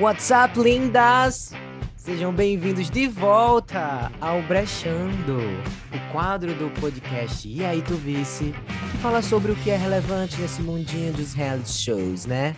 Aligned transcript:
What's 0.00 0.30
up, 0.30 0.56
lindas? 0.56 1.50
Sejam 1.96 2.32
bem-vindos 2.32 2.88
de 2.88 3.08
volta 3.08 4.12
ao 4.20 4.40
Brechando, 4.42 5.38
o 5.38 6.12
quadro 6.12 6.54
do 6.54 6.70
podcast 6.80 7.48
E 7.48 7.64
aí, 7.64 7.82
tu 7.82 7.96
vice, 7.96 8.54
que 8.92 8.98
fala 8.98 9.20
sobre 9.20 9.50
o 9.50 9.56
que 9.56 9.70
é 9.70 9.76
relevante 9.76 10.40
nesse 10.40 10.62
mundinho 10.62 11.12
dos 11.12 11.34
reality 11.34 11.72
shows, 11.72 12.26
né? 12.26 12.54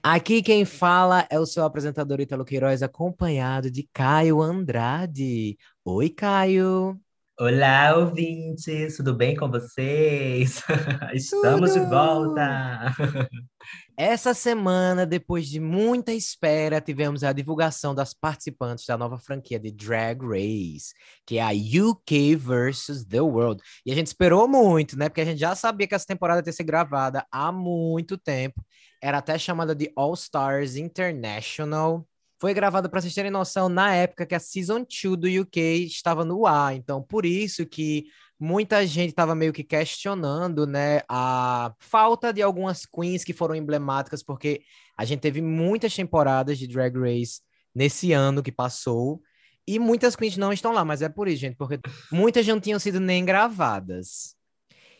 Aqui 0.00 0.40
quem 0.40 0.64
fala 0.64 1.26
é 1.28 1.40
o 1.40 1.44
seu 1.44 1.64
apresentador 1.64 2.20
Italo 2.20 2.44
Queiroz, 2.44 2.84
acompanhado 2.84 3.68
de 3.68 3.88
Caio 3.92 4.40
Andrade. 4.40 5.58
Oi, 5.84 6.08
Caio. 6.08 6.96
Olá, 7.38 7.94
ouvintes, 7.96 8.96
tudo 8.96 9.12
bem 9.12 9.34
com 9.34 9.50
vocês? 9.50 10.62
Estamos 11.12 11.72
Tudo. 11.72 11.84
de 11.84 11.90
volta! 11.90 12.94
Essa 13.98 14.34
semana, 14.34 15.06
depois 15.06 15.48
de 15.48 15.58
muita 15.58 16.12
espera, 16.12 16.82
tivemos 16.82 17.24
a 17.24 17.32
divulgação 17.32 17.94
das 17.94 18.12
participantes 18.12 18.84
da 18.84 18.98
nova 18.98 19.18
franquia 19.18 19.58
de 19.58 19.70
Drag 19.70 20.20
Race, 20.22 20.92
que 21.24 21.38
é 21.38 21.42
a 21.42 21.50
UK 21.50 22.36
versus 22.36 23.06
The 23.06 23.22
World. 23.22 23.62
E 23.86 23.92
a 23.92 23.94
gente 23.94 24.08
esperou 24.08 24.46
muito, 24.46 24.98
né? 24.98 25.08
Porque 25.08 25.22
a 25.22 25.24
gente 25.24 25.38
já 25.38 25.54
sabia 25.54 25.86
que 25.86 25.94
essa 25.94 26.04
temporada 26.04 26.46
ia 26.46 26.52
ser 26.52 26.64
gravada 26.64 27.26
há 27.32 27.50
muito 27.50 28.18
tempo. 28.18 28.62
Era 29.02 29.16
até 29.16 29.38
chamada 29.38 29.74
de 29.74 29.90
All 29.96 30.12
Stars 30.12 30.76
International. 30.76 32.06
Foi 32.38 32.52
gravada, 32.52 32.90
para 32.90 33.00
vocês 33.00 33.14
terem 33.14 33.30
noção, 33.30 33.70
na 33.70 33.94
época 33.94 34.26
que 34.26 34.34
a 34.34 34.38
Season 34.38 34.84
2 34.84 35.16
do 35.16 35.40
UK 35.40 35.86
estava 35.86 36.22
no 36.22 36.46
ar. 36.46 36.76
Então, 36.76 37.02
por 37.02 37.24
isso 37.24 37.64
que 37.64 38.04
muita 38.38 38.86
gente 38.86 39.10
estava 39.10 39.34
meio 39.34 39.52
que 39.52 39.64
questionando, 39.64 40.66
né, 40.66 41.00
a 41.08 41.74
falta 41.78 42.32
de 42.32 42.42
algumas 42.42 42.84
queens 42.84 43.24
que 43.24 43.32
foram 43.32 43.54
emblemáticas, 43.54 44.22
porque 44.22 44.62
a 44.96 45.04
gente 45.04 45.20
teve 45.20 45.40
muitas 45.40 45.94
temporadas 45.94 46.58
de 46.58 46.66
Drag 46.66 46.94
Race 46.98 47.40
nesse 47.74 48.12
ano 48.12 48.42
que 48.42 48.52
passou, 48.52 49.20
e 49.66 49.78
muitas 49.78 50.14
queens 50.14 50.36
não 50.36 50.52
estão 50.52 50.72
lá, 50.72 50.84
mas 50.84 51.02
é 51.02 51.08
por 51.08 51.26
isso, 51.26 51.40
gente, 51.40 51.56
porque 51.56 51.80
muitas 52.12 52.46
não 52.46 52.60
tinham 52.60 52.78
sido 52.78 53.00
nem 53.00 53.24
gravadas. 53.24 54.35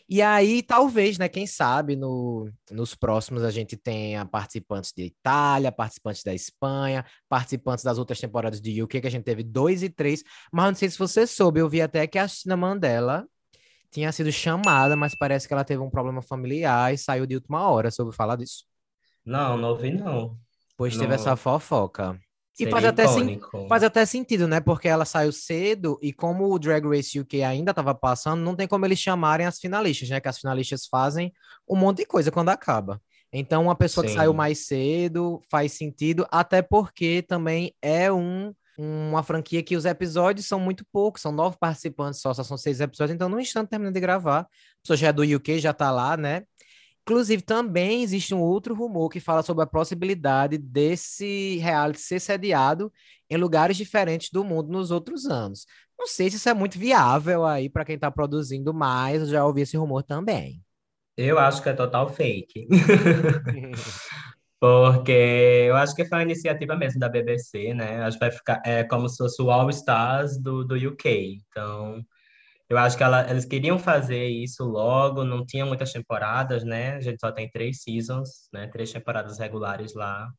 E 0.09 0.21
aí, 0.21 0.63
talvez, 0.63 1.17
né, 1.17 1.27
quem 1.27 1.45
sabe, 1.45 1.95
no, 1.97 2.49
nos 2.71 2.95
próximos 2.95 3.43
a 3.43 3.51
gente 3.51 3.75
tenha 3.75 4.25
participantes 4.25 4.93
de 4.95 5.03
Itália, 5.03 5.69
participantes 5.69 6.23
da 6.23 6.33
Espanha, 6.33 7.05
participantes 7.27 7.83
das 7.83 7.97
outras 7.97 8.19
temporadas 8.19 8.61
de 8.61 8.81
UK, 8.81 9.01
que 9.01 9.07
a 9.07 9.11
gente 9.11 9.25
teve 9.25 9.43
dois 9.43 9.83
e 9.83 9.89
três, 9.89 10.23
mas 10.51 10.65
não 10.67 10.75
sei 10.75 10.89
se 10.89 10.97
você 10.97 11.27
soube, 11.27 11.59
eu 11.59 11.67
vi 11.67 11.81
até 11.81 12.07
que 12.07 12.17
a 12.17 12.23
Cristina 12.23 12.55
Mandela 12.55 13.27
tinha 13.91 14.11
sido 14.13 14.31
chamada, 14.31 14.95
mas 14.95 15.13
parece 15.13 15.45
que 15.45 15.53
ela 15.53 15.65
teve 15.65 15.81
um 15.81 15.89
problema 15.89 16.21
familiar 16.21 16.93
e 16.93 16.97
saiu 16.97 17.25
de 17.25 17.35
última 17.35 17.69
hora. 17.69 17.91
Você 17.91 18.01
ouviu 18.01 18.15
falar 18.15 18.37
disso? 18.37 18.65
Não, 19.25 19.57
não 19.57 19.69
ouvi 19.69 19.91
não. 19.91 20.37
Pois 20.77 20.93
teve 20.93 21.07
Não. 21.07 21.15
essa 21.15 21.35
fofoca. 21.35 22.17
E 22.59 22.69
faz 22.69 22.85
até, 22.85 23.07
sen- 23.07 23.39
faz 23.69 23.83
até 23.83 24.05
sentido, 24.05 24.47
né? 24.47 24.59
Porque 24.59 24.87
ela 24.87 25.05
saiu 25.05 25.31
cedo 25.31 25.97
e 26.01 26.11
como 26.11 26.51
o 26.51 26.57
Drag 26.59 26.85
Race 26.87 27.19
UK 27.19 27.43
ainda 27.43 27.71
estava 27.71 27.93
passando, 27.93 28.41
não 28.41 28.55
tem 28.55 28.67
como 28.67 28.85
eles 28.85 28.99
chamarem 28.99 29.45
as 29.45 29.59
finalistas, 29.59 30.09
né? 30.09 30.19
Que 30.19 30.27
as 30.27 30.39
finalistas 30.39 30.87
fazem 30.87 31.31
um 31.69 31.75
monte 31.75 31.97
de 31.99 32.05
coisa 32.05 32.31
quando 32.31 32.49
acaba. 32.49 33.01
Então, 33.31 33.63
uma 33.63 33.75
pessoa 33.75 34.03
que 34.03 34.09
Sim. 34.09 34.17
saiu 34.17 34.33
mais 34.33 34.65
cedo 34.65 35.41
faz 35.51 35.73
sentido, 35.73 36.25
até 36.31 36.61
porque 36.61 37.21
também 37.21 37.73
é 37.81 38.11
um, 38.11 38.53
uma 38.77 39.21
franquia 39.21 39.61
que 39.61 39.75
os 39.75 39.85
episódios 39.85 40.45
são 40.47 40.59
muito 40.59 40.85
poucos, 40.91 41.21
são 41.21 41.31
nove 41.31 41.57
participantes 41.59 42.21
só, 42.21 42.33
só 42.33 42.43
são 42.43 42.57
seis 42.57 42.79
episódios, 42.79 43.13
então 43.13 43.27
no 43.27 43.39
instante 43.39 43.69
termina 43.69 43.91
de 43.91 43.99
gravar. 43.99 44.39
A 44.41 44.47
pessoa 44.81 44.97
já 44.97 45.07
é 45.09 45.13
do 45.13 45.23
UK, 45.23 45.59
já 45.59 45.73
tá 45.73 45.91
lá, 45.91 46.15
né? 46.15 46.43
Inclusive, 47.07 47.41
também 47.41 48.03
existe 48.03 48.35
um 48.35 48.41
outro 48.41 48.75
rumor 48.75 49.07
que 49.07 49.21
fala 49.21 49.41
sobre 49.41 49.63
a 49.63 49.67
possibilidade 49.67 50.57
desse 50.57 51.55
reality 51.55 52.01
ser 52.01 52.19
sediado 52.19 52.91
em 53.29 53.37
lugares 53.37 53.77
diferentes 53.77 54.29
do 54.29 54.43
mundo 54.43 54.69
nos 54.69 54.91
outros 54.91 55.25
anos. 55.25 55.65
Não 55.97 56.05
sei 56.05 56.29
se 56.29 56.35
isso 56.35 56.49
é 56.49 56.53
muito 56.53 56.77
viável 56.77 57.45
aí 57.45 57.69
para 57.69 57.85
quem 57.85 57.95
está 57.95 58.11
produzindo 58.11 58.73
mais, 58.73 59.21
eu 59.21 59.27
já 59.27 59.45
ouvi 59.45 59.61
esse 59.61 59.77
rumor 59.77 60.03
também. 60.03 60.61
Eu 61.15 61.39
acho 61.39 61.63
que 61.63 61.69
é 61.69 61.73
total 61.73 62.09
fake. 62.09 62.67
Porque 64.59 65.65
eu 65.69 65.77
acho 65.77 65.95
que 65.95 66.03
foi 66.03 66.17
uma 66.17 66.23
iniciativa 66.25 66.75
mesmo 66.75 66.99
da 66.99 67.07
BBC, 67.07 67.73
né? 67.73 68.03
Acho 68.03 68.19
que 68.19 68.25
vai 68.25 68.31
ficar 68.31 68.61
é 68.65 68.83
como 68.83 69.07
se 69.07 69.15
fosse 69.15 69.41
o 69.41 69.49
All 69.49 69.69
Stars 69.69 70.37
do, 70.37 70.65
do 70.65 70.75
UK. 70.75 71.41
Então, 71.47 72.03
eu 72.69 72.77
acho 72.77 72.97
que 72.97 73.03
ela, 73.03 73.29
eles 73.29 73.45
queriam 73.45 73.79
fazer 73.79 74.27
isso 74.27 74.63
logo, 74.65 75.23
não 75.23 75.45
tinha 75.45 75.65
muitas 75.65 75.91
temporadas, 75.93 76.63
né? 76.63 76.95
A 76.95 77.01
gente 77.01 77.19
só 77.19 77.31
tem 77.31 77.49
três 77.49 77.81
seasons, 77.83 78.49
né? 78.53 78.67
Três 78.67 78.91
temporadas 78.91 79.39
regulares 79.39 79.93
lá. 79.93 80.29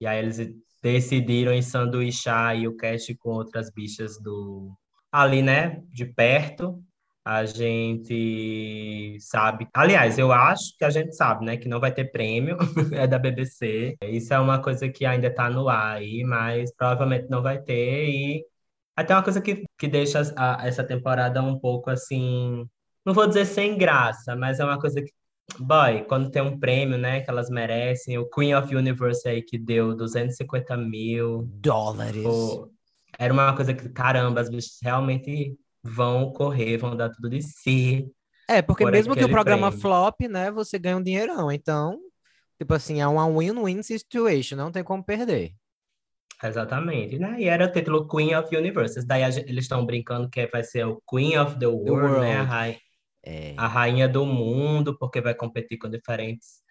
E 0.00 0.06
aí 0.06 0.18
eles 0.20 0.38
decidiram 0.82 1.52
ensanduichar 1.52 2.48
aí 2.48 2.68
o 2.68 2.76
cast 2.76 3.14
com 3.16 3.30
outras 3.30 3.70
bichas 3.72 4.20
do 4.22 4.72
ali, 5.12 5.42
né? 5.42 5.82
De 5.92 6.04
perto. 6.04 6.82
A 7.24 7.44
gente 7.44 9.18
sabe. 9.20 9.68
Aliás, 9.74 10.18
eu 10.18 10.32
acho 10.32 10.76
que 10.78 10.84
a 10.84 10.90
gente 10.90 11.14
sabe, 11.14 11.44
né? 11.44 11.56
Que 11.58 11.68
não 11.68 11.80
vai 11.80 11.92
ter 11.92 12.10
prêmio, 12.10 12.56
é 12.94 13.06
da 13.06 13.18
BBC. 13.18 13.96
Isso 14.02 14.32
é 14.32 14.38
uma 14.38 14.62
coisa 14.62 14.88
que 14.88 15.04
ainda 15.04 15.32
tá 15.34 15.50
no 15.50 15.68
ar 15.68 15.96
aí, 15.96 16.24
mas 16.24 16.74
provavelmente 16.74 17.28
não 17.28 17.42
vai 17.42 17.60
ter. 17.60 18.08
E 18.08 18.44
até 19.02 19.14
uma 19.14 19.22
coisa 19.22 19.40
que, 19.40 19.64
que 19.78 19.88
deixa 19.88 20.20
a- 20.36 20.66
essa 20.66 20.84
temporada 20.84 21.42
um 21.42 21.58
pouco 21.58 21.90
assim. 21.90 22.66
Não 23.04 23.14
vou 23.14 23.26
dizer 23.26 23.46
sem 23.46 23.76
graça, 23.78 24.34
mas 24.36 24.58
é 24.60 24.64
uma 24.64 24.78
coisa 24.78 25.00
que. 25.02 25.12
Boy, 25.58 26.04
quando 26.04 26.30
tem 26.30 26.42
um 26.42 26.58
prêmio, 26.60 26.98
né, 26.98 27.20
que 27.22 27.30
elas 27.30 27.48
merecem, 27.48 28.18
o 28.18 28.28
Queen 28.28 28.54
of 28.54 28.74
Universe 28.74 29.26
aí 29.26 29.42
que 29.42 29.56
deu 29.58 29.96
250 29.96 30.76
mil, 30.76 31.48
Dólares. 31.54 32.22
pô, 32.22 32.70
era 33.18 33.32
uma 33.32 33.56
coisa 33.56 33.72
que, 33.72 33.88
caramba, 33.88 34.42
as 34.42 34.50
bichas 34.50 34.76
realmente 34.82 35.56
vão 35.82 36.32
correr, 36.34 36.76
vão 36.76 36.94
dar 36.94 37.08
tudo 37.08 37.30
de 37.30 37.40
si. 37.40 38.06
É, 38.46 38.60
porque 38.60 38.84
por 38.84 38.92
mesmo 38.92 39.14
que 39.14 39.24
o 39.24 39.28
programa 39.28 39.70
prêmio. 39.70 39.80
flop, 39.80 40.20
né, 40.28 40.50
você 40.50 40.78
ganha 40.78 40.98
um 40.98 41.02
dinheirão. 41.02 41.50
Então, 41.50 41.98
tipo 42.58 42.74
assim, 42.74 43.00
é 43.00 43.06
uma 43.06 43.26
win-win 43.26 43.82
situation, 43.82 44.56
não 44.56 44.70
tem 44.70 44.84
como 44.84 45.02
perder. 45.02 45.54
Exatamente, 46.42 47.18
né? 47.18 47.36
E 47.40 47.44
era 47.48 47.64
o 47.66 47.72
título 47.72 48.06
Queen 48.08 48.34
of 48.36 48.54
Universes. 48.56 49.04
Daí 49.04 49.24
a 49.24 49.28
eles 49.28 49.64
estão 49.64 49.84
brincando 49.84 50.30
que 50.30 50.46
vai 50.46 50.62
ser 50.62 50.86
o 50.86 51.02
Queen 51.08 51.36
of 51.38 51.58
the 51.58 51.66
World, 51.66 52.20
né? 52.20 52.36
A, 52.36 52.38
world. 52.38 52.50
rai- 52.50 52.78
É. 53.24 53.54
a 53.56 53.66
rainha 53.66 54.08
do 54.08 54.24
mundo, 54.24 54.96
porque 54.98 55.20
vai 55.20 55.34
competir 55.34 55.76
com 55.78 55.90
diferentes 55.90 56.62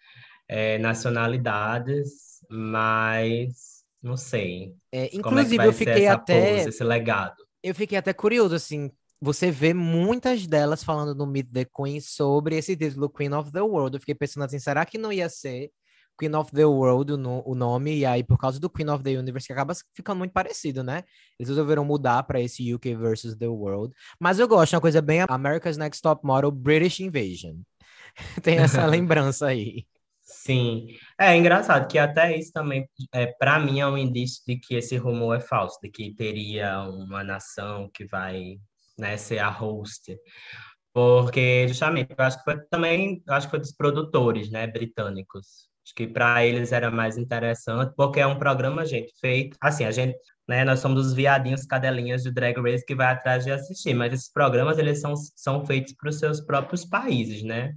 eh, 0.48 0.78
nacionalidades, 0.78 2.38
mas 2.50 3.84
não 4.02 4.16
sei 4.16 4.74
É, 4.90 5.04
é 5.04 5.10
inclusive, 5.16 5.62
eu 5.64 5.72
fiquei 5.72 6.06
até. 6.06 6.56
pose, 6.56 6.68
esse 6.70 6.84
legado. 6.84 7.36
eu 7.62 7.74
fiquei 7.74 7.98
até 7.98 8.12
curioso, 8.14 8.54
assim, 8.54 8.90
você 9.20 9.50
vê 9.50 9.74
muitas 9.74 10.46
delas 10.46 10.82
falando 10.82 11.14
no 11.14 11.26
Meet 11.26 11.50
the 11.52 11.64
Queen 11.66 12.00
sobre 12.00 12.56
esse 12.56 12.76
título 12.76 13.10
Queen 13.10 13.32
of 13.34 13.52
the 13.52 13.60
World. 13.60 13.96
Eu 13.96 14.00
fiquei 14.00 14.14
pensando 14.14 14.44
assim, 14.44 14.58
será 14.58 14.86
que 14.86 14.96
não 14.96 15.12
ia 15.12 15.28
ser 15.28 15.70
Queen 16.18 16.34
of 16.34 16.50
the 16.52 16.64
World 16.64 17.12
o, 17.12 17.16
no- 17.16 17.42
o 17.46 17.54
nome? 17.54 17.98
E 17.98 18.06
aí, 18.06 18.24
por 18.24 18.38
causa 18.38 18.58
do 18.60 18.68
Queen 18.70 18.88
of 18.90 19.02
the 19.04 19.10
Universe, 19.18 19.46
que 19.46 19.52
acaba 19.52 19.72
ficando 19.94 20.18
muito 20.18 20.32
parecido, 20.32 20.82
né? 20.82 21.04
Eles 21.38 21.48
resolveram 21.48 21.84
mudar 21.84 22.22
para 22.24 22.40
esse 22.40 22.72
UK 22.74 22.94
versus 22.96 23.36
the 23.36 23.46
World. 23.46 23.94
Mas 24.20 24.38
eu 24.38 24.48
gosto, 24.48 24.74
é 24.74 24.76
uma 24.76 24.80
coisa 24.82 25.00
bem 25.02 25.24
America's 25.28 25.76
Next 25.76 26.02
Top 26.02 26.26
Model 26.26 26.50
British 26.50 27.00
Invasion. 27.00 27.56
Tem 28.42 28.58
essa 28.58 28.84
lembrança 28.86 29.46
aí. 29.46 29.86
Sim, 30.22 30.88
é 31.18 31.34
engraçado 31.36 31.88
que 31.88 31.98
até 31.98 32.36
isso 32.36 32.52
também, 32.52 32.86
é, 33.12 33.26
para 33.26 33.58
mim, 33.58 33.80
é 33.80 33.86
um 33.86 33.96
indício 33.96 34.42
de 34.46 34.56
que 34.58 34.74
esse 34.74 34.96
rumor 34.96 35.36
é 35.36 35.40
falso, 35.40 35.78
de 35.82 35.88
que 35.90 36.14
teria 36.14 36.82
uma 36.82 37.24
nação 37.24 37.88
que 37.92 38.04
vai, 38.06 38.58
né, 38.98 39.16
ser 39.16 39.38
a 39.38 39.48
host. 39.48 40.18
Porque, 40.92 41.66
justamente, 41.68 42.14
eu 42.16 42.24
acho 42.24 42.38
que 42.38 42.44
foi 42.44 42.60
também, 42.68 43.22
acho 43.28 43.46
que 43.46 43.50
foi 43.52 43.60
dos 43.60 43.72
produtores, 43.72 44.50
né, 44.50 44.66
britânicos. 44.66 45.67
Acho 45.88 45.94
que 45.94 46.06
para 46.06 46.44
eles 46.44 46.70
era 46.70 46.90
mais 46.90 47.16
interessante, 47.16 47.94
porque 47.96 48.20
é 48.20 48.26
um 48.26 48.38
programa, 48.38 48.84
gente, 48.84 49.10
feito. 49.18 49.56
Assim, 49.58 49.86
a 49.86 49.90
gente, 49.90 50.18
né, 50.46 50.62
nós 50.62 50.80
somos 50.80 51.06
os 51.06 51.14
viadinhos 51.14 51.64
cadelinhas 51.64 52.22
de 52.22 52.30
Drag 52.30 52.60
Race 52.60 52.84
que 52.84 52.94
vai 52.94 53.06
atrás 53.06 53.42
de 53.42 53.50
assistir, 53.50 53.94
mas 53.94 54.12
esses 54.12 54.30
programas, 54.30 54.76
eles 54.76 55.00
são, 55.00 55.14
são 55.16 55.64
feitos 55.64 55.94
para 55.94 56.10
os 56.10 56.18
seus 56.18 56.42
próprios 56.42 56.84
países, 56.84 57.42
né? 57.42 57.72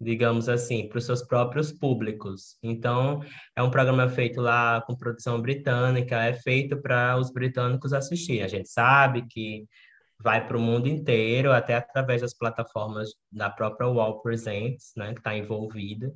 Digamos 0.00 0.48
assim, 0.48 0.88
para 0.88 0.96
os 0.96 1.04
seus 1.04 1.22
próprios 1.22 1.70
públicos. 1.70 2.56
Então, 2.62 3.20
é 3.54 3.62
um 3.62 3.70
programa 3.70 4.08
feito 4.08 4.40
lá 4.40 4.80
com 4.86 4.96
produção 4.96 5.38
britânica, 5.38 6.24
é 6.24 6.32
feito 6.32 6.80
para 6.80 7.18
os 7.18 7.30
britânicos 7.30 7.92
assistir. 7.92 8.40
A 8.42 8.48
gente 8.48 8.70
sabe 8.70 9.26
que 9.28 9.66
vai 10.18 10.46
para 10.46 10.56
o 10.56 10.60
mundo 10.60 10.88
inteiro, 10.88 11.52
até 11.52 11.74
através 11.74 12.22
das 12.22 12.32
plataformas 12.32 13.10
da 13.30 13.50
própria 13.50 13.88
Wall 13.88 14.22
Presents, 14.22 14.92
né, 14.96 15.12
que 15.12 15.20
está 15.20 15.36
envolvida, 15.36 16.10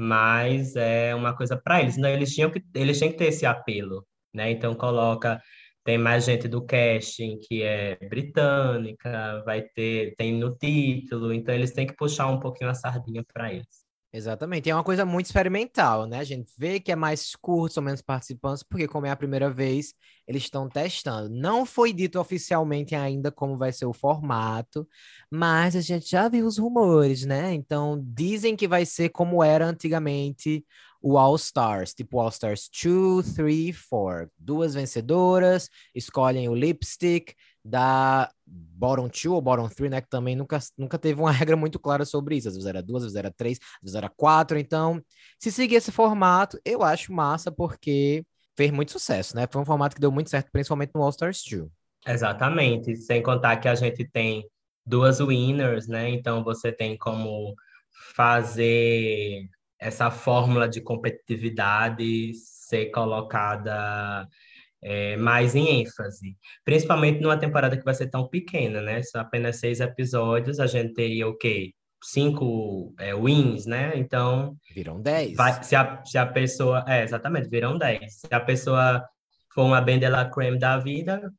mas 0.00 0.76
é 0.76 1.14
uma 1.14 1.36
coisa 1.36 1.58
para 1.58 1.82
eles. 1.82 1.98
Né? 1.98 2.14
Eles, 2.14 2.34
tinham 2.34 2.50
que, 2.50 2.64
eles 2.74 2.98
tinham 2.98 3.12
que 3.12 3.18
ter 3.18 3.26
esse 3.26 3.44
apelo, 3.44 4.06
né? 4.32 4.50
Então 4.50 4.74
coloca, 4.74 5.42
tem 5.84 5.98
mais 5.98 6.24
gente 6.24 6.48
do 6.48 6.64
casting 6.64 7.38
que 7.38 7.62
é 7.62 7.96
britânica, 8.08 9.42
vai 9.44 9.60
ter, 9.60 10.14
tem 10.16 10.32
no 10.32 10.56
título, 10.56 11.34
então 11.34 11.54
eles 11.54 11.72
têm 11.72 11.86
que 11.86 11.94
puxar 11.96 12.28
um 12.28 12.40
pouquinho 12.40 12.70
a 12.70 12.74
sardinha 12.74 13.22
para 13.30 13.52
eles. 13.52 13.79
Exatamente, 14.12 14.68
é 14.68 14.74
uma 14.74 14.82
coisa 14.82 15.04
muito 15.04 15.26
experimental, 15.26 16.04
né? 16.04 16.18
A 16.18 16.24
gente 16.24 16.50
vê 16.58 16.80
que 16.80 16.90
é 16.90 16.96
mais 16.96 17.36
curto, 17.36 17.74
são 17.74 17.82
menos 17.82 18.02
participantes, 18.02 18.64
porque 18.64 18.88
como 18.88 19.06
é 19.06 19.10
a 19.10 19.14
primeira 19.16 19.48
vez, 19.48 19.94
eles 20.26 20.42
estão 20.42 20.68
testando. 20.68 21.28
Não 21.30 21.64
foi 21.64 21.92
dito 21.92 22.18
oficialmente 22.18 22.92
ainda 22.96 23.30
como 23.30 23.56
vai 23.56 23.72
ser 23.72 23.86
o 23.86 23.92
formato, 23.92 24.84
mas 25.30 25.76
a 25.76 25.80
gente 25.80 26.10
já 26.10 26.28
viu 26.28 26.44
os 26.44 26.58
rumores, 26.58 27.24
né? 27.24 27.54
Então, 27.54 28.02
dizem 28.04 28.56
que 28.56 28.66
vai 28.66 28.84
ser 28.84 29.10
como 29.10 29.44
era 29.44 29.64
antigamente 29.64 30.66
o 31.00 31.16
All 31.16 31.36
Stars, 31.36 31.94
tipo 31.94 32.18
All 32.18 32.30
Stars 32.30 32.68
2, 32.82 33.34
3, 33.34 33.80
4. 33.88 34.28
Duas 34.36 34.74
vencedoras, 34.74 35.70
escolhem 35.94 36.48
o 36.48 36.54
lipstick, 36.54 37.32
da 37.64 38.30
bottom 38.50 39.08
two 39.08 39.34
ou 39.34 39.40
bottom 39.40 39.68
three, 39.68 39.88
né? 39.88 40.00
Que 40.00 40.08
também 40.08 40.34
nunca, 40.34 40.58
nunca 40.76 40.98
teve 40.98 41.20
uma 41.20 41.30
regra 41.32 41.56
muito 41.56 41.78
clara 41.78 42.04
sobre 42.04 42.36
isso. 42.36 42.48
Às 42.48 42.54
vezes 42.54 42.68
era 42.68 42.82
duas, 42.82 43.02
às 43.02 43.12
vezes 43.12 43.16
era 43.16 43.30
três, 43.30 43.58
às 43.58 43.82
vezes 43.82 43.94
era 43.94 44.08
quatro. 44.08 44.58
Então, 44.58 45.02
se 45.38 45.50
seguir 45.52 45.76
esse 45.76 45.92
formato, 45.92 46.58
eu 46.64 46.82
acho 46.82 47.12
massa 47.12 47.50
porque 47.50 48.24
fez 48.56 48.70
muito 48.70 48.92
sucesso, 48.92 49.36
né? 49.36 49.46
Foi 49.50 49.62
um 49.62 49.66
formato 49.66 49.94
que 49.94 50.00
deu 50.00 50.10
muito 50.10 50.30
certo, 50.30 50.50
principalmente 50.50 50.92
no 50.94 51.02
All 51.02 51.10
Stars 51.10 51.42
2. 51.48 51.68
Exatamente. 52.06 52.96
Sem 52.96 53.22
contar 53.22 53.56
que 53.58 53.68
a 53.68 53.74
gente 53.74 54.04
tem 54.04 54.44
duas 54.84 55.20
winners, 55.20 55.86
né? 55.86 56.08
Então 56.10 56.42
você 56.42 56.72
tem 56.72 56.96
como 56.96 57.54
fazer 58.14 59.48
essa 59.78 60.10
fórmula 60.10 60.68
de 60.68 60.80
competitividade 60.80 62.32
ser 62.34 62.90
colocada 62.90 64.28
é, 64.82 65.16
mais 65.16 65.54
em 65.54 65.80
ênfase, 65.80 66.36
principalmente 66.64 67.20
numa 67.20 67.36
temporada 67.36 67.76
que 67.76 67.84
vai 67.84 67.94
ser 67.94 68.08
tão 68.08 68.28
pequena, 68.28 68.80
né? 68.80 69.02
São 69.02 69.20
apenas 69.20 69.56
seis 69.56 69.80
episódios, 69.80 70.58
a 70.58 70.66
gente 70.66 70.94
teria 70.94 71.28
o 71.28 71.36
quê? 71.36 71.72
Cinco 72.02 72.94
é, 72.98 73.14
wins, 73.14 73.66
né? 73.66 73.92
Então. 73.94 74.56
Viram 74.74 75.00
dez. 75.00 75.36
Vai, 75.36 75.62
se, 75.62 75.76
a, 75.76 76.02
se 76.04 76.16
a 76.16 76.26
pessoa. 76.26 76.84
É, 76.88 77.02
exatamente, 77.02 77.48
viram 77.48 77.76
dez. 77.76 78.20
Se 78.20 78.28
a 78.30 78.40
pessoa 78.40 79.04
for 79.54 79.64
uma 79.64 79.80
bem 79.82 79.98
de 79.98 80.08
la 80.08 80.24
creme 80.30 80.58
da 80.58 80.78
vida, 80.78 81.30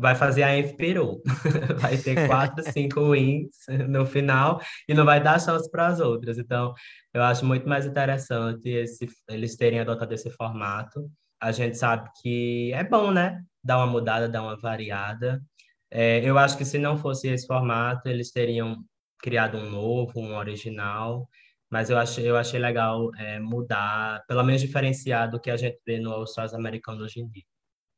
vai 0.00 0.14
fazer 0.14 0.42
a 0.42 0.48
Peru. 0.74 1.20
vai 1.80 1.98
ter 1.98 2.26
quatro, 2.26 2.64
cinco 2.72 3.10
wins 3.10 3.50
no 3.88 4.06
final 4.06 4.58
e 4.88 4.94
não 4.94 5.04
vai 5.04 5.22
dar 5.22 5.38
chance 5.38 5.70
para 5.70 5.88
as 5.88 6.00
outras. 6.00 6.38
Então, 6.38 6.72
eu 7.12 7.22
acho 7.22 7.44
muito 7.44 7.68
mais 7.68 7.84
interessante 7.84 8.70
esse, 8.70 9.06
eles 9.28 9.54
terem 9.56 9.80
adotado 9.80 10.14
esse 10.14 10.30
formato 10.30 11.10
a 11.40 11.52
gente 11.52 11.76
sabe 11.76 12.10
que 12.20 12.72
é 12.74 12.84
bom, 12.84 13.10
né? 13.10 13.42
Dar 13.62 13.78
uma 13.78 13.86
mudada, 13.86 14.28
dar 14.28 14.42
uma 14.42 14.56
variada. 14.56 15.42
É, 15.90 16.20
eu 16.24 16.38
acho 16.38 16.56
que 16.56 16.64
se 16.64 16.78
não 16.78 16.96
fosse 16.96 17.28
esse 17.28 17.46
formato, 17.46 18.08
eles 18.08 18.30
teriam 18.30 18.84
criado 19.18 19.58
um 19.58 19.70
novo, 19.70 20.20
um 20.20 20.36
original, 20.36 21.28
mas 21.70 21.90
eu 21.90 21.98
achei, 21.98 22.28
eu 22.28 22.36
achei 22.36 22.58
legal 22.60 23.14
é, 23.16 23.38
mudar, 23.38 24.24
pelo 24.26 24.42
menos 24.42 24.60
diferenciar 24.60 25.30
do 25.30 25.40
que 25.40 25.50
a 25.50 25.56
gente 25.56 25.78
vê 25.86 25.98
no 25.98 26.12
All 26.12 26.24
Stars 26.24 26.54
americano 26.54 27.04
hoje 27.04 27.20
em 27.20 27.28
dia. 27.28 27.44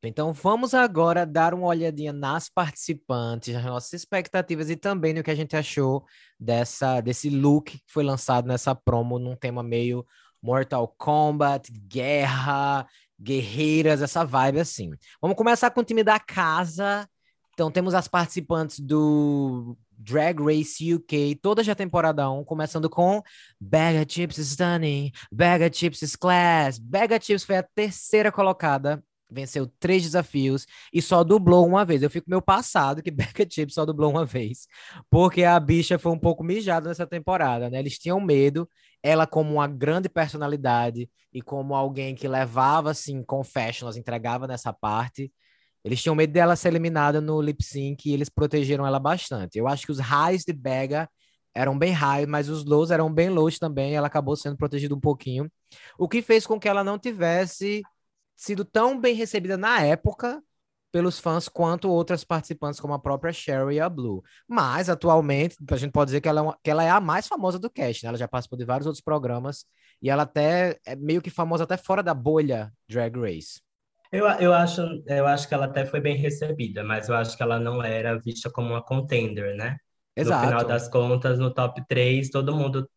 Então 0.05 0.33
vamos 0.33 0.73
agora 0.73 1.25
dar 1.25 1.53
uma 1.53 1.67
olhadinha 1.67 2.11
nas 2.11 2.49
participantes, 2.49 3.53
nas 3.53 3.63
nossas 3.63 3.93
expectativas 3.93 4.69
e 4.69 4.75
também 4.75 5.13
no 5.13 5.23
que 5.23 5.31
a 5.31 5.35
gente 5.35 5.55
achou 5.55 6.03
dessa 6.37 6.99
desse 6.99 7.29
look 7.29 7.71
que 7.71 7.79
foi 7.87 8.03
lançado 8.03 8.45
nessa 8.45 8.75
promo 8.75 9.17
num 9.17 9.35
tema 9.35 9.63
meio 9.63 10.05
Mortal 10.41 10.93
Kombat, 10.97 11.71
guerra, 11.71 12.85
guerreiras, 13.23 14.01
essa 14.01 14.25
vibe 14.25 14.59
assim. 14.59 14.91
Vamos 15.21 15.37
começar 15.37 15.71
com 15.71 15.81
o 15.81 15.83
time 15.83 16.03
da 16.03 16.19
casa. 16.19 17.07
Então 17.53 17.71
temos 17.71 17.93
as 17.93 18.07
participantes 18.07 18.79
do 18.79 19.77
Drag 19.91 20.41
Race 20.41 20.93
UK, 20.93 21.39
todas 21.41 21.65
da 21.65 21.75
temporada 21.75 22.29
1, 22.29 22.43
começando 22.43 22.89
com 22.89 23.21
Bega 23.59 24.05
Chips 24.07 24.37
Stunning, 24.37 25.11
Bega 25.31 25.71
Chips 25.71 26.15
Class. 26.15 26.77
Bega 26.79 27.19
Chips 27.21 27.43
foi 27.43 27.57
a 27.57 27.63
terceira 27.63 28.31
colocada, 28.31 29.03
venceu 29.31 29.67
três 29.79 30.03
desafios 30.03 30.65
e 30.91 31.01
só 31.01 31.23
dublou 31.23 31.65
uma 31.65 31.85
vez. 31.85 32.03
Eu 32.03 32.09
fico 32.09 32.29
meio 32.29 32.41
passado 32.41 33.01
que 33.01 33.11
Becca 33.11 33.47
Chips 33.49 33.75
só 33.75 33.85
dublou 33.85 34.11
uma 34.11 34.25
vez, 34.25 34.67
porque 35.09 35.43
a 35.43 35.59
bicha 35.59 35.97
foi 35.97 36.11
um 36.11 36.19
pouco 36.19 36.43
mijada 36.43 36.89
nessa 36.89 37.07
temporada, 37.07 37.69
né? 37.69 37.79
Eles 37.79 37.97
tinham 37.97 38.19
medo 38.19 38.67
ela 39.03 39.27
como 39.27 39.53
uma 39.53 39.67
grande 39.67 40.09
personalidade 40.09 41.09
e 41.33 41.41
como 41.41 41.75
alguém 41.75 42.15
que 42.15 42.27
levava 42.27 42.91
assim 42.91 43.23
confessionals, 43.23 43.97
entregava 43.97 44.47
nessa 44.47 44.71
parte. 44.71 45.31
Eles 45.83 46.01
tinham 46.01 46.15
medo 46.15 46.31
dela 46.31 46.55
ser 46.55 46.69
eliminada 46.69 47.19
no 47.19 47.41
lip 47.41 47.63
sync 47.63 48.09
e 48.09 48.13
eles 48.13 48.29
protegeram 48.29 48.87
ela 48.87 48.99
bastante. 48.99 49.57
Eu 49.57 49.67
acho 49.67 49.85
que 49.85 49.91
os 49.91 49.99
highs 49.99 50.43
de 50.45 50.53
Bega 50.53 51.09
eram 51.53 51.77
bem 51.77 51.91
high, 51.91 52.25
mas 52.25 52.49
os 52.49 52.63
lows 52.65 52.89
eram 52.89 53.13
bem 53.13 53.29
lows 53.29 53.59
também. 53.59 53.95
Ela 53.95 54.07
acabou 54.07 54.35
sendo 54.35 54.57
protegida 54.57 54.95
um 54.95 54.99
pouquinho, 54.99 55.51
o 55.97 56.07
que 56.07 56.21
fez 56.21 56.47
com 56.47 56.59
que 56.59 56.67
ela 56.69 56.83
não 56.83 56.97
tivesse 56.97 57.81
sido 58.35 58.65
tão 58.65 58.99
bem 58.99 59.15
recebida 59.15 59.57
na 59.57 59.81
época 59.81 60.41
pelos 60.93 61.19
fãs 61.19 61.49
quanto 61.49 61.89
outras 61.89 62.23
participantes, 62.23 62.79
como 62.79 62.93
a 62.93 62.99
própria 62.99 63.33
Sherry 63.33 63.77
e 63.77 63.79
a 63.79 63.89
Blue. 63.89 64.23
Mas, 64.47 64.89
atualmente, 64.89 65.57
a 65.71 65.75
gente 65.75 65.91
pode 65.91 66.09
dizer 66.09 66.21
que 66.21 66.29
ela 66.29 66.39
é, 66.39 66.43
uma, 66.43 66.57
que 66.63 66.69
ela 66.69 66.83
é 66.83 66.89
a 66.91 67.01
mais 67.01 67.27
famosa 67.27 67.57
do 67.57 67.67
cast, 67.67 68.03
né? 68.03 68.09
Ela 68.09 68.17
já 68.17 68.27
participou 68.27 68.59
de 68.59 68.63
vários 68.63 68.85
outros 68.85 69.03
programas 69.03 69.65
e 69.99 70.07
ela 70.07 70.21
até 70.21 70.77
é 70.85 70.95
meio 70.95 71.19
que 71.19 71.31
famosa 71.31 71.63
até 71.63 71.77
fora 71.77 72.03
da 72.03 72.13
bolha 72.13 72.71
Drag 72.87 73.19
Race. 73.19 73.59
Eu, 74.11 74.27
eu, 74.27 74.53
acho, 74.53 74.81
eu 75.07 75.25
acho 75.25 75.47
que 75.47 75.55
ela 75.55 75.65
até 75.65 75.83
foi 75.83 75.99
bem 75.99 76.15
recebida, 76.15 76.83
mas 76.83 77.09
eu 77.09 77.15
acho 77.15 77.35
que 77.35 77.41
ela 77.41 77.59
não 77.59 77.81
era 77.81 78.19
vista 78.19 78.51
como 78.51 78.69
uma 78.69 78.83
contender, 78.83 79.55
né? 79.55 79.77
Exato. 80.15 80.43
No 80.43 80.47
final 80.47 80.67
das 80.67 80.87
contas, 80.87 81.39
no 81.39 81.51
top 81.51 81.83
3, 81.87 82.29
todo 82.29 82.55
mundo 82.55 82.87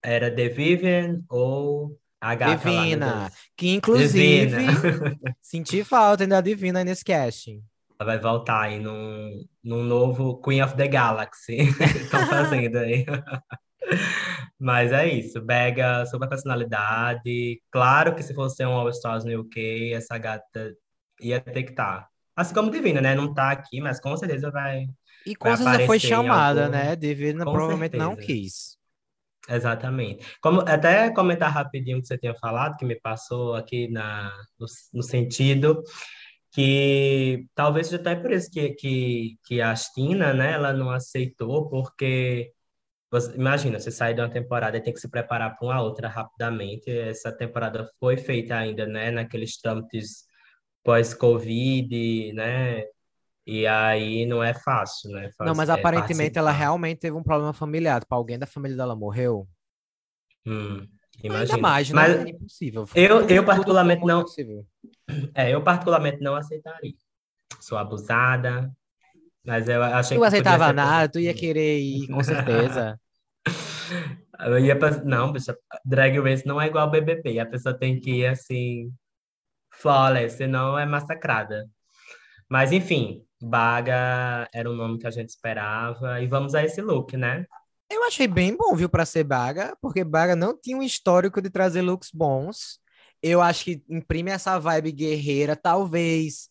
era 0.00 0.32
The 0.32 0.50
Vivian 0.50 1.20
ou 1.28 1.98
a 2.24 2.34
gata 2.34 2.56
Divina, 2.56 3.30
que 3.54 3.74
inclusive 3.74 4.46
Divina. 4.46 5.18
senti 5.42 5.84
falta 5.84 6.24
ainda 6.24 6.36
da 6.36 6.40
Divina 6.40 6.78
aí 6.78 6.84
nesse 6.84 7.04
casting. 7.04 7.62
Ela 8.00 8.12
vai 8.12 8.18
voltar 8.18 8.62
aí 8.62 8.80
num, 8.80 9.44
num 9.62 9.82
novo 9.82 10.40
Queen 10.40 10.62
of 10.62 10.74
the 10.74 10.88
Galaxy. 10.88 11.58
Estão 11.78 12.26
fazendo 12.26 12.78
aí. 12.78 13.04
Mas 14.58 14.90
é 14.90 15.06
isso, 15.06 15.38
Bega, 15.42 16.06
super 16.06 16.26
personalidade. 16.26 17.60
Claro 17.70 18.14
que 18.14 18.22
se 18.22 18.32
fosse 18.32 18.64
um 18.64 18.72
All 18.72 18.88
Stars 18.88 19.24
no 19.26 19.40
UK, 19.40 19.92
essa 19.92 20.16
gata 20.16 20.74
ia 21.20 21.40
ter 21.40 21.64
que 21.64 21.72
estar. 21.72 22.00
Tá. 22.00 22.08
Assim 22.34 22.54
como 22.54 22.70
Divina, 22.70 23.02
né? 23.02 23.14
Não 23.14 23.34
tá 23.34 23.50
aqui, 23.50 23.80
mas 23.82 24.00
com 24.00 24.16
certeza 24.16 24.50
vai. 24.50 24.86
E 25.26 25.36
com 25.36 25.54
certeza 25.54 25.86
foi 25.86 26.00
chamada, 26.00 26.64
algum... 26.64 26.76
né? 26.76 26.96
Divina 26.96 27.44
com 27.44 27.52
provavelmente 27.52 27.92
certeza. 27.92 28.10
não 28.10 28.16
quis. 28.16 28.78
Exatamente. 29.48 30.24
Como, 30.40 30.60
até 30.60 31.10
comentar 31.12 31.52
rapidinho 31.52 31.98
o 31.98 32.00
que 32.00 32.08
você 32.08 32.16
tinha 32.18 32.34
falado, 32.34 32.76
que 32.76 32.84
me 32.84 32.98
passou 32.98 33.54
aqui 33.54 33.88
na, 33.88 34.32
no, 34.58 34.66
no 34.94 35.02
sentido 35.02 35.82
que 36.54 37.46
talvez 37.54 37.88
seja 37.88 38.00
até 38.00 38.14
por 38.14 38.32
isso 38.32 38.50
que, 38.50 38.70
que, 38.74 39.38
que 39.44 39.60
a 39.60 39.72
Astina, 39.72 40.32
né, 40.32 40.52
ela 40.52 40.72
não 40.72 40.90
aceitou, 40.90 41.68
porque 41.68 42.52
você, 43.10 43.34
imagina, 43.36 43.80
você 43.80 43.90
sai 43.90 44.14
de 44.14 44.20
uma 44.20 44.30
temporada 44.30 44.76
e 44.76 44.82
tem 44.82 44.92
que 44.94 45.00
se 45.00 45.08
preparar 45.10 45.56
para 45.56 45.66
uma 45.66 45.82
outra 45.82 46.08
rapidamente. 46.08 46.90
Essa 46.90 47.32
temporada 47.32 47.88
foi 48.00 48.16
feita 48.16 48.56
ainda, 48.56 48.86
né, 48.86 49.10
naqueles 49.10 49.58
trâmites 49.60 50.26
pós-Covid, 50.84 52.32
né, 52.34 52.84
e 53.46 53.66
aí 53.66 54.24
não 54.24 54.42
é 54.42 54.54
fácil, 54.54 55.10
né? 55.10 55.30
Faz, 55.36 55.48
não, 55.48 55.54
mas 55.54 55.68
é 55.68 55.72
aparentemente 55.72 56.38
ela 56.38 56.50
realmente 56.50 56.98
teve 56.98 57.16
um 57.16 57.22
problema 57.22 57.52
familiar. 57.52 58.00
Tipo, 58.00 58.14
alguém 58.14 58.38
da 58.38 58.46
família 58.46 58.76
dela 58.76 58.96
morreu. 58.96 59.46
Hum, 60.46 60.86
imagina. 61.22 61.54
Ainda 61.54 61.58
mais, 61.58 61.90
né? 61.90 61.94
Mas 61.94 62.16
é 62.16 62.28
impossível. 62.30 62.84
Eu, 62.94 63.28
eu 63.28 63.44
particularmente 63.44 64.04
não. 64.04 64.24
É, 65.34 65.50
eu 65.50 65.62
particularmente 65.62 66.22
não 66.22 66.34
aceitaria. 66.34 66.94
Sou 67.60 67.76
abusada, 67.76 68.72
mas 69.44 69.68
eu 69.68 69.82
achei 69.82 70.16
tu 70.16 70.20
que. 70.20 70.24
Tu 70.24 70.28
aceitava 70.28 70.72
nada, 70.72 71.12
tu 71.12 71.20
ia 71.20 71.34
querer 71.34 71.78
ir, 71.78 72.08
com 72.08 72.22
certeza. 72.24 72.98
eu 74.40 74.58
ia 74.58 74.78
pra... 74.78 75.04
Não, 75.04 75.30
bicha, 75.30 75.54
Drag 75.84 76.18
Race 76.18 76.46
não 76.46 76.58
é 76.58 76.68
igual 76.68 76.86
ao 76.86 76.90
BBB. 76.90 77.38
A 77.38 77.44
pessoa 77.44 77.76
tem 77.76 78.00
que 78.00 78.20
ir 78.20 78.26
assim, 78.26 78.90
flawless, 79.70 80.38
senão 80.38 80.78
é 80.78 80.86
massacrada. 80.86 81.68
Mas 82.48 82.72
enfim, 82.72 83.24
Baga 83.44 84.48
era 84.52 84.70
o 84.70 84.74
nome 84.74 84.98
que 84.98 85.06
a 85.06 85.10
gente 85.10 85.28
esperava. 85.28 86.20
E 86.20 86.26
vamos 86.26 86.54
a 86.54 86.64
esse 86.64 86.80
look, 86.80 87.16
né? 87.16 87.46
Eu 87.90 88.02
achei 88.04 88.26
bem 88.26 88.56
bom, 88.56 88.74
viu, 88.74 88.88
para 88.88 89.04
ser 89.04 89.24
Baga, 89.24 89.76
porque 89.80 90.02
Baga 90.02 90.34
não 90.34 90.58
tinha 90.58 90.76
um 90.76 90.82
histórico 90.82 91.40
de 91.40 91.50
trazer 91.50 91.82
looks 91.82 92.10
bons. 92.12 92.80
Eu 93.22 93.40
acho 93.40 93.64
que 93.64 93.84
imprime 93.88 94.30
essa 94.30 94.58
vibe 94.58 94.92
guerreira, 94.92 95.54
talvez 95.54 96.48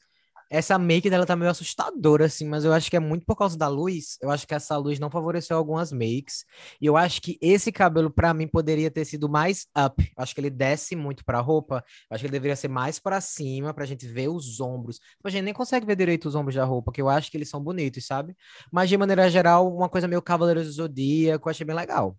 essa 0.54 0.78
make 0.78 1.10
dela 1.10 1.26
tá 1.26 1.36
meio 1.36 1.50
assustadora, 1.50 2.26
assim, 2.26 2.48
mas 2.48 2.64
eu 2.64 2.72
acho 2.72 2.88
que 2.88 2.96
é 2.96 3.00
muito 3.00 3.26
por 3.26 3.36
causa 3.36 3.58
da 3.58 3.68
luz. 3.68 4.20
Eu 4.22 4.30
acho 4.30 4.48
que 4.48 4.54
essa 4.54 4.78
luz 4.78 5.00
não 5.00 5.10
favoreceu 5.10 5.58
algumas 5.58 5.92
makes. 5.92 6.46
E 6.80 6.86
eu 6.86 6.96
acho 6.96 7.20
que 7.24 7.40
esse 7.42 7.72
cabelo, 7.72 8.12
para 8.12 8.32
mim, 8.36 8.48
poderia 8.48 8.92
ter 8.92 9.04
sido 9.04 9.28
mais 9.28 9.66
up. 9.76 10.00
Eu 10.16 10.22
acho 10.22 10.36
que 10.36 10.40
ele 10.40 10.52
desce 10.52 10.96
muito 10.96 11.26
pra 11.26 11.40
roupa. 11.40 11.84
Eu 12.08 12.14
acho 12.14 12.22
que 12.22 12.28
ele 12.28 12.34
deveria 12.34 12.56
ser 12.56 12.68
mais 12.68 13.00
para 13.00 13.20
cima, 13.20 13.74
pra 13.74 13.84
gente 13.84 14.06
ver 14.06 14.28
os 14.28 14.60
ombros. 14.60 15.00
A 15.24 15.30
gente 15.32 15.42
nem 15.42 15.56
consegue 15.56 15.88
ver 15.88 15.96
direito 15.96 16.28
os 16.28 16.36
ombros 16.36 16.54
da 16.54 16.64
roupa, 16.64 16.92
que 16.92 17.02
eu 17.02 17.10
acho 17.10 17.32
que 17.32 17.38
eles 17.38 17.50
são 17.50 17.60
bonitos, 17.60 18.06
sabe? 18.06 18.38
Mas, 18.72 18.90
de 18.90 18.96
maneira 18.96 19.28
geral, 19.32 19.76
uma 19.76 19.90
coisa 19.90 20.08
meio 20.08 20.22
Cavaleiros 20.22 20.68
do 20.68 20.74
Zodíaco, 20.74 21.50
eu 21.50 21.52
achei 21.52 21.66
bem 21.66 21.76
legal. 21.76 22.16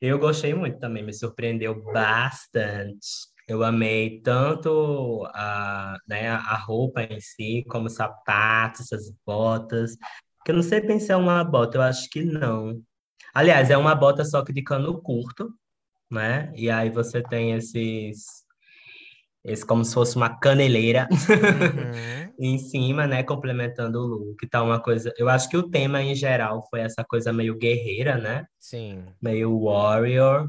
Eu 0.00 0.18
gostei 0.18 0.54
muito 0.54 0.78
também, 0.78 1.04
me 1.04 1.12
surpreendeu 1.12 1.82
bastante. 1.92 3.28
Eu 3.48 3.64
amei 3.64 4.20
tanto 4.20 5.26
a, 5.34 5.96
né, 6.06 6.28
a 6.28 6.54
roupa 6.54 7.02
em 7.02 7.18
si, 7.18 7.64
como 7.66 7.86
os 7.86 7.94
sapatos, 7.94 8.82
essas 8.82 9.10
botas. 9.26 9.96
Que 10.44 10.50
eu 10.50 10.56
não 10.56 10.62
sei 10.62 10.82
pensar 10.82 11.16
uma 11.16 11.42
bota, 11.42 11.78
eu 11.78 11.82
acho 11.82 12.10
que 12.10 12.22
não. 12.22 12.82
Aliás, 13.34 13.70
é 13.70 13.76
uma 13.76 13.94
bota 13.94 14.22
só 14.22 14.44
que 14.44 14.52
de 14.52 14.62
cano 14.62 15.00
curto, 15.00 15.50
né? 16.10 16.52
E 16.54 16.68
aí 16.68 16.90
você 16.90 17.22
tem 17.22 17.52
esses, 17.52 18.26
esse 19.42 19.64
como 19.64 19.82
se 19.82 19.94
fosse 19.94 20.16
uma 20.16 20.38
caneleira 20.38 21.08
Uhum. 21.10 22.32
em 22.38 22.58
cima, 22.58 23.06
né? 23.06 23.22
Complementando 23.22 23.98
o 23.98 24.06
look. 24.06 24.46
Tá 24.48 24.62
uma 24.62 24.78
coisa. 24.78 25.10
Eu 25.16 25.26
acho 25.28 25.48
que 25.48 25.56
o 25.56 25.70
tema 25.70 26.02
em 26.02 26.14
geral 26.14 26.66
foi 26.68 26.80
essa 26.80 27.02
coisa 27.02 27.32
meio 27.32 27.56
guerreira, 27.56 28.18
né? 28.18 28.44
Sim. 28.58 29.06
Meio 29.22 29.58
warrior. 29.58 30.48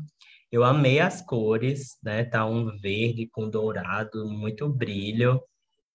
Eu 0.51 0.63
amei 0.63 0.99
as 0.99 1.21
cores, 1.21 1.97
né? 2.03 2.23
Tá 2.23 2.45
um 2.45 2.75
verde 2.77 3.27
com 3.31 3.49
dourado, 3.49 4.27
muito 4.27 4.67
brilho. 4.67 5.41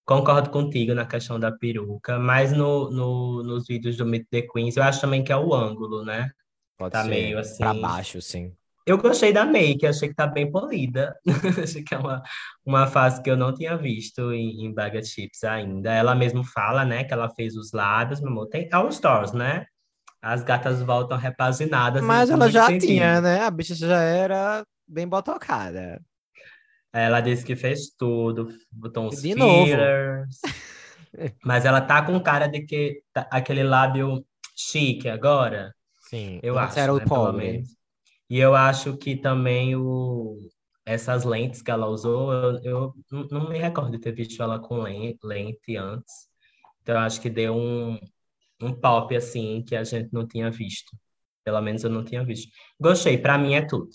Concordo 0.05 0.49
contigo 0.49 0.93
na 0.93 1.05
questão 1.05 1.39
da 1.39 1.51
peruca, 1.51 2.19
mas 2.19 2.51
no, 2.51 2.89
no, 2.91 3.43
nos 3.43 3.67
vídeos 3.67 3.97
do 3.97 4.05
Meet 4.05 4.27
the 4.29 4.43
Queens 4.43 4.77
eu 4.77 4.83
acho 4.83 5.01
também 5.01 5.23
que 5.23 5.31
é 5.31 5.37
o 5.37 5.53
ângulo, 5.53 6.05
né? 6.05 6.29
Pode 6.77 6.91
Tá 6.91 7.03
ser 7.03 7.09
meio 7.09 7.41
pra 7.57 7.71
assim. 7.71 7.81
baixo, 7.81 8.21
sim. 8.21 8.53
Eu 8.85 8.99
gostei 8.99 9.33
da 9.33 9.43
make, 9.43 9.85
achei 9.87 10.09
que 10.09 10.13
tá 10.13 10.27
bem 10.27 10.51
polida. 10.51 11.17
Achei 11.63 11.81
que 11.83 11.95
é 11.95 11.97
uma, 11.97 12.21
uma 12.63 12.85
fase 12.85 13.19
que 13.19 13.29
eu 13.31 13.35
não 13.35 13.51
tinha 13.51 13.75
visto 13.75 14.31
em, 14.31 14.63
em 14.67 15.03
Chips 15.03 15.43
ainda. 15.43 15.91
Ela 15.91 16.13
mesmo 16.13 16.43
fala, 16.43 16.85
né, 16.85 17.03
que 17.03 17.11
ela 17.11 17.27
fez 17.27 17.55
os 17.55 17.71
lábios, 17.71 18.21
meu 18.21 18.29
amor. 18.29 18.47
Tem 18.47 18.69
All 18.71 18.87
Stars, 18.89 19.31
né? 19.31 19.65
As 20.25 20.41
gatas 20.43 20.81
voltam 20.81 21.19
repaginadas 21.19 22.01
em 22.01 22.07
Mas 22.07 22.31
ela 22.31 22.49
já 22.49 22.67
tinha, 22.79 23.21
né? 23.21 23.41
A 23.41 23.51
bicha 23.51 23.75
já 23.75 24.01
era 24.01 24.65
bem 24.87 25.07
botocada. 25.07 26.01
Ela 26.91 27.21
disse 27.21 27.45
que 27.45 27.55
fez 27.55 27.91
tudo, 27.95 28.47
botou 28.71 29.05
uns 29.07 29.21
De 29.21 29.35
novo. 29.35 29.65
fillers. 29.65 30.39
Mas 31.45 31.63
ela 31.63 31.79
tá 31.79 32.01
com 32.03 32.19
cara 32.19 32.47
de 32.47 32.61
que 32.65 33.03
tá- 33.13 33.27
aquele 33.31 33.63
lábio 33.63 34.25
chique 34.55 35.07
agora, 35.07 35.75
Sim. 36.01 36.39
eu 36.41 36.57
acho, 36.57 36.79
era 36.79 36.91
o 36.93 36.97
né? 36.97 37.05
Pobre. 37.05 37.63
E 38.29 38.39
eu 38.39 38.55
acho 38.55 38.97
que 38.97 39.15
também 39.15 39.75
o... 39.75 40.39
essas 40.85 41.23
lentes 41.23 41.61
que 41.61 41.69
ela 41.71 41.87
usou, 41.87 42.31
eu, 42.33 42.59
eu 42.63 42.93
não 43.31 43.49
me 43.49 43.59
recordo 43.59 43.91
de 43.91 43.99
ter 43.99 44.13
visto 44.13 44.41
ela 44.41 44.59
com 44.59 44.79
len- 44.81 45.17
lente 45.23 45.77
antes. 45.77 46.27
Então 46.81 46.95
eu 46.95 47.01
acho 47.01 47.21
que 47.21 47.29
deu 47.29 47.55
um, 47.55 47.99
um 48.61 48.73
pop 48.73 49.15
assim 49.15 49.63
que 49.65 49.75
a 49.75 49.83
gente 49.83 50.09
não 50.11 50.27
tinha 50.27 50.49
visto. 50.49 50.91
Pelo 51.43 51.61
menos 51.61 51.83
eu 51.83 51.89
não 51.89 52.03
tinha 52.03 52.23
visto. 52.23 52.51
Gostei, 52.79 53.17
pra 53.17 53.37
mim 53.37 53.53
é 53.53 53.61
tudo. 53.61 53.89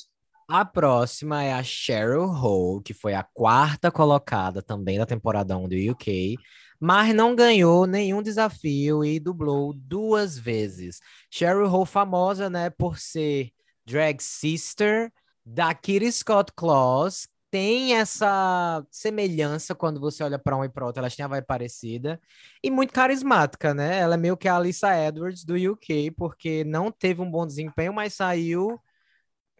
A 0.49 0.65
próxima 0.65 1.43
é 1.45 1.53
a 1.53 1.63
Cheryl 1.63 2.25
Hole, 2.25 2.83
que 2.83 2.93
foi 2.93 3.15
a 3.15 3.23
quarta 3.23 3.91
colocada 3.91 4.61
também 4.61 4.99
da 4.99 5.07
temporada 5.07 5.57
1 5.57 5.69
do 5.69 5.93
UK, 5.93 6.37
mas 6.81 7.15
não 7.15 7.37
ganhou 7.37 7.87
nenhum 7.87 8.21
desafio 8.21 9.05
e 9.05 9.21
dublou 9.21 9.73
duas 9.73 10.37
vezes. 10.37 11.01
Cheryl 11.31 11.73
Hole 11.73 11.87
famosa, 11.87 12.51
né, 12.51 12.69
por 12.71 12.99
ser 12.99 13.53
drag 13.87 14.21
sister 14.21 15.13
da 15.45 15.73
Kitty 15.75 16.11
Scott 16.11 16.53
Claus, 16.57 17.29
tem 17.51 17.95
essa 17.97 18.85
semelhança 18.91 19.75
quando 19.75 20.01
você 20.01 20.23
olha 20.23 20.39
para 20.39 20.57
um 20.57 20.65
e 20.65 20.69
para 20.69 20.87
outra, 20.87 21.01
elas 21.03 21.17
têm 21.17 21.25
a 21.25 21.29
vibe 21.29 21.47
parecida 21.47 22.21
e 22.63 22.71
muito 22.71 22.93
carismática, 22.93 23.75
né? 23.75 23.99
Ela 23.99 24.15
é 24.15 24.19
meio 24.19 24.37
que 24.37 24.49
a 24.49 24.57
Alyssa 24.57 24.97
Edwards 24.97 25.45
do 25.45 25.55
UK, 25.55 26.13
porque 26.13 26.65
não 26.65 26.93
teve 26.93 27.21
um 27.21 27.31
bom 27.31 27.47
desempenho, 27.47 27.93
mas 27.93 28.15
saiu 28.15 28.81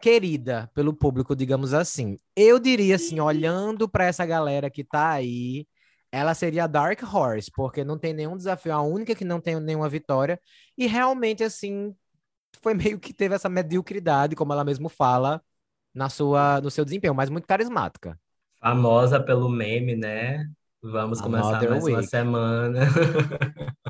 querida 0.01 0.69
pelo 0.73 0.93
público, 0.93 1.35
digamos 1.35 1.73
assim. 1.73 2.19
Eu 2.35 2.59
diria 2.59 2.95
assim, 2.95 3.19
olhando 3.19 3.87
para 3.89 4.05
essa 4.05 4.25
galera 4.25 4.69
que 4.69 4.83
tá 4.83 5.11
aí, 5.11 5.67
ela 6.11 6.33
seria 6.33 6.65
a 6.65 6.67
Dark 6.67 7.01
Horse, 7.03 7.51
porque 7.51 7.83
não 7.83 7.97
tem 7.97 8.13
nenhum 8.13 8.37
desafio, 8.37 8.73
a 8.73 8.81
única 8.81 9.15
que 9.15 9.25
não 9.25 9.39
tem 9.41 9.59
nenhuma 9.59 9.89
vitória, 9.89 10.39
e 10.77 10.87
realmente 10.87 11.43
assim 11.43 11.95
foi 12.61 12.73
meio 12.73 12.99
que 12.99 13.13
teve 13.13 13.35
essa 13.35 13.49
mediocridade, 13.49 14.35
como 14.35 14.53
ela 14.53 14.63
mesmo 14.63 14.89
fala, 14.89 15.41
na 15.93 16.09
sua 16.09 16.61
no 16.61 16.71
seu 16.71 16.85
desempenho, 16.85 17.13
mas 17.15 17.29
muito 17.29 17.47
carismática. 17.47 18.19
Famosa 18.59 19.19
pelo 19.19 19.49
meme, 19.49 19.95
né? 19.95 20.45
Vamos 20.81 21.21
começar 21.21 21.67
mais 21.69 21.83
uma 21.83 21.97
week. 21.97 22.07
semana. 22.07 22.79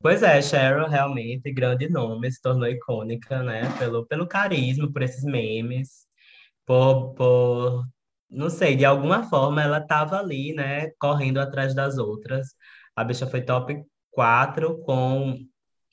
Pois 0.00 0.22
é, 0.22 0.40
Cheryl 0.40 0.86
realmente 0.88 1.52
grande 1.52 1.88
nome, 1.88 2.30
se 2.30 2.40
tornou 2.40 2.68
icônica, 2.68 3.42
né? 3.42 3.62
Pelo, 3.78 4.06
pelo 4.06 4.26
carisma, 4.26 4.90
por 4.92 5.02
esses 5.02 5.24
memes, 5.24 6.06
por, 6.66 7.14
por, 7.14 7.86
não 8.30 8.50
sei, 8.50 8.76
de 8.76 8.84
alguma 8.84 9.24
forma 9.24 9.62
ela 9.62 9.78
estava 9.78 10.18
ali, 10.18 10.54
né? 10.54 10.90
Correndo 10.98 11.40
atrás 11.40 11.74
das 11.74 11.98
outras. 11.98 12.54
A 12.94 13.04
bicha 13.04 13.26
foi 13.26 13.42
top 13.42 13.82
4 14.12 14.78
com, 14.82 15.38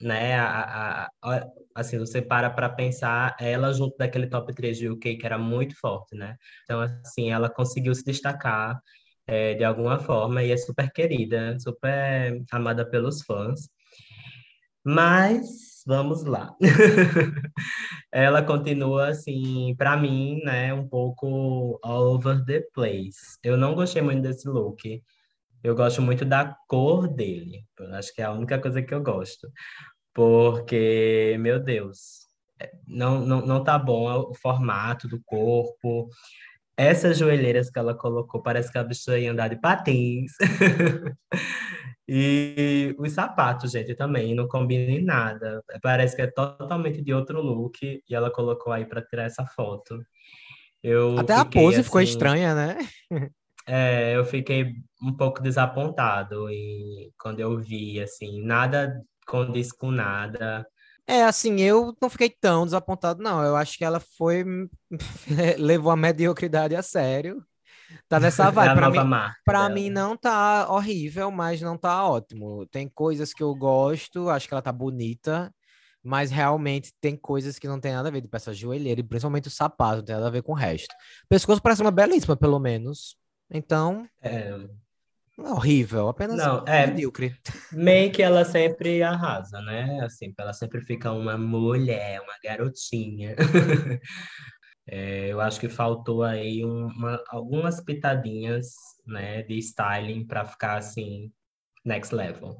né? 0.01 0.35
A, 0.39 1.05
a- 1.05 1.09
a- 1.23 1.47
assim, 1.75 1.97
você 1.99 2.21
para 2.21 2.49
para 2.49 2.69
pensar 2.69 3.35
ela 3.39 3.73
junto 3.73 3.97
daquele 3.97 4.27
top 4.27 4.53
3 4.53 4.77
de 4.77 4.89
UK, 4.89 5.17
que 5.17 5.25
era 5.25 5.37
muito 5.37 5.75
forte, 5.79 6.15
né? 6.15 6.37
Então, 6.63 6.81
assim, 6.81 7.31
ela 7.31 7.49
conseguiu 7.49 7.93
se 7.95 8.03
destacar 8.03 8.79
é, 9.27 9.53
de 9.55 9.63
alguma 9.63 9.99
forma 9.99 10.43
e 10.43 10.51
é 10.51 10.57
super 10.57 10.91
querida, 10.91 11.57
super 11.59 12.41
amada 12.51 12.85
pelos 12.89 13.21
fãs. 13.23 13.69
Mas 14.85 15.83
vamos 15.87 16.23
lá. 16.25 16.55
Ela 18.11 18.43
continua 18.43 19.09
assim, 19.09 19.75
para 19.77 19.95
mim, 19.97 20.41
né, 20.43 20.73
um 20.73 20.87
pouco 20.87 21.79
all 21.83 22.15
over 22.15 22.43
the 22.45 22.61
place. 22.73 23.37
Eu 23.43 23.57
não 23.57 23.75
gostei 23.75 24.01
muito 24.01 24.21
desse 24.21 24.47
look. 24.47 25.01
Eu 25.63 25.75
gosto 25.75 26.01
muito 26.01 26.25
da 26.25 26.55
cor 26.67 27.07
dele. 27.07 27.65
Eu 27.79 27.95
acho 27.95 28.13
que 28.13 28.21
é 28.21 28.25
a 28.25 28.33
única 28.33 28.59
coisa 28.59 28.81
que 28.81 28.93
eu 28.93 29.01
gosto. 29.01 29.49
Porque, 30.13 31.35
meu 31.39 31.59
Deus, 31.59 32.27
não, 32.87 33.25
não, 33.25 33.45
não 33.45 33.63
tá 33.63 33.77
bom 33.77 34.29
o 34.29 34.33
formato 34.35 35.07
do 35.07 35.21
corpo. 35.25 36.09
Essas 36.77 37.17
joelheiras 37.17 37.69
que 37.69 37.79
ela 37.79 37.95
colocou, 37.95 38.41
parece 38.41 38.71
que 38.71 38.77
a 38.77 38.83
bicha 38.83 39.17
ia 39.17 39.31
andar 39.31 39.47
de 39.47 39.59
patins. 39.59 40.31
E 42.07 42.93
os 42.99 43.13
sapatos, 43.13 43.71
gente, 43.71 43.95
também 43.95 44.35
não 44.35 44.47
combina 44.47 44.91
em 44.91 45.03
nada. 45.03 45.63
Parece 45.81 46.15
que 46.15 46.21
é 46.21 46.27
totalmente 46.27 47.01
de 47.01 47.13
outro 47.13 47.41
look 47.41 47.79
e 47.81 48.03
ela 48.13 48.29
colocou 48.29 48.73
aí 48.73 48.85
para 48.85 49.01
tirar 49.01 49.23
essa 49.23 49.45
foto. 49.45 50.03
Eu 50.81 51.17
Até 51.17 51.33
a 51.33 51.45
pose 51.45 51.81
ficou 51.81 52.01
assim, 52.01 52.09
estranha, 52.09 52.53
né? 52.53 52.77
é, 53.65 54.17
eu 54.17 54.25
fiquei 54.25 54.73
um 55.01 55.15
pouco 55.15 55.41
desapontado 55.41 56.51
e 56.51 57.09
quando 57.17 57.39
eu 57.39 57.57
vi 57.57 58.01
assim, 58.01 58.43
nada 58.43 59.01
condiz 59.33 59.71
com 59.71 59.89
nada. 59.89 60.67
É, 61.07 61.23
assim, 61.23 61.59
eu 61.59 61.95
não 62.01 62.09
fiquei 62.09 62.29
tão 62.29 62.65
desapontado, 62.65 63.21
não. 63.21 63.43
Eu 63.43 63.55
acho 63.55 63.77
que 63.77 63.83
ela 63.83 63.99
foi. 63.99 64.45
levou 65.57 65.91
a 65.91 65.97
mediocridade 65.97 66.75
a 66.75 66.83
sério. 66.83 67.43
Tá 68.07 68.19
nessa 68.19 68.47
É 68.47 68.51
vibe. 68.51 68.75
Pra 68.75 68.89
mim, 68.89 69.03
marca 69.03 69.35
pra 69.43 69.69
mim 69.69 69.89
não 69.89 70.15
tá 70.15 70.67
horrível, 70.69 71.31
mas 71.31 71.61
não 71.61 71.77
tá 71.77 72.07
ótimo. 72.07 72.65
Tem 72.67 72.87
coisas 72.87 73.33
que 73.33 73.43
eu 73.43 73.53
gosto, 73.55 74.29
acho 74.29 74.47
que 74.47 74.53
ela 74.53 74.61
tá 74.61 74.71
bonita, 74.71 75.53
mas 76.01 76.31
realmente 76.31 76.93
tem 77.01 77.17
coisas 77.17 77.59
que 77.59 77.67
não 77.67 77.79
tem 77.79 77.93
nada 77.93 78.07
a 78.09 78.11
ver, 78.11 78.21
tipo 78.21 78.35
essa 78.35 78.53
joelheira, 78.53 79.01
e 79.01 79.03
principalmente 79.03 79.47
o 79.47 79.51
sapato, 79.51 79.97
não 79.97 80.05
tem 80.05 80.15
nada 80.15 80.27
a 80.27 80.31
ver 80.31 80.43
com 80.43 80.53
o 80.53 80.55
resto. 80.55 80.93
O 81.25 81.27
pescoço 81.27 81.61
parece 81.61 81.81
uma 81.81 81.91
belíssima, 81.91 82.37
pelo 82.37 82.59
menos. 82.59 83.17
Então, 83.51 84.07
é 84.21 84.51
horrível, 85.37 86.07
apenas 86.07 86.37
não, 86.37 86.63
é, 86.67 86.87
medíocre. 86.87 87.35
meio 87.71 88.11
que 88.11 88.21
ela 88.21 88.43
sempre 88.45 89.01
arrasa, 89.01 89.61
né? 89.61 89.99
Assim, 90.03 90.33
ela 90.37 90.53
sempre 90.53 90.81
fica 90.81 91.11
uma 91.11 91.37
mulher, 91.37 92.21
uma 92.21 92.37
garotinha. 92.43 93.35
É, 94.85 95.31
eu 95.31 95.39
acho 95.39 95.61
que 95.61 95.69
faltou 95.69 96.23
aí 96.23 96.63
uma, 96.65 97.17
algumas 97.29 97.79
pitadinhas, 97.79 98.73
né, 99.07 99.41
de 99.43 99.57
styling 99.57 100.25
para 100.27 100.43
ficar 100.45 100.75
assim 100.77 101.31
next 101.85 102.13
level. 102.13 102.57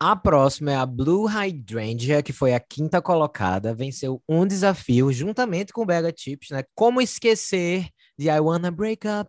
A 0.00 0.14
próxima 0.14 0.70
é 0.70 0.76
a 0.76 0.86
Blue 0.86 1.26
Hydrangea, 1.26 2.22
que 2.22 2.32
foi 2.32 2.54
a 2.54 2.60
quinta 2.60 3.02
colocada, 3.02 3.74
venceu 3.74 4.22
um 4.28 4.46
desafio 4.46 5.12
juntamente 5.12 5.72
com 5.72 5.82
o 5.82 5.86
Bega 5.86 6.12
Chips, 6.16 6.50
né? 6.50 6.62
Como 6.74 7.00
esquecer 7.00 7.88
de 8.16 8.28
I 8.28 8.38
Wanna 8.38 8.70
Break 8.70 9.08
Up, 9.08 9.28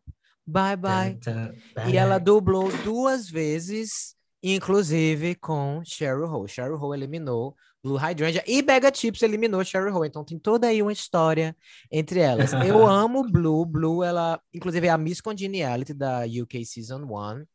Bye 0.49 0.75
Bye. 0.77 1.15
Tan, 1.21 1.53
tan, 1.75 1.89
E 1.89 1.97
ela 1.97 2.17
dublou 2.17 2.71
duas 2.83 3.29
vezes, 3.29 4.15
inclusive 4.41 5.35
com 5.35 5.81
Cheryl 5.85 6.25
Hole. 6.25 6.49
Cheryl 6.49 6.75
Hole 6.75 6.97
eliminou 6.97 7.55
Blue 7.83 7.97
Hydrangea 7.97 8.43
e 8.47 8.61
Bega 8.61 8.91
Chips 8.93 9.21
eliminou 9.21 9.63
Cheryl 9.63 9.95
Hole. 9.95 10.07
Então 10.07 10.23
tem 10.23 10.39
toda 10.39 10.67
aí 10.67 10.81
uma 10.81 10.91
história 10.91 11.55
entre 11.91 12.19
elas. 12.19 12.51
Eu 12.53 12.85
amo 12.87 13.23
Blue. 13.29 13.63
Blue, 13.65 14.03
ela, 14.03 14.41
inclusive, 14.53 14.87
é 14.87 14.89
a 14.89 14.97
Miss 14.97 15.21
Congeniality 15.21 15.93
da 15.93 16.23
UK 16.25 16.65
Season 16.65 17.03
1. 17.03 17.45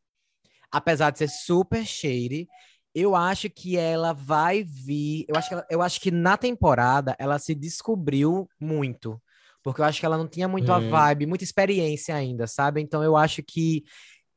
Apesar 0.71 1.11
de 1.11 1.19
ser 1.19 1.29
super 1.29 1.85
shady. 1.85 2.49
Eu 2.95 3.17
acho 3.17 3.51
que 3.51 3.77
ela 3.77 4.13
vai 4.13 4.63
vir. 4.63 5.25
Eu 5.27 5.35
acho 5.35 5.49
que, 5.49 5.55
ela, 5.55 5.67
eu 5.69 5.83
acho 5.83 6.01
que 6.01 6.13
na 6.13 6.37
temporada 6.37 7.17
ela 7.19 7.41
se 7.41 7.53
descobriu 7.53 8.49
muito. 8.61 9.21
Porque 9.64 9.80
eu 9.80 9.85
acho 9.85 9.99
que 9.99 10.06
ela 10.06 10.18
não 10.18 10.28
tinha 10.28 10.47
muito 10.47 10.71
hum. 10.71 10.75
a 10.75 10.78
vibe, 10.78 11.26
muita 11.26 11.42
experiência 11.42 12.14
ainda, 12.14 12.47
sabe? 12.47 12.83
Então 12.83 13.02
eu 13.02 13.16
acho 13.16 13.42
que 13.42 13.83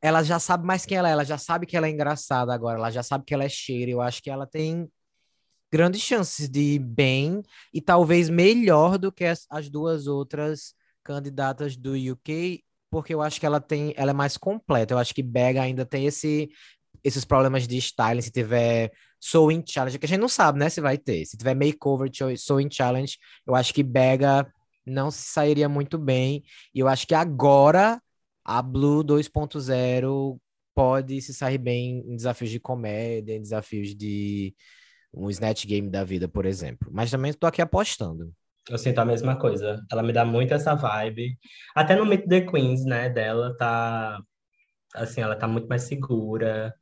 ela 0.01 0.23
já 0.23 0.39
sabe 0.39 0.65
mais 0.65 0.85
quem 0.85 0.97
ela 0.97 1.09
é, 1.09 1.11
ela 1.11 1.25
já 1.25 1.37
sabe 1.37 1.65
que 1.65 1.75
ela 1.75 1.85
é 1.85 1.91
engraçada 1.91 2.53
agora, 2.53 2.79
ela 2.79 2.89
já 2.89 3.03
sabe 3.03 3.25
que 3.25 3.33
ela 3.33 3.43
é 3.43 3.49
cheira. 3.49 3.91
Eu 3.91 4.01
acho 4.01 4.23
que 4.23 4.29
ela 4.29 4.47
tem 4.47 4.89
grandes 5.69 6.01
chances 6.01 6.47
de 6.47 6.75
ir 6.75 6.79
bem 6.79 7.43
e 7.73 7.81
talvez 7.81 8.29
melhor 8.29 8.97
do 8.97 9.11
que 9.11 9.25
as, 9.25 9.45
as 9.49 9.69
duas 9.69 10.07
outras 10.07 10.73
candidatas 11.03 11.75
do 11.75 11.93
UK, 11.93 12.63
porque 12.89 13.13
eu 13.13 13.21
acho 13.21 13.37
que 13.37 13.45
ela 13.45 13.59
tem, 13.59 13.93
ela 13.97 14.11
é 14.11 14.13
mais 14.13 14.37
completa. 14.37 14.93
Eu 14.93 14.97
acho 14.97 15.13
que 15.13 15.21
Bega 15.21 15.61
ainda 15.61 15.85
tem 15.85 16.05
esse 16.05 16.49
esses 17.03 17.23
problemas 17.23 17.67
de 17.67 17.77
styling, 17.77 18.21
se 18.21 18.31
tiver 18.31 18.91
Sewing 19.19 19.63
Challenge, 19.65 19.97
que 19.97 20.05
a 20.05 20.09
gente 20.09 20.19
não 20.19 20.27
sabe, 20.27 20.59
né, 20.59 20.69
se 20.69 20.81
vai 20.81 20.97
ter. 20.97 21.25
Se 21.25 21.37
tiver 21.37 21.55
Makeover 21.55 22.09
Sewing 22.37 22.69
Challenge, 22.71 23.17
eu 23.45 23.55
acho 23.55 23.73
que 23.73 23.83
Bega 23.83 24.45
não 24.87 25.11
se 25.11 25.23
sairia 25.23 25.69
muito 25.69 25.97
bem. 25.97 26.43
E 26.73 26.79
eu 26.79 26.87
acho 26.87 27.05
que 27.05 27.13
agora 27.13 28.01
a 28.43 28.61
Blue 28.61 29.03
2.0 29.03 30.39
pode 30.73 31.21
se 31.21 31.33
sair 31.33 31.57
bem 31.57 32.03
em 32.07 32.15
desafios 32.15 32.49
de 32.49 32.59
comédia, 32.59 33.33
em 33.33 33.41
desafios 33.41 33.95
de 33.95 34.55
um 35.13 35.29
Snatch 35.29 35.65
Game 35.65 35.89
da 35.89 36.03
vida, 36.03 36.27
por 36.27 36.45
exemplo. 36.45 36.89
Mas 36.91 37.11
também 37.11 37.31
estou 37.31 37.47
aqui 37.47 37.61
apostando. 37.61 38.31
Eu 38.69 38.77
sinto 38.77 38.99
a 38.99 39.05
mesma 39.05 39.37
coisa. 39.37 39.81
Ela 39.91 40.03
me 40.03 40.13
dá 40.13 40.25
muito 40.25 40.53
essa 40.53 40.75
vibe. 40.75 41.37
Até 41.75 41.95
no 41.95 42.05
Meet 42.05 42.27
the 42.27 42.41
Queens, 42.41 42.85
né, 42.85 43.09
dela, 43.09 43.55
tá... 43.57 44.19
Assim, 44.93 45.21
ela 45.21 45.35
tá 45.35 45.47
muito 45.47 45.67
mais 45.67 45.83
segura 45.83 46.73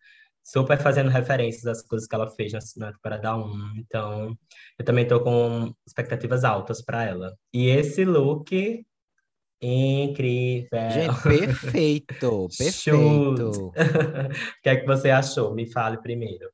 super 0.45 0.79
fazendo 0.79 1.09
referências 1.09 1.65
às 1.65 1.81
coisas 1.81 2.07
que 2.07 2.13
ela 2.13 2.29
fez 2.29 2.53
na, 2.53 2.59
na 2.77 2.93
temporada 2.93 3.35
1. 3.35 3.73
Então, 3.77 4.37
eu 4.77 4.85
também 4.85 5.07
tô 5.07 5.19
com 5.19 5.73
expectativas 5.87 6.43
altas 6.43 6.83
para 6.83 7.03
ela. 7.03 7.35
E 7.51 7.67
esse 7.67 8.05
look 8.05 8.85
incrível. 9.59 10.91
Gente, 10.91 11.21
perfeito, 11.23 12.47
perfeito. 12.55 13.71
o 13.73 14.61
que 14.61 14.69
é 14.69 14.75
que 14.75 14.85
você 14.85 15.09
achou? 15.09 15.55
Me 15.55 15.65
fale 15.71 15.97
primeiro. 15.97 16.47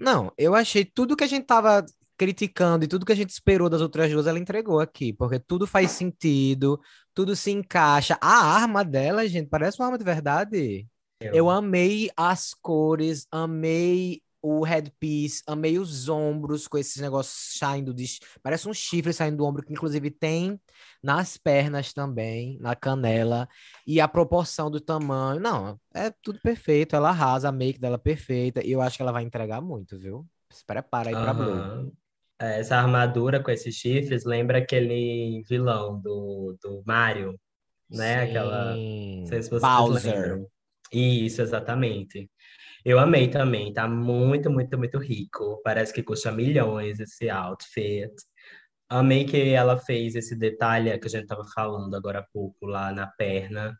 Não, 0.00 0.32
eu 0.38 0.54
achei 0.54 0.82
tudo 0.82 1.14
que 1.14 1.24
a 1.24 1.28
gente 1.28 1.44
tava 1.44 1.84
criticando 2.16 2.84
e 2.84 2.88
tudo 2.88 3.04
que 3.04 3.12
a 3.12 3.16
gente 3.16 3.30
esperou 3.30 3.68
das 3.68 3.82
outras 3.82 4.10
duas, 4.10 4.26
ela 4.26 4.38
entregou 4.38 4.80
aqui, 4.80 5.12
porque 5.12 5.38
tudo 5.38 5.66
faz 5.66 5.90
sentido, 5.90 6.80
tudo 7.12 7.36
se 7.36 7.50
encaixa. 7.50 8.16
A 8.22 8.56
arma 8.56 8.84
dela, 8.84 9.28
gente, 9.28 9.48
parece 9.48 9.78
uma 9.78 9.86
arma 9.86 9.98
de 9.98 10.04
verdade. 10.04 10.86
Eu 11.32 11.48
amei 11.48 12.10
as 12.16 12.52
cores, 12.54 13.26
amei 13.30 14.22
o 14.46 14.62
headpiece, 14.62 15.42
amei 15.46 15.78
os 15.78 16.06
ombros 16.06 16.68
com 16.68 16.76
esses 16.76 17.00
negócios 17.00 17.58
saindo 17.58 17.94
de. 17.94 18.04
Parece 18.42 18.68
um 18.68 18.74
chifre 18.74 19.10
saindo 19.10 19.38
do 19.38 19.44
ombro, 19.46 19.64
que 19.64 19.72
inclusive 19.72 20.10
tem 20.10 20.60
nas 21.02 21.38
pernas 21.38 21.94
também, 21.94 22.58
na 22.60 22.76
canela, 22.76 23.48
e 23.86 24.02
a 24.02 24.06
proporção 24.06 24.70
do 24.70 24.80
tamanho. 24.80 25.40
Não, 25.40 25.80
é 25.94 26.12
tudo 26.22 26.38
perfeito. 26.42 26.94
Ela 26.94 27.08
arrasa, 27.08 27.48
a 27.48 27.52
make 27.52 27.78
dela 27.78 27.94
é 27.94 27.98
perfeita, 27.98 28.62
e 28.62 28.70
eu 28.70 28.82
acho 28.82 28.98
que 28.98 29.02
ela 29.02 29.12
vai 29.12 29.22
entregar 29.22 29.62
muito, 29.62 29.98
viu? 29.98 30.26
Se 30.50 30.62
prepara 30.62 31.08
aí 31.08 31.14
pra 31.14 31.32
uhum. 31.32 31.82
Blue. 31.82 31.92
É, 32.38 32.60
essa 32.60 32.76
armadura 32.76 33.42
com 33.42 33.50
esses 33.50 33.74
chifres 33.74 34.26
lembra 34.26 34.58
aquele 34.58 35.42
vilão 35.48 35.98
do, 35.98 36.54
do 36.62 36.82
Mario, 36.84 37.40
né? 37.88 38.26
Sim. 38.26 38.30
Aquela. 38.30 38.76
Não 38.76 39.26
sei 39.26 39.42
se 39.42 39.48
vocês 39.48 39.62
Bowser. 39.62 40.14
lembram. 40.14 40.53
Isso, 40.92 41.42
exatamente. 41.42 42.30
Eu 42.84 42.98
amei 42.98 43.28
também, 43.28 43.72
tá 43.72 43.88
muito, 43.88 44.50
muito, 44.50 44.76
muito 44.76 44.98
rico. 44.98 45.60
Parece 45.64 45.92
que 45.92 46.02
custa 46.02 46.30
milhões 46.30 47.00
esse 47.00 47.30
outfit. 47.30 48.12
Amei 48.88 49.24
que 49.24 49.50
ela 49.50 49.78
fez 49.78 50.14
esse 50.14 50.36
detalhe 50.36 50.96
que 50.98 51.06
a 51.06 51.10
gente 51.10 51.26
tava 51.26 51.44
falando 51.54 51.94
agora 51.94 52.18
há 52.18 52.26
pouco 52.32 52.66
lá 52.66 52.92
na 52.92 53.06
perna. 53.06 53.74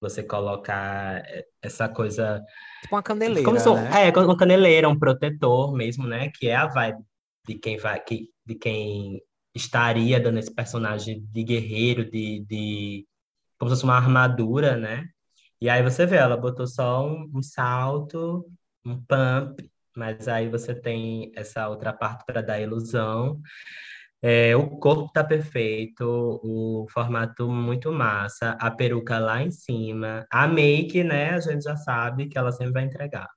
Você 0.00 0.22
colocar 0.22 1.22
essa 1.62 1.88
coisa. 1.88 2.42
Tipo 2.82 2.96
uma 2.96 3.02
caneleira. 3.02 3.44
Como 3.44 3.60
se, 3.60 3.72
né? 3.72 4.08
É, 4.08 4.18
uma 4.18 4.36
caneleira, 4.36 4.88
um 4.88 4.98
protetor 4.98 5.72
mesmo, 5.74 6.06
né? 6.06 6.30
Que 6.34 6.48
é 6.48 6.56
a 6.56 6.66
vibe 6.66 7.02
de 7.46 7.54
quem 7.54 7.78
vai, 7.78 8.00
que, 8.00 8.28
de 8.44 8.54
quem 8.56 9.22
estaria 9.54 10.20
dando 10.20 10.38
esse 10.38 10.54
personagem 10.54 11.24
de 11.32 11.44
guerreiro, 11.44 12.04
de, 12.08 12.44
de 12.44 13.06
como 13.58 13.70
se 13.70 13.76
fosse 13.76 13.84
uma 13.84 13.96
armadura, 13.96 14.76
né? 14.76 15.08
E 15.60 15.68
aí 15.68 15.82
você 15.82 16.06
vê, 16.06 16.16
ela 16.16 16.36
botou 16.36 16.66
só 16.66 17.04
um, 17.04 17.28
um 17.34 17.42
salto, 17.42 18.46
um 18.84 18.96
pump, 18.96 19.68
mas 19.96 20.28
aí 20.28 20.48
você 20.48 20.74
tem 20.74 21.32
essa 21.34 21.68
outra 21.68 21.92
parte 21.92 22.24
para 22.24 22.40
dar 22.40 22.60
ilusão. 22.60 23.40
É, 24.22 24.54
o 24.56 24.68
corpo 24.78 25.12
tá 25.12 25.22
perfeito, 25.24 26.04
o 26.42 26.86
formato 26.90 27.48
muito 27.48 27.92
massa, 27.92 28.56
a 28.60 28.70
peruca 28.70 29.18
lá 29.18 29.42
em 29.42 29.50
cima, 29.50 30.26
a 30.30 30.46
make, 30.46 31.02
né? 31.04 31.30
A 31.30 31.40
gente 31.40 31.62
já 31.62 31.76
sabe 31.76 32.28
que 32.28 32.38
ela 32.38 32.52
sempre 32.52 32.72
vai 32.72 32.84
entregar, 32.84 33.28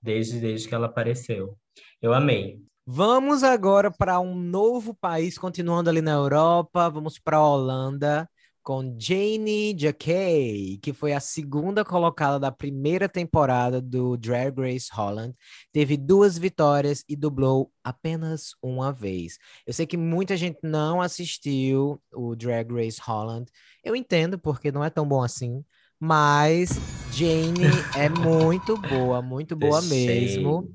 desde, 0.00 0.40
desde 0.40 0.68
que 0.68 0.74
ela 0.74 0.86
apareceu. 0.86 1.56
Eu 2.00 2.12
amei. 2.12 2.60
Vamos 2.84 3.44
agora 3.44 3.90
para 3.90 4.18
um 4.18 4.34
novo 4.34 4.94
país, 4.94 5.38
continuando 5.38 5.88
ali 5.88 6.02
na 6.02 6.12
Europa, 6.12 6.88
vamos 6.90 7.18
para 7.18 7.36
a 7.36 7.46
Holanda 7.46 8.28
com 8.62 8.96
Jane 8.98 9.76
Jacquet, 9.76 10.78
que 10.80 10.92
foi 10.92 11.12
a 11.12 11.20
segunda 11.20 11.84
colocada 11.84 12.38
da 12.38 12.52
primeira 12.52 13.08
temporada 13.08 13.80
do 13.80 14.16
Drag 14.16 14.54
Race 14.58 14.88
Holland. 14.92 15.34
Teve 15.72 15.96
duas 15.96 16.38
vitórias 16.38 17.04
e 17.08 17.16
dublou 17.16 17.72
apenas 17.82 18.54
uma 18.62 18.92
vez. 18.92 19.38
Eu 19.66 19.72
sei 19.72 19.86
que 19.86 19.96
muita 19.96 20.36
gente 20.36 20.58
não 20.62 21.00
assistiu 21.00 22.00
o 22.12 22.36
Drag 22.36 22.72
Race 22.72 23.00
Holland. 23.02 23.50
Eu 23.82 23.96
entendo, 23.96 24.38
porque 24.38 24.70
não 24.70 24.84
é 24.84 24.90
tão 24.90 25.06
bom 25.06 25.22
assim. 25.22 25.64
Mas 25.98 26.70
Jane 27.12 27.66
é 27.96 28.08
muito 28.08 28.76
boa, 28.76 29.20
muito 29.20 29.56
boa 29.56 29.82
mesmo. 29.82 30.72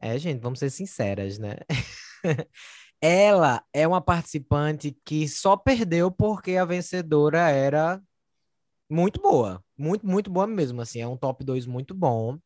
É, 0.00 0.18
gente, 0.18 0.40
vamos 0.40 0.58
ser 0.58 0.70
sinceras, 0.70 1.38
né? 1.38 1.56
Ela 3.00 3.62
é 3.72 3.88
uma 3.88 4.00
participante 4.00 4.96
que 5.04 5.26
só 5.26 5.56
perdeu 5.56 6.10
porque 6.10 6.56
a 6.56 6.64
vencedora 6.64 7.48
era 7.48 8.00
muito 8.90 9.20
boa. 9.22 9.62
Muito, 9.76 10.06
muito 10.06 10.30
boa 10.30 10.46
mesmo, 10.46 10.82
assim. 10.82 11.00
É 11.00 11.08
um 11.08 11.16
top 11.16 11.44
2 11.44 11.64
muito 11.64 11.94
bom. 11.94 12.38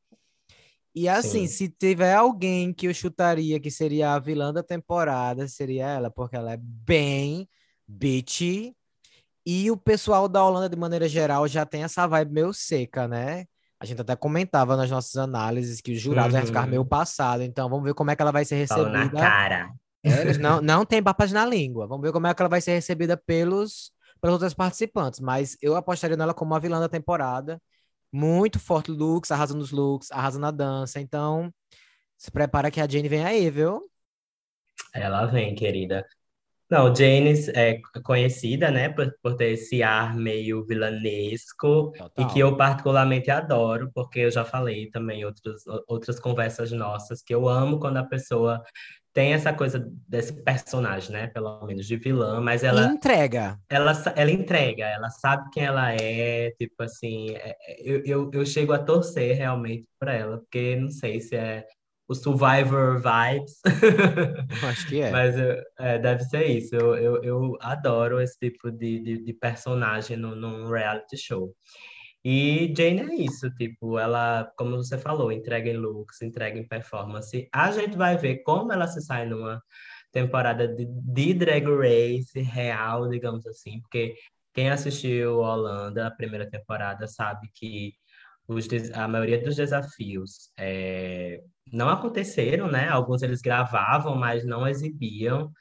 E 0.94 1.08
assim, 1.08 1.48
Sim. 1.48 1.48
se 1.48 1.68
tiver 1.68 2.14
alguém 2.14 2.72
que 2.72 2.86
eu 2.86 2.94
chutaria 2.94 3.58
que 3.58 3.70
seria 3.70 4.12
a 4.14 4.18
vilã 4.20 4.52
da 4.52 4.62
temporada, 4.62 5.48
seria 5.48 5.88
ela, 5.88 6.08
porque 6.08 6.36
ela 6.36 6.52
é 6.52 6.56
bem 6.56 7.48
bitchy. 7.88 8.76
E 9.44 9.70
o 9.72 9.76
pessoal 9.76 10.28
da 10.28 10.44
Holanda, 10.44 10.68
de 10.68 10.76
maneira 10.76 11.08
geral, 11.08 11.48
já 11.48 11.66
tem 11.66 11.82
essa 11.82 12.06
vibe 12.06 12.32
meio 12.32 12.52
seca, 12.52 13.08
né? 13.08 13.44
A 13.80 13.84
gente 13.84 14.00
até 14.00 14.14
comentava 14.14 14.76
nas 14.76 14.88
nossas 14.88 15.16
análises 15.16 15.80
que 15.80 15.92
os 15.92 16.00
jurados 16.00 16.32
uhum. 16.32 16.40
iam 16.40 16.46
ficar 16.46 16.66
meio 16.66 16.84
passado. 16.84 17.42
Então, 17.42 17.68
vamos 17.68 17.84
ver 17.84 17.92
como 17.92 18.12
é 18.12 18.16
que 18.16 18.22
ela 18.22 18.32
vai 18.32 18.44
ser 18.44 18.54
recebida. 18.54 18.86
Fala 18.86 19.04
na 19.04 19.10
cara. 19.10 19.74
Eles 20.04 20.38
não, 20.38 20.60
não 20.60 20.84
tem 20.84 21.02
papas 21.02 21.32
na 21.32 21.46
língua. 21.46 21.86
Vamos 21.86 22.02
ver 22.04 22.12
como 22.12 22.26
é 22.26 22.34
que 22.34 22.42
ela 22.42 22.48
vai 22.48 22.60
ser 22.60 22.72
recebida 22.72 23.16
pelos, 23.16 23.90
pelos 24.20 24.34
outros 24.34 24.54
participantes. 24.54 25.20
Mas 25.20 25.56
eu 25.62 25.74
apostaria 25.76 26.16
nela 26.16 26.34
como 26.34 26.54
a 26.54 26.58
vilã 26.58 26.78
da 26.78 26.88
temporada. 26.88 27.60
Muito 28.12 28.60
forte 28.60 28.90
looks, 28.90 29.30
arrasa 29.30 29.56
nos 29.56 29.72
looks, 29.72 30.12
arrasa 30.12 30.38
na 30.38 30.50
dança. 30.50 31.00
Então, 31.00 31.52
se 32.16 32.30
prepara 32.30 32.70
que 32.70 32.80
a 32.80 32.86
Jane 32.86 33.08
vem 33.08 33.24
aí, 33.24 33.50
viu? 33.50 33.90
Ela 34.92 35.26
vem, 35.26 35.54
querida. 35.54 36.06
Não, 36.70 36.94
Jane 36.94 37.34
é 37.54 37.80
conhecida, 38.02 38.70
né, 38.70 38.88
por, 38.88 39.14
por 39.22 39.36
ter 39.36 39.52
esse 39.52 39.82
ar 39.82 40.16
meio 40.16 40.64
vilanesco 40.64 41.92
Total. 41.92 42.10
e 42.18 42.32
que 42.32 42.40
eu 42.40 42.56
particularmente 42.56 43.30
adoro, 43.30 43.90
porque 43.94 44.20
eu 44.20 44.30
já 44.30 44.44
falei 44.44 44.90
também 44.90 45.20
em 45.20 45.24
outros, 45.24 45.62
outras 45.86 46.18
conversas 46.18 46.72
nossas 46.72 47.22
que 47.22 47.34
eu 47.34 47.48
amo 47.48 47.78
quando 47.78 47.98
a 47.98 48.04
pessoa 48.04 48.62
tem 49.14 49.33
essa 49.33 49.53
coisa 49.53 49.88
desse 50.09 50.33
personagem, 50.33 51.12
né? 51.12 51.29
Pelo 51.29 51.64
menos 51.64 51.87
de 51.87 51.96
vilã, 51.96 52.40
mas 52.40 52.64
ela. 52.64 52.87
Entrega. 52.87 53.57
Ela, 53.70 53.92
ela 54.16 54.31
entrega, 54.31 54.85
ela 54.87 55.09
sabe 55.09 55.48
quem 55.53 55.64
ela 55.64 55.92
é, 55.92 56.50
tipo 56.59 56.83
assim. 56.83 57.31
É, 57.31 57.57
é 57.61 57.81
eu, 57.81 58.03
eu, 58.05 58.31
eu 58.35 58.44
chego 58.44 58.72
a 58.72 58.79
torcer 58.79 59.37
realmente 59.37 59.88
por 59.98 60.09
ela, 60.09 60.38
porque 60.38 60.74
não 60.74 60.90
sei 60.90 61.20
se 61.20 61.37
é 61.37 61.64
o 62.09 62.14
Survivor 62.14 63.00
vibes. 63.00 63.61
Acho 64.68 64.88
que 64.88 65.00
é. 65.00 65.11
mas 65.12 65.37
é, 65.79 65.98
deve 65.98 66.24
ser 66.24 66.46
isso. 66.46 66.74
Eu, 66.74 66.96
eu, 66.96 67.22
eu 67.22 67.59
adoro 67.61 68.20
esse 68.20 68.37
tipo 68.38 68.68
de, 68.70 68.98
de, 68.98 69.24
de 69.24 69.33
personagem 69.33 70.16
num 70.16 70.68
reality 70.68 71.16
show. 71.16 71.55
E 72.24 72.72
Jane 72.74 73.00
é 73.02 73.14
isso, 73.16 73.50
tipo, 73.50 73.98
ela, 73.98 74.50
como 74.56 74.76
você 74.76 74.96
falou, 74.96 75.30
entrega 75.30 75.68
em 75.68 75.76
looks, 75.76 76.22
entrega 76.22 76.58
em 76.58 76.66
performance. 76.66 77.48
A 77.52 77.70
gente 77.70 77.96
vai 77.96 78.16
ver 78.16 78.38
como 78.38 78.72
ela 78.72 78.87
se 78.87 79.02
sai 79.02 79.26
numa 79.26 79.62
temporada 80.10 80.66
de, 80.66 80.87
de 80.87 81.34
Drag 81.34 81.66
Race 81.66 82.40
real, 82.40 83.08
digamos 83.08 83.46
assim, 83.46 83.80
porque 83.82 84.14
quem 84.54 84.70
assistiu 84.70 85.38
Holanda, 85.38 86.06
a 86.06 86.10
primeira 86.10 86.48
temporada, 86.48 87.06
sabe 87.06 87.50
que 87.54 87.92
os, 88.46 88.66
a 88.94 89.08
maioria 89.08 89.42
dos 89.42 89.56
desafios 89.56 90.50
é, 90.58 91.42
não 91.72 91.88
aconteceram, 91.88 92.70
né? 92.70 92.88
Alguns 92.88 93.22
eles 93.22 93.40
gravavam, 93.42 94.16
mas 94.16 94.44
não 94.44 94.66
exibiam. 94.66 95.52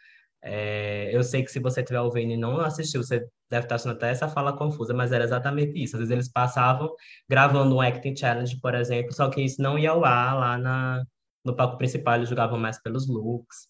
É, 0.42 1.10
eu 1.16 1.24
sei 1.24 1.44
que 1.44 1.52
se 1.52 1.60
você 1.60 1.82
estiver 1.82 2.02
ouvindo 2.02 2.34
e 2.34 2.38
não 2.38 2.60
assistiu, 2.60 3.04
você 3.04 3.26
deve 3.54 3.66
estar 3.66 3.76
achando 3.76 3.94
até 3.94 4.10
essa 4.10 4.28
fala 4.28 4.58
confusa, 4.58 4.94
mas 4.94 5.12
era 5.12 5.24
exatamente 5.24 5.82
isso. 5.82 5.96
Às 5.96 6.02
vezes 6.02 6.12
eles 6.12 6.32
passavam 6.32 6.90
gravando 7.30 7.76
um 7.76 7.82
acting 7.82 8.16
challenge, 8.16 8.60
por 8.60 8.76
exemplo, 8.76 9.14
só 9.14 9.30
que 9.30 9.42
isso 9.42 9.62
não 9.62 9.78
ia 9.78 9.92
ao 9.92 10.04
ar 10.04 10.36
lá 10.36 10.58
na, 10.58 11.04
no 11.46 11.56
palco 11.56 11.78
principal, 11.78 12.16
eles 12.16 12.30
jogavam 12.30 12.60
mais 12.60 12.82
pelos 12.82 13.08
looks. 13.08 13.68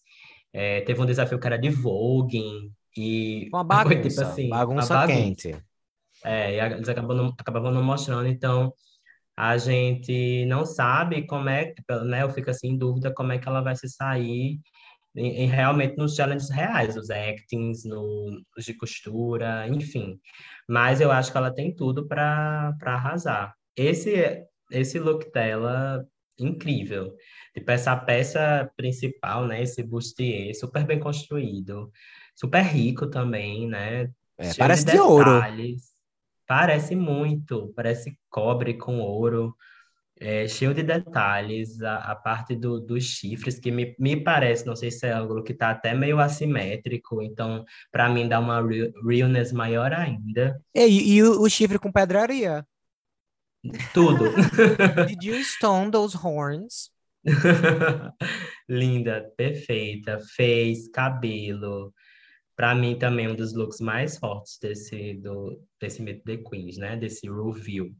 É, 0.52 0.80
teve 0.82 1.00
um 1.00 1.06
desafio 1.06 1.38
que 1.38 1.46
era 1.46 1.58
de 1.58 1.68
voguing, 1.68 2.72
e 2.96 3.48
uma 3.52 3.64
bagunça, 3.64 3.88
foi, 4.00 4.08
tipo 4.08 4.20
assim, 4.20 4.48
bagunça, 4.48 4.94
bagunça 4.94 5.06
quente. 5.06 5.56
É, 6.24 6.54
e 6.54 6.60
eles 6.60 6.88
acabavam 6.88 7.16
não, 7.16 7.34
acabavam 7.38 7.70
não 7.72 7.82
mostrando, 7.82 8.28
então 8.28 8.72
a 9.36 9.58
gente 9.58 10.46
não 10.46 10.64
sabe 10.64 11.26
como 11.26 11.48
é, 11.48 11.74
né? 12.06 12.22
Eu 12.22 12.30
fico 12.30 12.50
assim 12.50 12.68
em 12.68 12.78
dúvida 12.78 13.12
como 13.12 13.32
é 13.32 13.38
que 13.38 13.48
ela 13.48 13.60
vai 13.60 13.74
se 13.74 13.88
sair 13.88 14.60
em, 15.16 15.44
em 15.44 15.46
realmente 15.46 15.96
nos 15.96 16.14
challenges 16.14 16.50
reais, 16.50 16.96
os 16.96 17.10
actings, 17.10 17.84
no, 17.84 18.40
os 18.56 18.64
de 18.64 18.74
costura, 18.74 19.66
enfim. 19.68 20.18
Mas 20.68 21.00
eu 21.00 21.10
acho 21.10 21.30
que 21.30 21.38
ela 21.38 21.54
tem 21.54 21.74
tudo 21.74 22.06
para 22.06 22.76
arrasar. 22.82 23.54
Esse 23.76 24.44
esse 24.70 24.98
look 24.98 25.30
dela 25.32 26.04
incrível. 26.38 27.14
Tipo, 27.52 27.70
essa 27.70 27.96
peça 27.96 28.70
principal, 28.76 29.46
né? 29.46 29.62
Esse 29.62 29.82
bustier 29.82 30.54
super 30.54 30.84
bem 30.84 30.98
construído, 30.98 31.90
super 32.34 32.62
rico 32.62 33.08
também, 33.08 33.68
né? 33.68 34.10
É, 34.36 34.52
parece 34.58 34.84
de, 34.84 34.92
de 34.92 34.98
ouro. 34.98 35.40
Parece 36.46 36.94
muito, 36.94 37.72
parece 37.74 38.18
cobre 38.28 38.74
com 38.74 38.98
ouro, 38.98 39.54
é, 40.20 40.46
cheio 40.46 40.72
de 40.74 40.82
detalhes. 40.82 41.82
A, 41.82 41.96
a 42.12 42.16
parte 42.16 42.54
do, 42.54 42.80
dos 42.80 43.04
chifres, 43.04 43.58
que 43.58 43.70
me, 43.70 43.94
me 43.98 44.16
parece, 44.16 44.66
não 44.66 44.76
sei 44.76 44.90
se 44.90 45.06
é 45.06 45.12
algo 45.12 45.42
que 45.42 45.52
está 45.52 45.70
até 45.70 45.94
meio 45.94 46.18
assimétrico, 46.18 47.22
então, 47.22 47.64
para 47.90 48.08
mim, 48.08 48.28
dá 48.28 48.40
uma 48.40 48.66
real, 48.66 48.90
realness 49.06 49.52
maior 49.52 49.92
ainda. 49.92 50.60
E, 50.74 51.14
e 51.14 51.22
o, 51.22 51.42
o 51.42 51.48
chifre 51.48 51.78
com 51.78 51.92
pedraria? 51.92 52.66
Tudo. 53.92 54.30
Did 55.08 55.22
you 55.22 55.42
stone 55.42 55.90
those 55.90 56.16
horns? 56.16 56.90
Linda, 58.68 59.32
perfeita, 59.36 60.18
fez 60.36 60.88
cabelo, 60.88 61.92
para 62.56 62.74
mim 62.74 62.98
também 62.98 63.28
um 63.28 63.34
dos 63.34 63.54
looks 63.54 63.80
mais 63.80 64.18
fortes 64.18 64.58
desse 64.60 65.14
do 65.14 65.60
desse 65.80 66.02
Meet 66.02 66.22
the 66.24 66.36
Queens, 66.36 66.76
né? 66.76 66.96
Desse 66.96 67.28
review. 67.28 67.94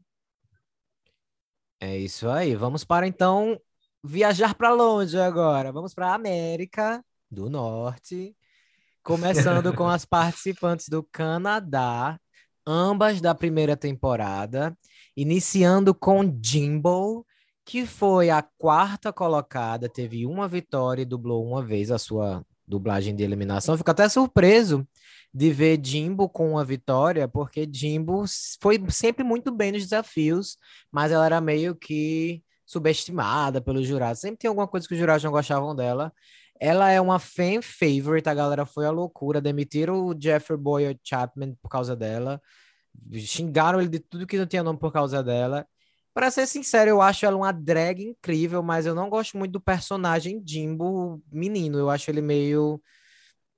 É 1.85 1.95
isso 1.99 2.27
aí. 2.27 2.55
Vamos 2.55 2.83
para 2.83 3.07
então 3.07 3.61
viajar 4.03 4.55
para 4.55 4.71
longe 4.71 5.19
agora. 5.19 5.71
Vamos 5.71 5.93
para 5.93 6.07
a 6.07 6.15
América 6.15 7.05
do 7.29 7.47
Norte, 7.47 8.35
começando 9.03 9.71
com 9.71 9.87
as 9.87 10.03
participantes 10.03 10.89
do 10.89 11.03
Canadá, 11.03 12.19
ambas 12.65 13.21
da 13.21 13.35
primeira 13.35 13.77
temporada, 13.77 14.75
iniciando 15.15 15.93
com 15.93 16.23
Jimbo, 16.41 17.23
que 17.63 17.85
foi 17.85 18.31
a 18.31 18.41
quarta 18.57 19.13
colocada, 19.13 19.87
teve 19.87 20.25
uma 20.25 20.47
vitória 20.47 21.03
e 21.03 21.05
dublou 21.05 21.45
uma 21.45 21.63
vez 21.63 21.91
a 21.91 21.99
sua 21.99 22.43
dublagem 22.67 23.15
de 23.15 23.23
eliminação. 23.23 23.77
Fico 23.77 23.91
até 23.91 24.09
surpreso 24.09 24.87
de 25.35 25.51
ver 25.51 25.77
Jimbo 25.83 26.29
com 26.29 26.51
uma 26.51 26.63
vitória, 26.63 27.27
porque 27.27 27.67
Jimbo 27.69 28.23
foi 28.61 28.81
sempre 28.89 29.21
muito 29.21 29.51
bem 29.51 29.73
nos 29.73 29.83
desafios, 29.83 30.57
mas 30.89 31.11
ela 31.11 31.25
era 31.25 31.41
meio 31.41 31.75
que 31.75 32.41
subestimada 32.65 33.59
pelos 33.59 33.85
jurados. 33.85 34.21
Sempre 34.21 34.37
tem 34.37 34.47
alguma 34.47 34.65
coisa 34.65 34.87
que 34.87 34.93
os 34.93 34.99
jurados 34.99 35.21
não 35.25 35.31
gostavam 35.31 35.75
dela. 35.75 36.13
Ela 36.57 36.89
é 36.89 37.01
uma 37.01 37.19
fan 37.19 37.61
favorite, 37.61 38.29
a 38.29 38.33
galera 38.33 38.65
foi 38.65 38.85
a 38.85 38.91
loucura, 38.91 39.41
demitiram 39.41 40.05
o 40.05 40.15
Jeffrey 40.17 40.57
Boyer 40.57 40.97
Chapman 41.03 41.53
por 41.61 41.67
causa 41.67 41.97
dela, 41.97 42.41
xingaram 43.13 43.81
ele 43.81 43.89
de 43.89 43.99
tudo 43.99 44.25
que 44.25 44.37
não 44.37 44.45
tinha 44.45 44.63
nome 44.63 44.79
por 44.79 44.93
causa 44.93 45.21
dela. 45.21 45.67
Para 46.13 46.31
ser 46.31 46.47
sincero, 46.47 46.89
eu 46.91 47.01
acho 47.01 47.25
ela 47.25 47.35
uma 47.35 47.51
drag 47.51 48.01
incrível, 48.01 48.63
mas 48.63 48.85
eu 48.85 48.95
não 48.95 49.09
gosto 49.09 49.37
muito 49.37 49.51
do 49.51 49.59
personagem 49.59 50.41
Jimbo 50.47 51.21
menino. 51.29 51.77
Eu 51.77 51.89
acho 51.89 52.09
ele 52.09 52.21
meio. 52.21 52.81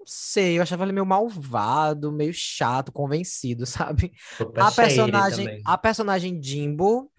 Sei, 0.09 0.57
eu 0.57 0.61
achava 0.61 0.83
ele 0.85 0.93
meio 0.93 1.05
malvado, 1.05 2.13
meio 2.13 2.33
chato, 2.33 2.93
convencido, 2.93 3.65
sabe? 3.67 4.13
A 4.55 4.71
personagem, 4.71 5.61
a 5.65 5.77
personagem 5.77 6.41
Jimbo, 6.41 7.11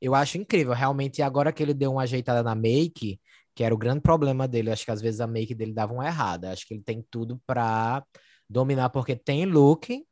eu 0.00 0.14
acho 0.14 0.38
incrível. 0.38 0.72
Realmente, 0.72 1.22
agora 1.22 1.52
que 1.52 1.60
ele 1.62 1.74
deu 1.74 1.92
uma 1.92 2.02
ajeitada 2.02 2.44
na 2.44 2.54
make, 2.54 3.20
que 3.52 3.64
era 3.64 3.74
o 3.74 3.78
grande 3.78 4.00
problema 4.00 4.46
dele, 4.46 4.70
acho 4.70 4.84
que 4.84 4.90
às 4.92 5.00
vezes 5.00 5.20
a 5.20 5.26
make 5.26 5.54
dele 5.54 5.72
dava 5.72 5.92
uma 5.92 6.06
errada. 6.06 6.52
Acho 6.52 6.66
que 6.66 6.74
ele 6.74 6.82
tem 6.82 7.04
tudo 7.10 7.40
para 7.44 8.04
dominar, 8.48 8.90
porque 8.90 9.16
tem 9.16 9.44
look 9.44 10.06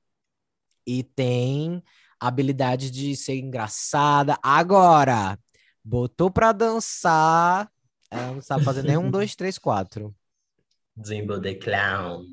e 0.87 1.03
tem 1.05 1.83
habilidade 2.19 2.91
de 2.91 3.15
ser 3.15 3.37
engraçada. 3.37 4.37
Agora, 4.43 5.39
botou 5.85 6.31
pra 6.31 6.51
dançar, 6.53 7.71
ela 8.11 8.35
não 8.35 8.43
sabe 8.43 8.65
fazer 8.65 8.83
nem 8.83 8.97
um, 8.97 9.11
dois, 9.11 9.35
três, 9.37 9.57
quatro. 9.59 10.15
Jimbo 11.03 11.41
the 11.41 11.55
Clown. 11.55 12.25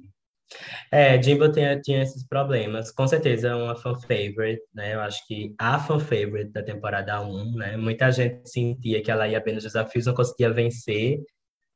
É, 0.92 1.22
Jimbo 1.22 1.52
tinha, 1.52 1.80
tinha 1.80 2.04
esses 2.04 2.28
problemas. 2.28 2.92
Com 2.92 3.08
certeza 3.08 3.50
é 3.50 3.56
uma 3.56 3.76
fan 3.76 3.96
favorite, 3.96 4.62
né? 4.74 4.96
Eu 4.96 5.02
acho 5.02 5.26
que 5.28 5.56
a 5.58 5.80
fan 5.80 6.00
favorite 6.00 6.52
da 6.52 6.64
temporada 6.64 7.22
1, 7.22 7.56
né? 7.56 7.78
Muita 7.78 8.12
gente 8.12 8.50
sentia 8.50 9.02
que 9.02 9.10
ela 9.12 9.28
ia 9.28 9.42
nos 9.54 9.64
desafios, 9.64 10.06
não 10.06 10.14
conseguia 10.14 10.52
vencer. 10.52 11.20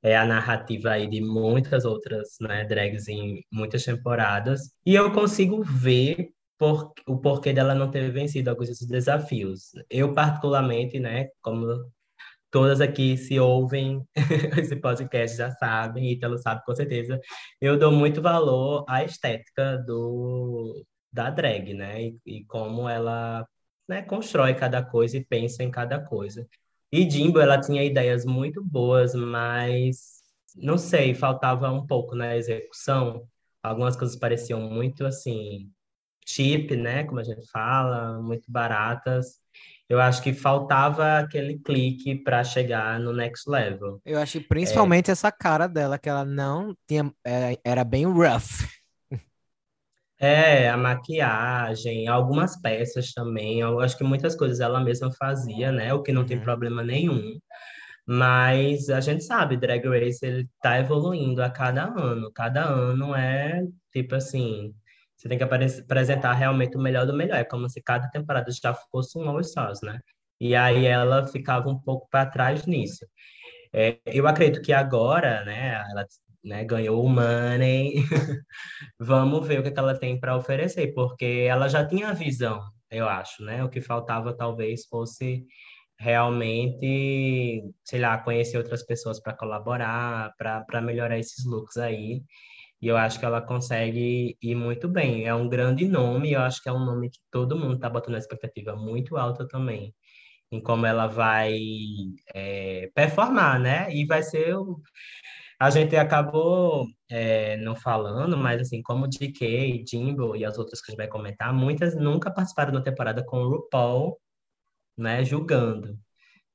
É 0.04 0.16
a 0.16 0.26
narrativa 0.26 0.92
aí 0.92 1.10
de 1.10 1.20
muitas 1.22 1.84
outras 1.84 2.36
né, 2.40 2.64
drags 2.66 3.08
em 3.08 3.44
muitas 3.52 3.84
temporadas. 3.84 4.62
E 4.86 4.94
eu 4.94 5.12
consigo 5.12 5.64
ver 5.64 6.30
por, 6.58 6.94
o 7.08 7.18
porquê 7.18 7.54
dela 7.54 7.74
não 7.74 7.90
ter 7.90 8.12
vencido 8.12 8.50
alguns 8.50 8.68
desses 8.68 8.88
desafios. 8.88 9.72
Eu, 9.90 10.14
particularmente, 10.14 11.00
né, 11.00 11.30
como 11.42 11.92
todas 12.56 12.80
aqui 12.80 13.18
se 13.18 13.38
ouvem 13.38 14.08
esse 14.58 14.78
podcast 14.78 15.36
já 15.36 15.52
sabem, 15.52 16.10
Ítalo 16.10 16.38
sabe 16.38 16.64
com 16.64 16.74
certeza, 16.74 17.20
eu 17.60 17.78
dou 17.78 17.92
muito 17.92 18.22
valor 18.22 18.86
à 18.88 19.04
estética 19.04 19.78
do, 19.80 20.86
da 21.12 21.30
drag, 21.30 21.74
né, 21.74 22.02
e, 22.02 22.18
e 22.26 22.46
como 22.46 22.88
ela 22.88 23.46
né, 23.86 24.02
constrói 24.04 24.54
cada 24.54 24.82
coisa 24.82 25.18
e 25.18 25.26
pensa 25.26 25.64
em 25.64 25.70
cada 25.70 26.00
coisa. 26.00 26.48
E 26.90 27.10
Jimbo, 27.10 27.42
ela 27.42 27.60
tinha 27.60 27.84
ideias 27.84 28.24
muito 28.24 28.64
boas, 28.64 29.14
mas 29.14 30.22
não 30.56 30.78
sei, 30.78 31.14
faltava 31.14 31.70
um 31.70 31.86
pouco 31.86 32.16
na 32.16 32.38
execução. 32.38 33.28
Algumas 33.62 33.98
coisas 33.98 34.16
pareciam 34.16 34.62
muito 34.62 35.06
assim 35.06 35.70
cheap, 36.26 36.74
né, 36.78 37.04
como 37.04 37.20
a 37.20 37.24
gente 37.24 37.46
fala, 37.52 38.22
muito 38.22 38.50
baratas. 38.50 39.42
Eu 39.88 40.02
acho 40.02 40.22
que 40.24 40.34
faltava 40.34 41.20
aquele 41.20 41.60
clique 41.60 42.16
para 42.16 42.44
chegar 42.44 43.00
no 43.00 43.14
next 43.14 43.50
level. 43.50 44.02
Eu 44.04 44.20
acho 44.20 44.40
que 44.40 44.48
principalmente 44.48 45.10
é... 45.10 45.12
essa 45.12 45.32
cara 45.32 45.68
dela, 45.68 46.00
que 46.00 46.10
ela 46.10 46.26
não 46.26 46.76
tinha, 46.88 47.12
é, 47.26 47.58
era 47.64 47.84
bem 47.84 48.06
rough. 48.06 48.66
É, 50.18 50.70
a 50.70 50.78
maquiagem, 50.78 52.08
algumas 52.08 52.60
peças 52.60 53.12
também. 53.12 53.60
Eu 53.60 53.80
acho 53.80 53.98
que 53.98 54.04
muitas 54.04 54.36
coisas 54.36 54.60
ela 54.60 54.80
mesma 54.80 55.12
fazia, 55.12 55.72
né? 55.72 55.94
O 55.94 56.02
que 56.02 56.12
não 56.12 56.22
uhum. 56.22 56.28
tem 56.28 56.40
problema 56.40 56.82
nenhum. 56.82 57.38
Mas 58.08 58.90
a 58.90 59.02
gente 59.02 59.24
sabe, 59.24 59.58
Drag 59.58 59.84
Race 59.88 60.26
ele 60.26 60.48
tá 60.62 60.80
evoluindo 60.80 61.44
a 61.44 61.50
cada 61.50 61.86
ano. 61.86 62.32
Cada 62.34 62.64
ano 62.64 63.16
é 63.16 63.62
tipo 63.92 64.16
assim, 64.16 64.74
você 65.26 65.30
tem 65.30 65.38
que 65.40 65.44
apresentar 65.44 66.34
realmente 66.34 66.78
o 66.78 66.80
melhor 66.80 67.08
do 67.08 67.14
melhor. 67.14 67.38
É 67.38 67.44
como 67.44 67.68
se 67.68 67.82
cada 67.82 68.08
temporada 68.10 68.52
já 68.52 68.76
fosse 68.76 69.18
um 69.18 69.28
All 69.28 69.40
Stars, 69.40 69.82
né? 69.82 70.00
E 70.40 70.56
aí 70.56 70.86
ela 70.86 71.26
ficava 71.28 71.68
um 71.68 71.80
pouco 71.80 72.08
para 72.12 72.30
trás 72.30 72.68
nisso. 72.68 73.06
É, 73.74 73.98
eu 74.06 74.28
acredito 74.28 74.62
que 74.62 74.72
agora, 74.72 75.44
né, 75.44 75.84
ela 75.90 76.06
né, 76.44 76.64
ganhou 76.64 77.04
o 77.04 77.10
money, 77.10 77.96
vamos 79.00 79.48
ver 79.48 79.60
o 79.60 79.64
que, 79.64 79.72
que 79.72 79.80
ela 79.80 79.98
tem 79.98 80.20
para 80.20 80.38
oferecer, 80.38 80.94
porque 80.94 81.48
ela 81.50 81.68
já 81.68 81.84
tinha 81.86 82.10
a 82.10 82.14
visão, 82.14 82.62
eu 82.92 83.10
acho, 83.10 83.44
né? 83.44 83.64
O 83.64 83.70
que 83.70 83.82
faltava 83.82 84.36
talvez 84.38 84.86
fosse 84.86 85.44
realmente, 85.98 87.64
sei 87.84 88.00
lá, 88.00 88.18
conhecer 88.20 88.58
outras 88.58 88.84
pessoas 88.84 89.20
para 89.20 89.36
colaborar, 89.36 90.34
para 90.38 90.82
melhorar 90.82 91.18
esses 91.18 91.46
looks 91.46 91.78
aí. 91.78 92.22
E 92.86 92.88
eu 92.88 92.98
acho 92.98 93.20
que 93.20 93.26
ela 93.26 93.42
consegue 93.42 94.38
ir 94.40 94.54
muito 94.54 94.88
bem. 94.88 95.26
É 95.26 95.34
um 95.34 95.50
grande 95.50 95.88
nome, 95.88 96.34
eu 96.34 96.42
acho 96.42 96.62
que 96.62 96.70
é 96.70 96.72
um 96.72 96.86
nome 96.86 97.10
que 97.10 97.20
todo 97.32 97.58
mundo 97.58 97.76
está 97.78 97.90
botando 97.90 98.14
a 98.14 98.20
expectativa 98.20 98.76
muito 98.76 99.18
alta 99.18 99.48
também, 99.48 99.92
em 100.52 100.62
como 100.62 100.86
ela 100.86 101.08
vai 101.08 101.58
é, 102.36 102.92
performar, 102.94 103.60
né? 103.60 103.92
E 103.92 104.06
vai 104.06 104.22
ser. 104.24 104.56
O... 104.56 104.80
A 105.60 105.72
gente 105.72 105.96
acabou 105.96 106.88
é, 107.10 107.58
não 107.58 107.76
falando, 107.76 108.38
mas 108.38 108.62
assim, 108.62 108.84
como 108.84 109.08
DK, 109.08 109.84
Jimbo 109.88 110.36
e 110.36 110.46
as 110.46 110.58
outras 110.60 110.80
que 110.82 110.92
a 110.92 110.94
gente 110.94 111.00
vai 111.00 111.08
comentar, 111.08 111.54
muitas 111.54 111.96
nunca 111.96 112.32
participaram 112.32 112.74
da 112.74 112.82
temporada 112.82 113.26
com 113.26 113.40
o 113.40 113.50
RuPaul 113.50 114.20
né, 114.98 115.24
julgando. 115.26 115.98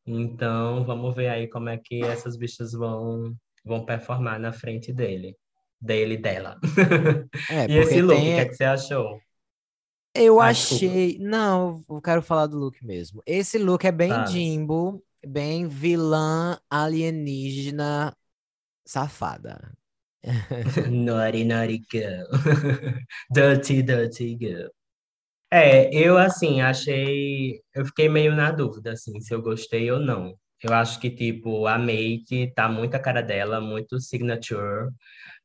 Então, 0.07 0.85
vamos 0.85 1.15
ver 1.17 1.29
aí 1.29 1.49
como 1.49 1.69
é 1.71 1.79
que 1.79 2.05
essas 2.05 2.37
bichas 2.37 2.73
vão, 2.73 3.37
vão 3.65 3.85
performar 3.85 4.39
na 4.41 4.53
frente 4.53 4.93
dele. 4.93 5.37
Dele 5.81 6.17
dela. 6.17 6.59
É, 7.49 7.67
e 7.71 7.79
esse 7.79 8.03
look, 8.03 8.19
o 8.19 8.21
tem... 8.21 8.35
que, 8.35 8.41
é 8.41 8.45
que 8.47 8.55
você 8.55 8.65
achou? 8.65 9.21
Eu 10.15 10.41
ah, 10.41 10.49
achei. 10.49 11.13
Desculpa. 11.13 11.31
Não, 11.31 11.85
eu 11.89 12.03
quero 12.03 12.23
falar 12.23 12.47
do 12.47 12.59
look 12.59 12.85
mesmo. 12.85 13.23
Esse 13.25 13.59
look 13.59 13.85
é 13.85 13.93
bem 13.93 14.13
ah. 14.13 14.27
Jimbo, 14.27 15.03
bem 15.27 15.69
vilã 15.69 16.59
alienígena 16.69 18.15
safada. 18.85 19.73
naughty, 20.91 21.45
naughty 21.45 21.83
girl. 21.91 22.27
dirty, 23.33 23.83
dirty 23.83 24.37
girl. 24.39 24.69
É, 25.53 25.93
eu 25.95 26.17
assim, 26.19 26.61
achei. 26.61 27.61
Eu 27.75 27.85
fiquei 27.87 28.09
meio 28.09 28.35
na 28.35 28.53
dúvida, 28.53 28.93
assim, 28.93 29.21
se 29.21 29.35
eu 29.35 29.43
gostei 29.43 29.91
ou 29.91 29.99
não. 29.99 30.37
Eu 30.63 30.75
acho 30.75 31.01
que, 31.01 31.11
tipo, 31.11 31.67
a 31.67 31.79
make 31.79 32.53
tá 32.55 32.69
muito 32.69 32.95
a 32.95 32.99
cara 32.99 33.23
dela, 33.23 33.61
muito 33.61 33.99
signature. 34.01 34.91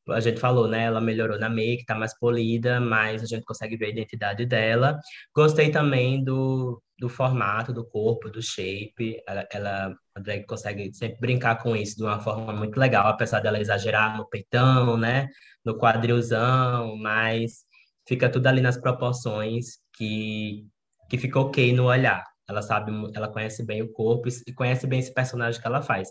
A 0.10 0.20
gente 0.20 0.40
falou, 0.40 0.68
né? 0.68 0.84
Ela 0.84 1.02
melhorou 1.02 1.40
na 1.40 1.50
make, 1.50 1.86
tá 1.86 1.96
mais 1.96 2.18
polida, 2.18 2.80
mas 2.80 3.24
a 3.24 3.26
gente 3.26 3.44
consegue 3.44 3.76
ver 3.78 3.88
a 3.88 3.90
identidade 3.90 4.46
dela. 4.46 5.00
Gostei 5.36 5.72
também 5.72 6.24
do, 6.24 6.82
do 7.00 7.10
formato 7.10 7.74
do 7.74 7.86
corpo, 7.86 8.30
do 8.30 8.42
shape. 8.42 9.22
Ela, 9.28 9.48
ela 9.52 9.96
a 10.16 10.20
drag 10.20 10.46
consegue 10.46 10.94
sempre 10.94 11.20
brincar 11.20 11.62
com 11.62 11.76
isso 11.76 11.98
de 11.98 12.04
uma 12.04 12.20
forma 12.20 12.54
muito 12.54 12.80
legal, 12.80 13.08
apesar 13.08 13.40
dela 13.42 13.60
exagerar 13.60 14.16
no 14.18 14.28
peitão, 14.30 14.98
né? 14.98 15.28
No 15.64 15.78
quadrilzão, 15.78 16.96
mas 16.98 17.66
fica 18.08 18.30
tudo 18.30 18.48
ali 18.48 18.62
nas 18.62 18.78
proporções 18.78 19.80
que, 19.94 20.66
que 21.10 21.18
fica 21.18 21.40
ok 21.40 21.74
no 21.74 21.86
olhar. 21.86 22.24
Ela 22.48 22.62
sabe, 22.62 22.92
ela 23.16 23.28
conhece 23.28 23.66
bem 23.66 23.82
o 23.82 23.92
corpo 23.92 24.30
e 24.48 24.54
conhece 24.54 24.86
bem 24.86 25.00
esse 25.00 25.14
personagem 25.14 25.60
que 25.60 25.68
ela 25.68 25.82
faz. 25.82 26.10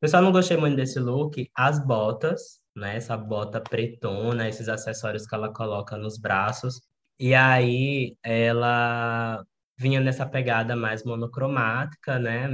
Eu 0.00 0.08
só 0.08 0.20
não 0.20 0.32
gostei 0.32 0.56
muito 0.56 0.76
desse 0.76 0.98
look, 0.98 1.50
as 1.54 1.84
botas, 1.84 2.59
né? 2.76 2.96
Essa 2.96 3.16
bota 3.16 3.60
pretona, 3.60 4.48
esses 4.48 4.68
acessórios 4.68 5.26
que 5.26 5.34
ela 5.34 5.52
coloca 5.52 5.96
nos 5.96 6.18
braços. 6.18 6.80
E 7.18 7.34
aí 7.34 8.16
ela 8.22 9.44
vinha 9.78 10.00
nessa 10.00 10.26
pegada 10.26 10.76
mais 10.76 11.04
monocromática, 11.04 12.18
né? 12.18 12.48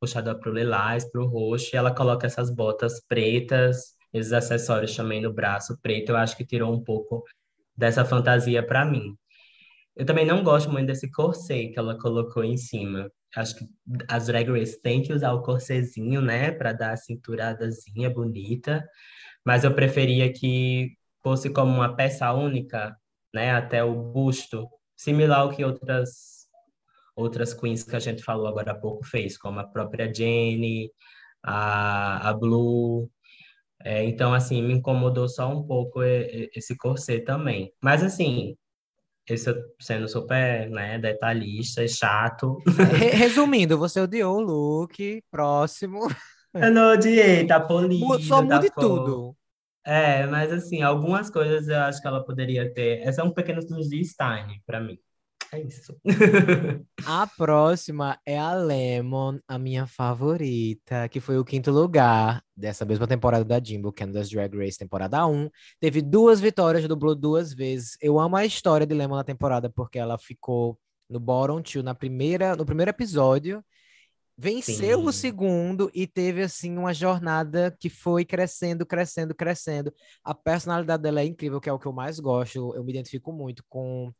Puxada 0.00 0.34
para 0.38 0.50
o 0.50 0.54
lilás, 0.54 1.10
para 1.10 1.22
o 1.22 1.26
roxo, 1.26 1.70
e 1.72 1.76
ela 1.76 1.94
coloca 1.94 2.26
essas 2.26 2.50
botas 2.50 3.00
pretas, 3.06 3.96
esses 4.12 4.32
acessórios 4.32 4.94
também 4.94 5.20
no 5.22 5.32
braço 5.32 5.78
preto. 5.80 6.10
Eu 6.10 6.16
acho 6.16 6.36
que 6.36 6.44
tirou 6.44 6.72
um 6.72 6.82
pouco 6.82 7.24
dessa 7.76 8.04
fantasia 8.04 8.64
para 8.64 8.84
mim. 8.84 9.16
Eu 9.94 10.06
também 10.06 10.24
não 10.26 10.42
gosto 10.42 10.70
muito 10.70 10.86
desse 10.86 11.10
corset 11.10 11.70
que 11.72 11.78
ela 11.78 11.98
colocou 11.98 12.42
em 12.42 12.56
cima. 12.56 13.10
Acho 13.36 13.56
que 13.56 13.66
as 14.08 14.26
drag 14.26 14.50
race 14.50 14.80
têm 14.80 15.02
que 15.02 15.12
usar 15.12 15.32
o 15.32 15.42
corsetzinho, 15.42 16.20
né, 16.20 16.50
para 16.50 16.72
dar 16.72 16.92
a 16.92 16.96
cinturadazinha 16.96 18.10
bonita, 18.10 18.86
mas 19.44 19.64
eu 19.64 19.74
preferia 19.74 20.32
que 20.32 20.96
fosse 21.22 21.50
como 21.50 21.72
uma 21.72 21.94
peça 21.94 22.32
única, 22.32 22.96
né, 23.34 23.52
até 23.52 23.82
o 23.82 23.94
busto, 23.94 24.68
similar 24.96 25.40
ao 25.40 25.50
que 25.50 25.64
outras 25.64 26.32
outras 27.14 27.52
queens 27.52 27.82
que 27.82 27.94
a 27.94 28.00
gente 28.00 28.22
falou 28.22 28.46
agora 28.46 28.72
há 28.72 28.74
pouco 28.74 29.04
fez, 29.04 29.36
como 29.36 29.60
a 29.60 29.64
própria 29.64 30.12
Jenny, 30.12 30.90
a, 31.42 32.30
a 32.30 32.32
Blue. 32.32 33.10
É, 33.84 34.04
então, 34.04 34.32
assim, 34.32 34.62
me 34.62 34.74
incomodou 34.74 35.28
só 35.28 35.48
um 35.48 35.62
pouco 35.66 36.02
esse 36.02 36.76
corset 36.76 37.24
também. 37.24 37.72
Mas, 37.82 38.02
assim, 38.02 38.56
esse 39.28 39.52
sendo 39.80 40.08
super, 40.08 40.70
né, 40.70 40.98
detalhista 40.98 41.84
e 41.84 41.88
chato. 41.88 42.58
Resumindo, 43.12 43.78
você 43.78 44.00
odiou 44.00 44.38
o 44.38 44.40
look, 44.40 45.22
próximo. 45.30 46.08
Eu 46.54 46.70
não 46.70 46.92
odiei, 46.92 47.46
tá 47.46 47.60
polido, 47.60 48.20
Só 48.20 48.44
tá 48.44 48.56
mude 48.56 48.70
tudo. 48.70 49.36
É, 49.84 50.26
mas 50.26 50.52
assim, 50.52 50.82
algumas 50.82 51.28
coisas 51.28 51.66
eu 51.68 51.78
acho 51.80 52.00
que 52.00 52.06
ela 52.06 52.24
poderia 52.24 52.72
ter. 52.72 53.00
Essa 53.00 53.22
é 53.22 53.24
um 53.24 53.32
pequeno 53.32 53.60
de 53.60 54.04
Stein, 54.04 54.60
pra 54.64 54.80
mim. 54.80 54.98
É 55.52 55.60
isso. 55.60 55.94
a 57.04 57.26
próxima 57.26 58.18
é 58.24 58.38
a 58.38 58.54
Lemon, 58.54 59.38
a 59.46 59.58
minha 59.58 59.86
favorita, 59.86 61.06
que 61.10 61.20
foi 61.20 61.36
o 61.38 61.44
quinto 61.44 61.70
lugar 61.70 62.42
dessa 62.56 62.86
mesma 62.86 63.06
temporada 63.06 63.44
da 63.44 63.62
Jimbo, 63.62 63.92
Canada's 63.92 64.30
Drag 64.30 64.56
Race, 64.56 64.78
temporada 64.78 65.26
1. 65.26 65.50
Teve 65.78 66.00
duas 66.00 66.40
vitórias, 66.40 66.88
dublou 66.88 67.14
duas 67.14 67.52
vezes. 67.52 67.98
Eu 68.00 68.18
amo 68.18 68.36
a 68.36 68.46
história 68.46 68.86
de 68.86 68.94
Lemon 68.94 69.16
na 69.16 69.24
temporada, 69.24 69.68
porque 69.68 69.98
ela 69.98 70.16
ficou 70.16 70.78
no 71.06 71.20
bottom 71.20 71.60
two 71.60 71.82
na 71.82 71.94
primeira, 71.94 72.56
no 72.56 72.64
primeiro 72.64 72.90
episódio, 72.90 73.62
venceu 74.36 75.00
Sim. 75.00 75.06
o 75.06 75.12
segundo 75.12 75.90
e 75.94 76.06
teve 76.06 76.42
assim 76.42 76.76
uma 76.76 76.92
jornada 76.94 77.76
que 77.78 77.88
foi 77.88 78.24
crescendo, 78.24 78.86
crescendo, 78.86 79.34
crescendo. 79.34 79.92
A 80.24 80.34
personalidade 80.34 81.02
dela 81.02 81.20
é 81.20 81.24
incrível, 81.24 81.60
que 81.60 81.68
é 81.68 81.72
o 81.72 81.78
que 81.78 81.86
eu 81.86 81.92
mais 81.92 82.18
gosto. 82.18 82.74
Eu 82.74 82.84
me 82.84 82.92
identifico 82.92 83.32
muito 83.32 83.64
com 83.68 84.12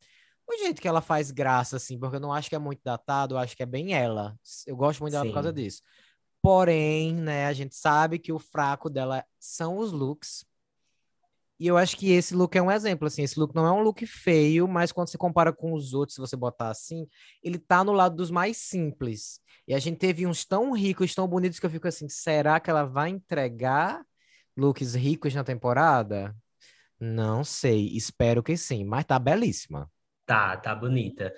o 0.47 0.57
jeito 0.57 0.81
que 0.81 0.87
ela 0.87 1.01
faz 1.01 1.31
graça, 1.31 1.77
assim, 1.77 1.97
porque 1.97 2.17
eu 2.17 2.19
não 2.19 2.33
acho 2.33 2.49
que 2.49 2.55
é 2.55 2.59
muito 2.59 2.81
datado, 2.83 3.35
eu 3.35 3.39
acho 3.39 3.55
que 3.55 3.63
é 3.63 3.65
bem 3.65 3.93
ela. 3.93 4.37
Eu 4.67 4.75
gosto 4.75 4.99
muito 5.01 5.13
dela 5.13 5.23
Sim. 5.23 5.29
por 5.29 5.35
causa 5.35 5.53
disso. 5.53 5.81
Porém, 6.41 7.13
né, 7.13 7.45
a 7.45 7.53
gente 7.53 7.75
sabe 7.75 8.19
que 8.19 8.33
o 8.33 8.39
fraco 8.39 8.89
dela 8.89 9.25
são 9.39 9.77
os 9.77 9.91
looks. 9.91 10.45
E 11.63 11.67
eu 11.67 11.77
acho 11.77 11.95
que 11.95 12.11
esse 12.11 12.35
look 12.35 12.57
é 12.57 12.61
um 12.61 12.69
exemplo, 12.69 13.07
assim, 13.07 13.23
esse 13.23 13.39
look 13.39 13.55
não 13.55 13.65
é 13.65 13.71
um 13.71 13.81
look 13.81 14.05
feio, 14.05 14.67
mas 14.67 14.91
quando 14.91 15.07
você 15.07 15.17
compara 15.17 15.53
com 15.53 15.71
os 15.71 15.93
outros, 15.93 16.15
se 16.15 16.19
você 16.19 16.35
botar 16.35 16.69
assim, 16.69 17.07
ele 17.41 17.57
tá 17.57 17.85
no 17.85 17.93
lado 17.93 18.17
dos 18.17 18.29
mais 18.29 18.57
simples. 18.57 19.39
E 19.65 19.73
a 19.73 19.79
gente 19.79 19.97
teve 19.97 20.27
uns 20.27 20.43
tão 20.43 20.73
ricos, 20.73 21.15
tão 21.15 21.25
bonitos 21.25 21.61
que 21.61 21.65
eu 21.65 21.69
fico 21.69 21.87
assim, 21.87 22.09
será 22.09 22.59
que 22.59 22.69
ela 22.69 22.83
vai 22.83 23.11
entregar 23.11 24.03
looks 24.57 24.93
ricos 24.93 25.33
na 25.33 25.41
temporada? 25.41 26.35
Não 26.99 27.45
sei, 27.45 27.95
espero 27.95 28.43
que 28.43 28.57
sim, 28.57 28.83
mas 28.83 29.05
tá 29.05 29.17
belíssima. 29.17 29.89
Tá, 30.25 30.55
tá 30.55 30.73
bonita. 30.73 31.33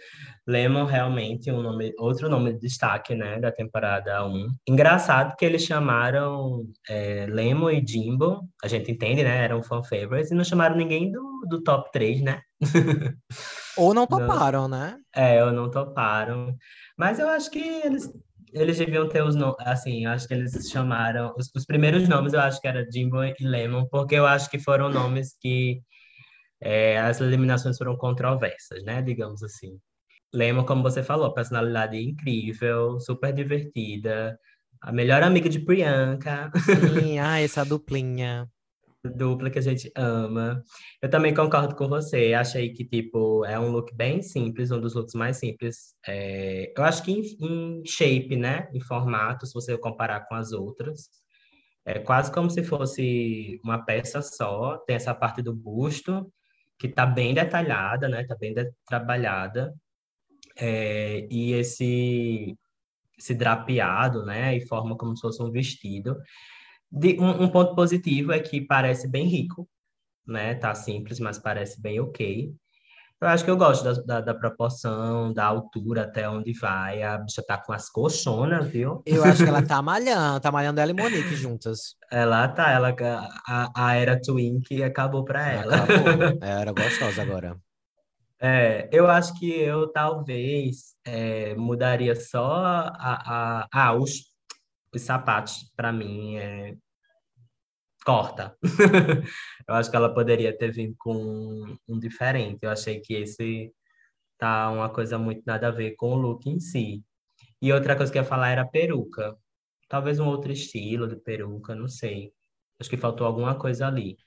Lemon 0.46 0.86
realmente 0.86 1.52
um 1.52 1.62
nome, 1.62 1.92
outro 1.98 2.30
nome 2.30 2.54
de 2.54 2.60
destaque, 2.60 3.16
né, 3.16 3.40
da 3.40 3.52
temporada 3.52 4.24
1. 4.28 4.48
Engraçado 4.68 5.36
que 5.36 5.44
eles 5.44 5.64
chamaram 5.64 6.64
é, 6.88 7.26
Lemon 7.28 7.72
e 7.72 7.84
Jimbo, 7.86 8.48
a 8.64 8.68
gente 8.68 8.92
entende, 8.92 9.24
né, 9.24 9.44
eram 9.44 9.64
fan 9.64 9.84
favorites, 9.84 10.30
e 10.30 10.36
não 10.36 10.44
chamaram 10.44 10.76
ninguém 10.76 11.12
do, 11.12 11.46
do 11.50 11.64
top 11.64 11.92
3, 11.92 12.22
né? 12.22 12.42
Ou 13.76 13.94
não 13.94 14.06
toparam, 14.06 14.68
não, 14.68 14.78
né? 14.78 14.98
É, 15.14 15.44
ou 15.44 15.52
não 15.52 15.70
toparam. 15.70 16.56
Mas 16.98 17.20
eu 17.20 17.28
acho 17.28 17.52
que 17.52 17.60
eles, 17.60 18.10
eles 18.54 18.78
deviam 18.78 19.10
ter 19.10 19.22
os 19.22 19.36
nomes, 19.36 19.58
assim, 19.60 20.06
eu 20.06 20.12
acho 20.12 20.28
que 20.28 20.34
eles 20.34 20.70
chamaram, 20.70 21.34
os, 21.38 21.52
os 21.54 21.66
primeiros 21.66 22.08
nomes 22.08 22.34
eu 22.34 22.40
acho 22.40 22.62
que 22.62 22.68
era 22.68 22.90
Jimbo 22.90 23.22
e 23.24 23.36
Lemon, 23.42 23.86
porque 23.92 24.16
eu 24.16 24.26
acho 24.26 24.50
que 24.50 24.60
foram 24.60 24.90
nomes 24.90 25.36
que 25.42 25.82
é, 26.66 26.98
as 26.98 27.22
eliminações 27.22 27.78
foram 27.78 27.96
controversas, 27.96 28.84
né? 28.84 29.00
Digamos 29.00 29.44
assim. 29.44 29.80
Lema, 30.34 30.66
como 30.66 30.82
você 30.82 31.04
falou, 31.04 31.32
personalidade 31.32 31.96
incrível, 31.96 33.00
super 33.00 33.32
divertida, 33.32 34.38
a 34.82 34.92
melhor 34.92 35.22
amiga 35.22 35.48
de 35.48 35.60
Priyanka. 35.60 36.52
Sim, 36.66 37.20
ah, 37.22 37.40
essa 37.40 37.64
duplinha. 37.64 38.50
Dupla 39.04 39.52
que 39.52 39.60
a 39.60 39.62
gente 39.62 39.92
ama. 39.96 40.64
Eu 41.00 41.08
também 41.08 41.36
concordo 41.36 41.76
com 41.76 41.88
você. 41.88 42.34
Achei 42.34 42.74
que, 42.74 42.84
tipo, 42.84 43.46
é 43.46 43.60
um 43.60 43.70
look 43.70 43.94
bem 43.94 44.24
simples, 44.24 44.72
um 44.72 44.82
dos 44.82 44.96
looks 44.96 45.14
mais 45.14 45.38
simples. 45.38 45.94
É... 46.08 46.74
Eu 46.76 46.84
acho 46.84 47.04
que 47.04 47.12
em, 47.12 47.22
em 47.40 47.84
shape, 47.86 48.36
né? 48.36 48.68
Em 48.74 48.82
formato, 48.82 49.46
se 49.46 49.54
você 49.54 49.78
comparar 49.78 50.22
com 50.28 50.34
as 50.34 50.52
outras. 50.52 51.10
É 51.86 52.00
quase 52.00 52.32
como 52.32 52.50
se 52.50 52.64
fosse 52.64 53.60
uma 53.64 53.86
peça 53.86 54.24
só. 54.24 54.80
Tem 54.88 54.96
essa 54.96 55.14
parte 55.14 55.44
do 55.44 55.54
busto, 55.54 56.28
que 56.78 56.88
está 56.88 57.06
bem 57.06 57.34
detalhada, 57.34 58.08
né? 58.08 58.22
Está 58.22 58.36
bem 58.36 58.54
de 58.54 58.72
trabalhada. 58.86 59.74
É, 60.58 61.28
e 61.30 61.54
esse, 61.54 62.58
esse 63.18 63.34
drapeado, 63.34 64.26
né? 64.26 64.56
E 64.56 64.68
forma 64.68 64.98
como 64.98 65.16
se 65.16 65.22
fosse 65.22 65.42
um 65.42 65.52
vestido. 65.52 66.18
De, 66.92 67.20
um, 67.20 67.44
um 67.44 67.50
ponto 67.50 67.76
positivo 67.76 68.32
é 68.32 68.40
que 68.40 68.62
parece 68.62 69.08
bem 69.08 69.26
rico, 69.28 69.68
né? 70.26 70.56
Tá 70.56 70.74
simples, 70.76 71.20
mas 71.20 71.40
parece 71.40 71.82
bem 71.82 72.00
ok. 72.00 72.54
Eu 73.22 73.30
acho 73.30 73.46
que 73.46 73.50
eu 73.50 73.56
gosto 73.56 73.84
da, 73.84 73.94
da, 74.02 74.22
da, 74.22 74.34
proporção, 74.34 75.32
da 75.34 75.46
altura 75.46 76.04
até 76.04 76.30
onde 76.30 76.52
vai. 76.54 77.02
A 77.02 77.18
bicha 77.18 77.42
tá 77.42 77.58
com 77.58 77.72
as 77.72 77.90
colchonas, 77.90 78.68
viu? 78.68 79.02
Eu 79.06 79.24
acho 79.24 79.44
que 79.44 79.50
ela 79.50 79.62
tá 79.66 79.82
malhando, 79.82 80.40
tá 80.42 80.52
malhando 80.52 80.82
ela 80.82 80.92
e 80.92 80.94
Monique 80.94 81.36
juntas. 81.36 81.96
Ela 82.12 82.48
tá, 82.50 82.72
ela, 82.72 82.94
a, 83.48 83.72
a 83.74 83.96
era 83.96 84.22
Twin 84.22 84.60
que 84.60 84.84
acabou 84.84 85.24
pra 85.24 85.50
ela. 85.50 85.76
Acabou. 85.78 86.40
Era 86.44 86.72
gostosa 86.74 87.22
agora. 87.22 87.58
É, 88.40 88.90
eu 88.92 89.10
acho 89.10 89.34
que 89.40 89.50
eu 89.50 89.88
talvez 89.88 90.94
é, 91.06 91.56
mudaria 91.56 92.16
só 92.16 92.54
a, 92.54 92.88
a, 92.90 93.60
a, 93.62 93.68
ah, 93.72 93.94
os, 93.94 94.26
os 94.94 95.02
sapatos, 95.02 95.72
para 95.76 95.92
mim, 95.92 96.36
é, 96.36 96.76
corta. 98.06 98.56
eu 99.68 99.76
acho 99.76 99.90
que 99.90 99.96
ela 99.96 100.14
poderia 100.14 100.56
ter 100.58 100.72
vindo 100.72 100.96
com 100.98 101.16
um, 101.16 101.78
um 101.88 102.00
diferente. 102.00 102.60
Eu 102.62 102.70
achei 102.70 103.02
que 103.02 103.16
esse 103.16 103.74
tá 104.38 104.70
uma 104.72 104.90
coisa 104.90 105.18
muito 105.18 105.44
nada 105.46 105.70
a 105.70 105.72
ver 105.72 105.96
com 105.96 106.14
o 106.14 106.18
look 106.18 106.48
em 106.50 106.60
si. 106.60 107.04
E 107.62 107.74
outra 107.74 107.96
coisa 107.96 108.12
que 108.12 108.18
eu 108.18 108.24
ia 108.24 108.28
falar 108.28 108.50
era 108.52 108.62
a 108.62 108.68
peruca. 108.68 109.36
Talvez 109.90 110.20
um 110.20 110.28
outro 110.28 110.52
estilo 110.52 111.08
de 111.08 111.16
peruca, 111.18 111.76
não 111.76 111.88
sei. 111.88 112.34
Acho 112.80 112.90
que 112.90 112.98
faltou 112.98 113.26
alguma 113.28 113.56
coisa 113.56 113.88
ali. 113.88 114.18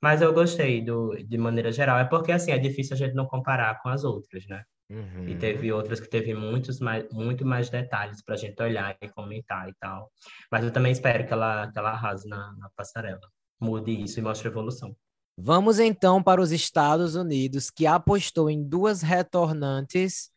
Mas 0.00 0.22
eu 0.22 0.32
gostei 0.34 0.82
do, 0.82 1.16
de 1.16 1.38
maneira 1.38 1.72
geral. 1.72 1.98
É 1.98 2.04
porque, 2.04 2.32
assim, 2.32 2.52
é 2.52 2.58
difícil 2.58 2.94
a 2.94 2.98
gente 2.98 3.14
não 3.14 3.26
comparar 3.26 3.80
com 3.82 3.88
as 3.88 4.04
outras, 4.04 4.46
né? 4.46 4.64
Uhum. 4.90 5.28
E 5.28 5.36
teve 5.36 5.72
outras 5.72 5.98
que 5.98 6.08
teve 6.08 6.34
muitos 6.34 6.78
mais, 6.78 7.10
muito 7.10 7.44
mais 7.44 7.70
detalhes 7.70 8.22
para 8.22 8.34
a 8.34 8.38
gente 8.38 8.62
olhar 8.62 8.96
e 9.00 9.08
comentar 9.08 9.68
e 9.68 9.74
tal. 9.80 10.10
Mas 10.50 10.64
eu 10.64 10.70
também 10.70 10.92
espero 10.92 11.26
que 11.26 11.32
ela, 11.32 11.70
que 11.70 11.78
ela 11.78 11.90
arrase 11.90 12.28
na, 12.28 12.52
na 12.58 12.68
passarela. 12.76 13.20
Mude 13.60 13.90
isso 13.90 14.18
e 14.18 14.22
mostre 14.22 14.48
evolução. 14.48 14.94
Vamos 15.36 15.78
então 15.78 16.22
para 16.22 16.40
os 16.40 16.52
Estados 16.52 17.16
Unidos, 17.16 17.70
que 17.70 17.86
apostou 17.86 18.48
em 18.48 18.62
duas 18.62 19.02
retornantes 19.02 20.30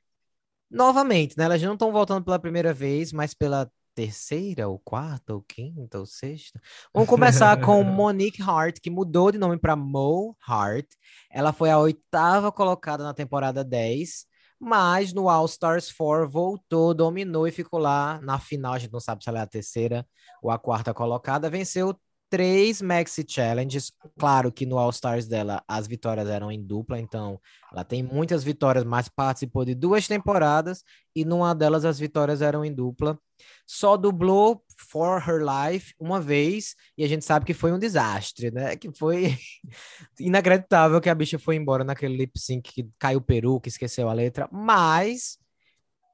novamente, 0.71 1.37
né? 1.37 1.45
Elas 1.45 1.61
não 1.61 1.73
estão 1.73 1.91
voltando 1.91 2.23
pela 2.23 2.39
primeira 2.39 2.73
vez, 2.73 3.11
mas 3.13 3.33
pela 3.33 3.69
terceira, 3.93 4.67
ou 4.67 4.77
quarta, 4.77 5.33
ou 5.33 5.41
quinta, 5.41 5.99
ou 5.99 6.05
sexta. 6.05 6.61
Vamos 6.93 7.09
começar 7.09 7.59
com 7.61 7.83
Monique 7.83 8.41
Hart, 8.41 8.79
que 8.79 8.91
mudou 8.91 9.31
de 9.31 9.39
nome 9.39 9.57
para 9.57 9.75
Mo 9.75 10.35
Hart. 10.47 10.85
Ela 11.31 11.51
foi 11.51 11.71
a 11.71 11.79
oitava 11.79 12.51
colocada 12.51 13.03
na 13.03 13.13
temporada 13.13 13.63
10, 13.63 14.25
mas 14.59 15.13
no 15.13 15.29
All 15.29 15.45
Stars 15.45 15.91
4 15.91 16.29
voltou, 16.29 16.93
dominou 16.93 17.47
e 17.47 17.51
ficou 17.51 17.79
lá 17.79 18.19
na 18.21 18.39
final. 18.39 18.73
A 18.73 18.79
gente 18.79 18.91
não 18.91 18.99
sabe 18.99 19.23
se 19.23 19.29
ela 19.29 19.39
é 19.39 19.41
a 19.43 19.47
terceira 19.47 20.05
ou 20.41 20.51
a 20.51 20.57
quarta 20.59 20.93
colocada. 20.93 21.49
Venceu 21.49 21.99
três 22.29 22.81
Maxi 22.81 23.25
Challenges. 23.27 23.91
Claro 24.17 24.51
que 24.51 24.65
no 24.65 24.77
All 24.77 24.89
Stars 24.89 25.27
dela 25.27 25.63
as 25.67 25.87
vitórias 25.87 26.27
eram 26.27 26.51
em 26.51 26.61
dupla, 26.61 26.99
então 26.99 27.39
ela 27.71 27.83
tem 27.83 28.03
muitas 28.03 28.43
vitórias, 28.43 28.83
mas 28.83 29.09
participou 29.09 29.65
de 29.65 29.73
duas 29.73 30.07
temporadas 30.07 30.83
e 31.15 31.23
numa 31.25 31.53
delas 31.53 31.85
as 31.85 31.99
vitórias 31.99 32.41
eram 32.41 32.63
em 32.63 32.73
dupla. 32.73 33.19
Só 33.65 33.97
dublou 33.97 34.63
For 34.89 35.21
Her 35.27 35.41
Life 35.41 35.93
uma 35.99 36.19
vez 36.19 36.75
e 36.97 37.03
a 37.03 37.07
gente 37.07 37.25
sabe 37.25 37.45
que 37.45 37.53
foi 37.53 37.71
um 37.71 37.79
desastre, 37.79 38.51
né? 38.51 38.75
Que 38.75 38.91
foi 38.97 39.37
inacreditável 40.19 40.99
que 41.01 41.09
a 41.09 41.15
bicha 41.15 41.37
foi 41.37 41.55
embora 41.55 41.83
naquele 41.83 42.17
lip 42.17 42.39
sync 42.39 42.71
que 42.71 42.89
caiu 42.99 43.19
o 43.19 43.21
peru, 43.21 43.59
que 43.59 43.69
esqueceu 43.69 44.09
a 44.09 44.13
letra, 44.13 44.49
mas 44.51 45.37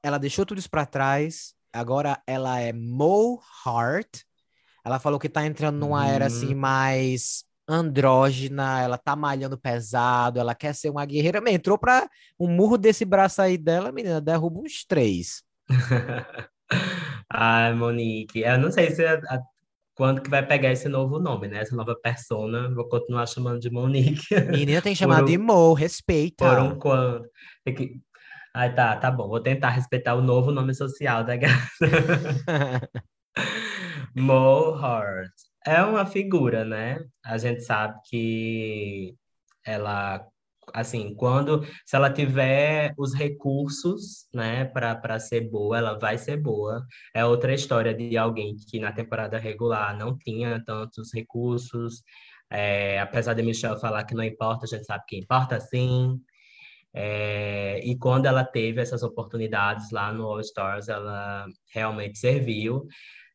ela 0.02 0.18
deixou 0.18 0.44
tudo 0.44 0.58
isso 0.58 0.70
para 0.70 0.86
trás. 0.86 1.54
Agora 1.72 2.22
ela 2.26 2.60
é 2.60 2.72
Mo 2.72 3.40
Hart 3.64 4.22
ela 4.84 4.98
falou 4.98 5.18
que 5.18 5.28
tá 5.28 5.46
entrando 5.46 5.78
numa 5.78 6.06
era 6.06 6.26
assim 6.26 6.54
Hum. 6.54 6.58
mais 6.58 7.44
andrógena, 7.66 8.82
ela 8.82 8.98
tá 8.98 9.16
malhando 9.16 9.56
pesado, 9.58 10.38
ela 10.38 10.54
quer 10.54 10.74
ser 10.74 10.90
uma 10.90 11.04
guerreira. 11.06 11.40
Mas 11.40 11.54
Entrou 11.54 11.78
pra 11.78 12.08
um 12.38 12.46
murro 12.48 12.76
desse 12.76 13.04
braço 13.04 13.40
aí 13.40 13.56
dela, 13.56 13.90
menina, 13.90 14.20
derruba 14.20 14.60
uns 14.60 14.84
três. 14.84 15.42
Ai, 17.32 17.72
Monique, 17.74 18.40
eu 18.40 18.58
não 18.58 18.70
sei 18.70 18.90
se 18.90 19.04
a- 19.04 19.14
a- 19.28 19.40
quando 19.96 20.20
que 20.20 20.28
vai 20.28 20.44
pegar 20.44 20.72
esse 20.72 20.88
novo 20.88 21.18
nome, 21.20 21.46
né? 21.48 21.58
Essa 21.60 21.74
nova 21.76 21.94
persona, 21.94 22.68
vou 22.74 22.88
continuar 22.88 23.26
chamando 23.26 23.60
de 23.60 23.70
Monique. 23.70 24.26
Menina 24.50 24.82
tem 24.82 24.92
Por 24.92 24.98
chamar 24.98 25.24
de 25.24 25.38
um, 25.38 25.42
Mo, 25.42 25.46
por 25.70 25.74
respeita. 25.78 26.62
um 26.62 26.78
quando. 26.78 27.24
Tem 27.64 27.74
que... 27.74 28.00
Ai, 28.52 28.74
tá, 28.74 28.96
tá 28.96 29.10
bom. 29.10 29.28
Vou 29.28 29.40
tentar 29.40 29.70
respeitar 29.70 30.14
o 30.14 30.20
novo 30.22 30.52
nome 30.52 30.74
social 30.74 31.24
da 31.24 31.36
gata. 31.36 31.54
Mo 34.14 34.74
Hart. 34.74 35.30
É 35.66 35.82
uma 35.82 36.06
figura, 36.06 36.64
né? 36.64 37.00
A 37.24 37.38
gente 37.38 37.62
sabe 37.62 37.98
que 38.08 39.14
ela, 39.64 40.26
assim, 40.74 41.14
quando, 41.14 41.64
se 41.86 41.96
ela 41.96 42.12
tiver 42.12 42.94
os 42.98 43.14
recursos, 43.14 44.26
né, 44.32 44.66
para 44.66 44.94
para 44.94 45.18
ser 45.18 45.48
boa, 45.50 45.78
ela 45.78 45.98
vai 45.98 46.18
ser 46.18 46.36
boa. 46.36 46.86
É 47.14 47.24
outra 47.24 47.54
história 47.54 47.94
de 47.94 48.16
alguém 48.16 48.56
que 48.56 48.78
na 48.78 48.92
temporada 48.92 49.38
regular 49.38 49.96
não 49.96 50.16
tinha 50.18 50.62
tantos 50.64 51.12
recursos. 51.12 52.02
É, 52.50 53.00
apesar 53.00 53.34
de 53.34 53.42
Michelle 53.42 53.80
falar 53.80 54.04
que 54.04 54.14
não 54.14 54.22
importa, 54.22 54.64
a 54.66 54.68
gente 54.68 54.84
sabe 54.84 55.04
que 55.08 55.16
importa 55.18 55.58
sim. 55.60 56.20
É, 56.96 57.80
e 57.84 57.98
quando 57.98 58.26
ela 58.26 58.44
teve 58.44 58.80
essas 58.80 59.02
oportunidades 59.02 59.90
lá 59.90 60.12
no 60.12 60.24
All 60.24 60.40
Stars, 60.40 60.88
ela 60.88 61.46
realmente 61.72 62.18
serviu. 62.18 62.86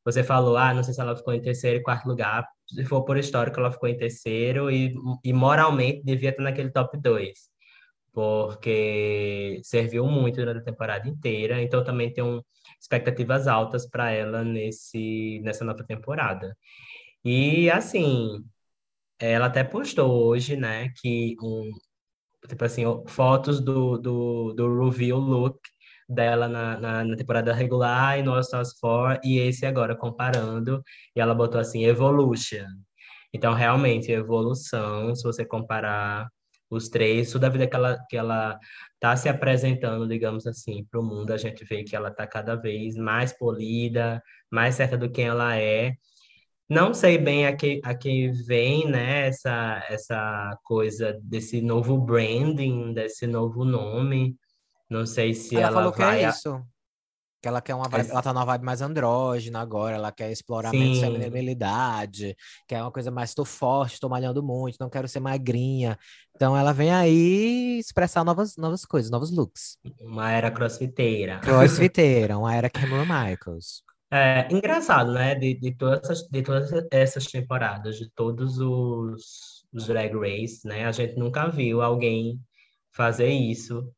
Você 0.05 0.23
falou, 0.23 0.57
ah, 0.57 0.73
não 0.73 0.83
sei 0.83 0.93
se 0.93 1.01
ela 1.01 1.15
ficou 1.15 1.33
em 1.33 1.41
terceiro 1.41 1.79
e 1.79 1.83
quarto 1.83 2.07
lugar. 2.07 2.47
Se 2.67 2.85
for 2.85 3.03
por 3.03 3.17
histórico, 3.17 3.59
ela 3.59 3.71
ficou 3.71 3.89
em 3.89 3.97
terceiro 3.97 4.71
e, 4.71 4.93
e 5.23 5.33
moralmente 5.33 6.03
devia 6.03 6.29
estar 6.29 6.43
naquele 6.43 6.71
top 6.71 6.97
2, 6.97 7.49
porque 8.13 9.59
serviu 9.63 10.05
muito 10.07 10.37
durante 10.37 10.59
a 10.61 10.63
temporada 10.63 11.07
inteira. 11.07 11.61
Então 11.61 11.83
também 11.83 12.13
tenho 12.13 12.43
expectativas 12.79 13.47
altas 13.47 13.87
para 13.89 14.11
ela 14.11 14.43
nesse, 14.43 15.39
nessa 15.43 15.65
nova 15.65 15.83
temporada. 15.83 16.55
E 17.23 17.69
assim, 17.71 18.43
ela 19.19 19.47
até 19.47 19.63
postou 19.63 20.11
hoje, 20.27 20.55
né, 20.55 20.89
que 21.01 21.35
um, 21.41 21.71
tipo 22.47 22.63
assim, 22.65 22.83
fotos 23.07 23.59
do, 23.61 23.97
do, 23.97 24.53
do 24.53 24.89
reveal 24.89 25.19
look 25.19 25.59
dela 26.09 26.47
na, 26.47 26.79
na, 26.79 27.03
na 27.05 27.15
temporada 27.15 27.53
regular 27.53 28.19
e 28.19 28.23
no 28.23 28.33
All 28.33 28.39
Stars 28.41 28.73
4, 28.79 29.21
e 29.23 29.37
esse 29.39 29.65
agora 29.65 29.95
comparando, 29.95 30.83
e 31.15 31.19
ela 31.21 31.35
botou 31.35 31.59
assim, 31.59 31.85
Evolution. 31.85 32.65
Então, 33.33 33.53
realmente, 33.53 34.11
evolução, 34.11 35.15
se 35.15 35.23
você 35.23 35.45
comparar 35.45 36.27
os 36.69 36.89
três, 36.89 37.31
toda 37.31 37.47
a 37.47 37.49
vida 37.49 37.67
que 37.67 37.75
ela, 37.75 37.97
que 38.09 38.17
ela 38.17 38.57
tá 38.99 39.15
se 39.15 39.29
apresentando, 39.29 40.07
digamos 40.07 40.47
assim, 40.47 40.85
para 40.89 40.99
o 40.99 41.03
mundo, 41.03 41.31
a 41.31 41.37
gente 41.37 41.63
vê 41.65 41.83
que 41.83 41.95
ela 41.95 42.11
tá 42.11 42.25
cada 42.27 42.55
vez 42.55 42.95
mais 42.95 43.31
polida, 43.37 44.21
mais 44.51 44.75
certa 44.75 44.97
do 44.97 45.11
que 45.11 45.21
ela 45.21 45.57
é, 45.57 45.93
não 46.69 46.93
sei 46.93 47.17
bem 47.17 47.47
a 47.47 47.55
que, 47.55 47.81
a 47.83 47.95
que 47.95 48.29
vem, 48.29 48.87
né, 48.87 49.27
essa, 49.27 49.83
essa 49.89 50.55
coisa 50.63 51.19
desse 51.23 51.61
novo 51.61 51.97
branding, 51.97 52.93
desse 52.93 53.25
novo 53.25 53.65
nome. 53.65 54.35
Não 54.89 55.05
sei 55.05 55.33
se 55.33 55.55
Ela 55.55 55.61
ela 55.61 55.71
falou 55.71 55.91
que 55.91 55.99
vai. 55.99 56.23
é 56.25 56.29
isso. 56.29 56.63
Que 57.41 57.47
ela 57.47 57.61
quer 57.61 57.73
uma 57.75 57.85
é- 57.85 57.89
vibe, 57.89 58.09
ela 58.11 58.21
tá 58.21 58.33
numa 58.33 58.45
vibe 58.45 58.65
mais 58.65 58.81
andrógena 58.81 59.61
agora, 59.61 59.95
ela 59.95 60.11
quer 60.11 60.29
explorar 60.31 60.73
menos 60.73 60.97
sim, 60.97 60.99
feminilidade, 60.99 62.35
quer 62.67 62.81
uma 62.81 62.91
coisa 62.91 63.11
mais, 63.11 63.33
tô 63.33 63.45
forte, 63.45 63.99
tô 63.99 64.09
malhando 64.09 64.43
muito, 64.43 64.77
não 64.79 64.89
quero 64.89 65.07
ser 65.07 65.21
magrinha. 65.21 65.97
Então 66.35 66.55
ela 66.57 66.73
vem 66.73 66.91
aí 66.93 67.79
expressar 67.79 68.25
novas, 68.25 68.57
novas 68.57 68.85
coisas, 68.85 69.09
novos 69.11 69.31
looks. 69.31 69.77
uma 70.01 70.31
era 70.31 70.51
crossfiteira. 70.51 71.39
Crossfiteira, 71.41 72.37
uma 72.37 72.55
era 72.55 72.69
Cameron 72.71 73.05
Michaels. 73.05 73.83
É 74.11 74.51
engraçado, 74.51 75.13
né? 75.13 75.35
De, 75.35 75.53
de 75.55 75.75
todas 75.75 75.99
essas, 76.03 76.27
de 76.27 76.41
todas 76.41 76.71
essas 76.91 77.25
temporadas, 77.27 77.97
de 77.97 78.09
todos 78.11 78.57
os, 78.59 79.65
os 79.71 79.85
Drag 79.87 80.13
Race, 80.15 80.67
né? 80.67 80.85
A 80.85 80.91
gente 80.91 81.15
nunca 81.17 81.47
viu 81.49 81.81
alguém 81.81 82.41
fazer 82.91 83.29
isso, 83.29 83.93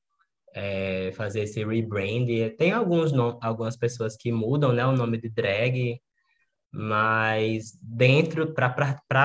é, 0.54 1.12
fazer 1.14 1.42
esse 1.42 1.64
rebrand. 1.64 2.28
Tem 2.58 2.72
alguns 2.72 3.12
algumas 3.42 3.78
pessoas 3.78 4.16
que 4.18 4.32
mudam, 4.32 4.74
né, 4.74 4.86
o 4.86 4.92
nome 4.94 5.18
de 5.20 5.30
drag, 5.30 6.00
mas 6.72 7.78
dentro, 7.82 8.54
para 8.54 8.70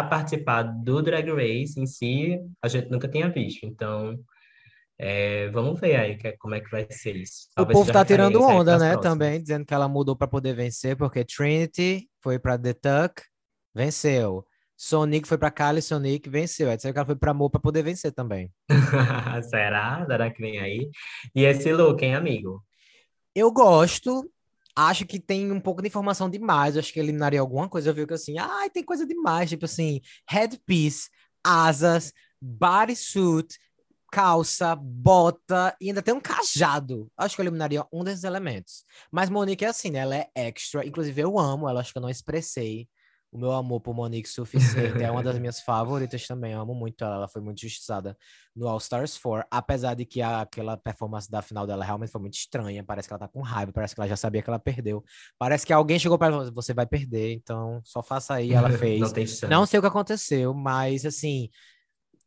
participar 0.05 0.63
do 0.63 1.01
Drag 1.03 1.29
Race 1.31 1.79
em 1.81 1.87
si, 1.87 2.41
a 2.61 2.69
gente 2.69 2.91
nunca 2.91 3.09
tinha 3.09 3.29
visto. 3.29 3.65
Então, 3.65 4.19
é, 4.99 5.49
vamos 5.51 5.79
ver 5.79 5.97
aí 5.97 6.17
que- 6.17 6.33
como 6.39 6.55
é 6.55 6.61
que 6.61 6.71
vai 6.71 6.87
ser 6.91 7.17
isso. 7.17 7.49
O 7.53 7.57
Talvez 7.57 7.79
povo 7.79 7.87
seja 7.87 7.99
tá 7.99 8.05
tirando 8.05 8.43
onda, 8.43 8.79
né, 8.79 8.93
próximas. 8.93 9.01
também, 9.03 9.41
dizendo 9.43 9.65
que 9.65 9.75
ela 9.75 9.89
mudou 9.89 10.17
para 10.17 10.27
poder 10.27 10.55
vencer, 10.55 10.97
porque 10.97 11.25
Trinity 11.25 12.09
foi 12.23 12.39
para 12.39 12.59
The 12.59 12.73
Tuck, 12.75 13.23
venceu. 13.75 14.45
Sonic 14.77 15.27
foi 15.27 15.39
para 15.39 15.51
Kali, 15.51 15.81
Sonic 15.81 16.29
venceu. 16.29 16.71
Aí 16.71 16.77
que 16.77 16.87
ela 16.87 17.07
foi 17.07 17.17
para 17.17 17.33
Mo 17.33 17.49
para 17.49 17.61
poder 17.61 17.83
vencer 17.83 18.13
também. 18.13 18.53
Será? 19.49 20.05
Será 20.07 20.31
que 20.31 20.41
vem 20.41 20.59
aí? 20.59 20.91
E 21.35 21.45
esse 21.45 21.73
look, 21.73 22.03
hein, 22.05 22.15
amigo? 22.15 22.63
Eu 23.35 23.51
gosto, 23.51 24.31
acho 24.75 25.07
que 25.07 25.19
tem 25.19 25.51
um 25.51 25.61
pouco 25.61 25.81
de 25.81 25.89
informação 25.89 26.29
demais. 26.29 26.77
Acho 26.77 26.93
que 26.93 27.01
eliminaria 27.01 27.41
alguma 27.41 27.69
coisa. 27.69 27.91
Eu 27.91 27.95
vi 27.95 28.07
que 28.07 28.15
assim, 28.15 28.39
ai, 28.39 28.69
tem 28.69 28.85
coisa 28.85 29.07
demais, 29.07 29.49
tipo 29.49 29.65
assim, 29.65 30.01
headpiece, 30.29 31.09
asas, 31.43 32.13
bodysuit, 32.41 33.59
calça, 34.13 34.77
bota 34.77 35.75
e 35.81 35.89
ainda 35.89 36.03
tem 36.03 36.15
um 36.15 36.21
cajado. 36.21 37.11
Acho 37.17 37.35
que 37.35 37.41
eu 37.41 37.45
eliminaria 37.45 37.85
um 37.91 38.05
desses 38.05 38.25
elementos. 38.25 38.85
Mas 39.11 39.31
Monique 39.31 39.65
é 39.65 39.69
assim, 39.69 39.91
né? 39.91 40.01
Ela 40.01 40.17
é 40.17 40.29
extra. 40.35 40.87
Inclusive, 40.87 41.21
eu 41.23 41.39
amo 41.39 41.69
ela, 41.69 41.81
acho 41.81 41.93
que 41.93 41.99
eu 41.99 42.03
não 42.03 42.11
expressei 42.11 42.87
o 43.33 43.39
meu 43.39 43.53
amor 43.53 43.81
por 43.81 43.95
Monique 43.95 44.29
suficiente. 44.29 45.03
É 45.03 45.11
uma 45.11 45.23
das 45.23 45.39
minhas 45.41 45.61
favoritas 45.61 46.27
também. 46.27 46.53
Eu 46.53 46.61
amo 46.61 46.75
muito 46.75 47.05
ela. 47.05 47.17
Ela 47.17 47.29
foi 47.29 47.43
muito 47.43 47.61
justiçada 47.61 48.17
no 48.55 48.67
All 48.69 48.79
Stars 48.79 49.19
4. 49.19 49.47
Apesar 49.51 49.95
de 49.95 50.07
que 50.07 50.23
a- 50.23 50.41
aquela 50.43 50.77
performance 50.77 51.31
da 51.31 51.43
final 51.43 51.67
dela 51.67 51.85
realmente 51.85 52.11
foi 52.13 52.21
muito 52.21 52.35
estranha. 52.35 52.83
Parece 52.85 53.09
que 53.09 53.13
ela 53.13 53.19
tá 53.21 53.29
com 53.29 53.43
raiva. 53.43 53.73
Parece 53.73 53.95
que 53.95 54.01
ela 54.01 54.09
já 54.09 54.17
sabia 54.17 54.41
que 54.43 54.49
ela 54.49 54.59
perdeu. 54.59 55.05
Parece 55.39 55.67
que 55.67 55.73
alguém 55.73 55.99
chegou 55.99 56.17
para 56.17 56.29
ela 56.29 56.37
e 56.37 56.41
falou: 56.47 56.55
Você 56.63 56.73
vai 56.73 56.87
perder, 56.87 57.35
então 57.35 57.81
só 57.85 58.03
faça 58.03 58.35
aí. 58.35 58.53
Ela 58.53 58.69
Não 58.71 58.79
fez. 58.79 59.11
chance. 59.11 59.47
Não 59.47 59.67
sei 59.67 59.79
o 59.79 59.83
que 59.83 59.89
aconteceu, 59.89 60.55
mas 60.55 61.05
assim, 61.05 61.51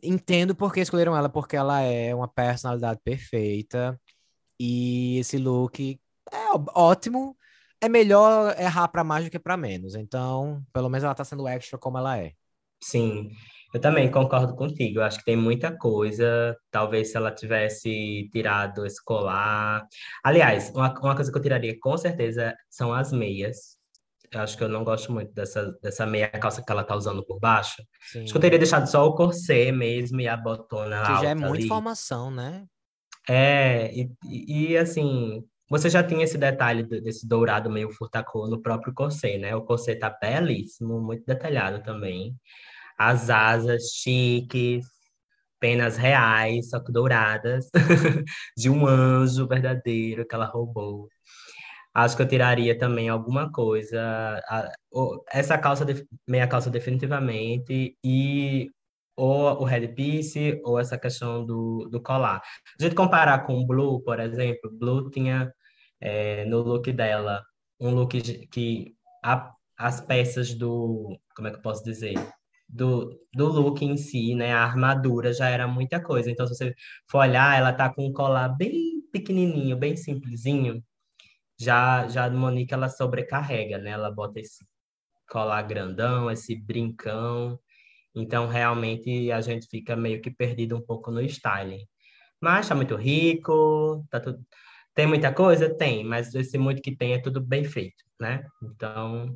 entendo 0.04 0.56
por 0.56 0.74
que 0.74 0.80
escolheram 0.82 1.16
ela, 1.16 1.30
porque 1.30 1.56
ela 1.56 1.82
é 1.82 2.14
uma 2.14 2.28
personalidade 2.28 3.00
perfeita. 3.04 4.00
E 4.60 5.18
esse 5.20 5.38
look 5.38 6.00
é 6.32 6.46
ótimo. 6.76 7.36
É 7.82 7.90
melhor 7.90 8.56
errar 8.60 8.88
para 8.88 9.04
mais 9.04 9.26
do 9.26 9.32
que 9.32 9.40
para 9.40 9.58
menos. 9.58 9.96
Então, 9.96 10.64
pelo 10.74 10.90
menos 10.90 11.04
ela 11.04 11.16
tá 11.16 11.24
sendo 11.24 11.48
extra 11.48 11.78
como 11.78 11.98
ela 11.98 12.18
é. 12.18 12.34
Sim, 12.82 13.30
eu 13.74 13.80
também 13.82 14.10
concordo 14.10 14.56
contigo. 14.56 15.00
Eu 15.00 15.04
acho 15.04 15.20
que 15.20 15.26
tem 15.26 15.36
muita 15.36 15.76
coisa. 15.78 16.56
Talvez 16.72 17.12
se 17.12 17.18
ela 17.18 17.32
tivesse 17.32 18.30
tirado 18.32 18.86
esse 18.86 19.04
colar. 19.04 19.86
Aliás, 20.24 20.70
uma, 20.72 20.94
uma 21.00 21.16
coisa 21.16 21.32
que 21.32 21.38
eu 21.38 21.42
tiraria 21.42 21.78
com 21.80 21.98
certeza 21.98 22.56
são 22.70 22.94
as 22.94 23.12
meias. 23.12 23.78
Eu 24.32 24.42
acho 24.42 24.56
que 24.58 24.64
eu 24.64 24.70
não 24.70 24.84
gosto 24.84 25.12
muito 25.12 25.34
dessa, 25.34 25.72
dessa 25.82 26.06
meia 26.06 26.30
calça 26.30 26.64
que 26.64 26.72
ela 26.72 26.84
tá 26.84 26.96
usando 26.96 27.26
por 27.26 27.40
baixo. 27.40 27.82
Sim. 28.00 28.24
Acho 28.24 28.32
que 28.32 28.38
eu 28.38 28.42
teria 28.42 28.60
deixado 28.60 28.88
só 28.88 29.06
o 29.08 29.16
corset 29.16 29.72
mesmo 29.72 30.22
e 30.22 30.28
a 30.28 30.38
botona 30.38 31.02
Que 31.04 31.12
alta 31.12 31.24
já 31.24 31.30
é 31.32 31.36
muita 31.36 31.56
ali. 31.58 31.66
informação, 31.66 32.30
né? 32.32 32.66
É, 33.28 33.92
e, 33.94 34.12
e, 34.24 34.78
assim, 34.78 35.44
você 35.70 35.90
já 35.90 36.04
tinha 36.04 36.24
esse 36.24 36.38
detalhe 36.38 36.84
desse 36.84 37.28
dourado 37.28 37.70
meio 37.70 37.92
furtacô 37.92 38.48
no 38.48 38.62
próprio 38.62 38.94
corset, 38.94 39.38
né? 39.38 39.56
O 39.56 39.64
corset 39.64 40.00
tá 40.00 40.10
belíssimo, 40.10 41.00
muito 41.00 41.26
detalhado 41.26 41.84
também. 41.84 42.36
As 42.98 43.30
asas 43.30 43.92
chiques, 43.94 44.86
penas 45.60 45.98
reais, 45.98 46.70
só 46.70 46.80
que 46.80 46.92
douradas, 46.92 47.70
de 48.58 48.70
um 48.70 48.88
anjo 48.88 49.48
verdadeiro 49.48 50.26
que 50.28 50.36
ela 50.36 50.46
roubou. 50.46 51.08
Acho 51.94 52.16
que 52.16 52.22
eu 52.24 52.28
tiraria 52.28 52.78
também 52.78 53.10
alguma 53.10 53.52
coisa, 53.52 54.42
essa 55.32 55.58
calça, 55.58 55.86
meia 56.28 56.48
calça 56.48 56.70
definitivamente, 56.70 57.98
e 58.04 58.70
ou 59.18 59.62
o 59.62 59.66
headpiece, 59.66 60.62
ou 60.64 60.80
essa 60.80 60.98
questão 60.98 61.46
do, 61.46 61.90
do 61.92 62.02
colar. 62.02 62.42
A 62.80 62.84
gente 62.84 62.96
comparar 62.96 63.46
com 63.46 63.60
o 63.60 63.68
Blue, 63.68 64.02
por 64.02 64.20
exemplo, 64.20 64.72
Blue 64.72 65.10
tinha 65.10 65.54
é, 66.02 66.46
no 66.46 66.60
look 66.62 66.92
dela 66.92 67.44
um 67.80 67.92
look 67.92 68.22
que 68.50 68.96
a- 69.24 69.54
as 69.78 70.02
peças 70.02 70.54
do, 70.54 71.18
como 71.36 71.48
é 71.48 71.52
que 71.52 71.58
eu 71.58 71.62
posso 71.62 71.84
dizer? 71.84 72.16
Do, 72.68 73.18
do 73.34 73.48
look 73.48 73.84
em 73.84 73.98
si, 73.98 74.36
né? 74.36 74.54
A 74.54 74.64
armadura 74.64 75.34
já 75.34 75.50
era 75.50 75.68
muita 75.68 76.02
coisa. 76.02 76.30
Então, 76.32 76.46
se 76.48 76.56
você 76.56 76.76
for 77.10 77.20
olhar, 77.20 77.58
ela 77.58 77.74
tá 77.74 77.90
com 77.94 78.06
um 78.08 78.14
colar 78.14 78.50
bem 78.50 79.02
pequenininho, 79.12 79.78
bem 79.78 79.96
simplesinho. 79.98 80.84
Já, 81.60 82.08
já 82.08 82.26
a 82.26 82.30
Monique, 82.30 82.74
ela 82.74 82.90
sobrecarrega, 82.90 83.78
né? 83.78 83.92
Ela 83.92 84.12
bota 84.12 84.40
esse 84.40 84.66
colar 85.30 85.62
grandão, 85.64 86.32
esse 86.32 86.56
brincão. 86.56 87.60
Então, 88.16 88.48
realmente, 88.48 89.32
a 89.32 89.42
gente 89.42 89.68
fica 89.70 89.96
meio 89.96 90.22
que 90.22 90.32
perdido 90.32 90.78
um 90.78 90.82
pouco 90.82 91.12
no 91.12 91.22
styling. 91.24 91.86
Mas 92.42 92.70
tá 92.70 92.76
muito 92.76 92.96
rico, 92.96 94.06
tá 94.12 94.20
tudo... 94.20 94.40
Tem 95.00 95.08
muita 95.08 95.34
coisa? 95.34 95.74
Tem, 95.74 96.04
mas 96.04 96.36
esse 96.36 96.58
muito 96.58 96.82
que 96.82 96.94
tem 96.94 97.14
é 97.14 97.22
tudo 97.22 97.40
bem 97.40 97.64
feito, 97.64 98.04
né? 98.20 98.46
Então, 98.62 99.34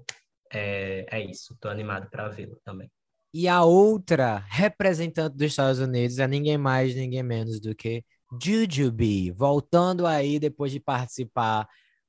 é, 0.51 1.05
é 1.09 1.23
isso. 1.23 1.55
Tô 1.57 1.69
animado 1.69 2.09
para 2.09 2.27
vê-lo 2.27 2.59
também. 2.65 2.91
E 3.33 3.47
a 3.47 3.63
outra 3.63 4.39
representante 4.49 5.37
dos 5.37 5.47
Estados 5.47 5.79
Unidos 5.79 6.19
é 6.19 6.27
ninguém 6.27 6.57
mais, 6.57 6.93
ninguém 6.93 7.23
menos 7.23 7.61
do 7.61 7.73
que 7.73 8.03
Jujubee, 8.43 9.31
voltando 9.31 10.05
aí 10.05 10.37
depois 10.37 10.69
de 10.69 10.81
participar 10.81 11.65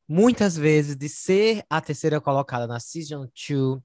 muitas 0.09 0.57
vezes, 0.57 0.96
de 0.96 1.09
ser 1.09 1.62
a 1.70 1.80
terceira 1.80 2.20
colocada 2.20 2.66
na 2.66 2.80
Season 2.80 3.24
2, 3.48 3.80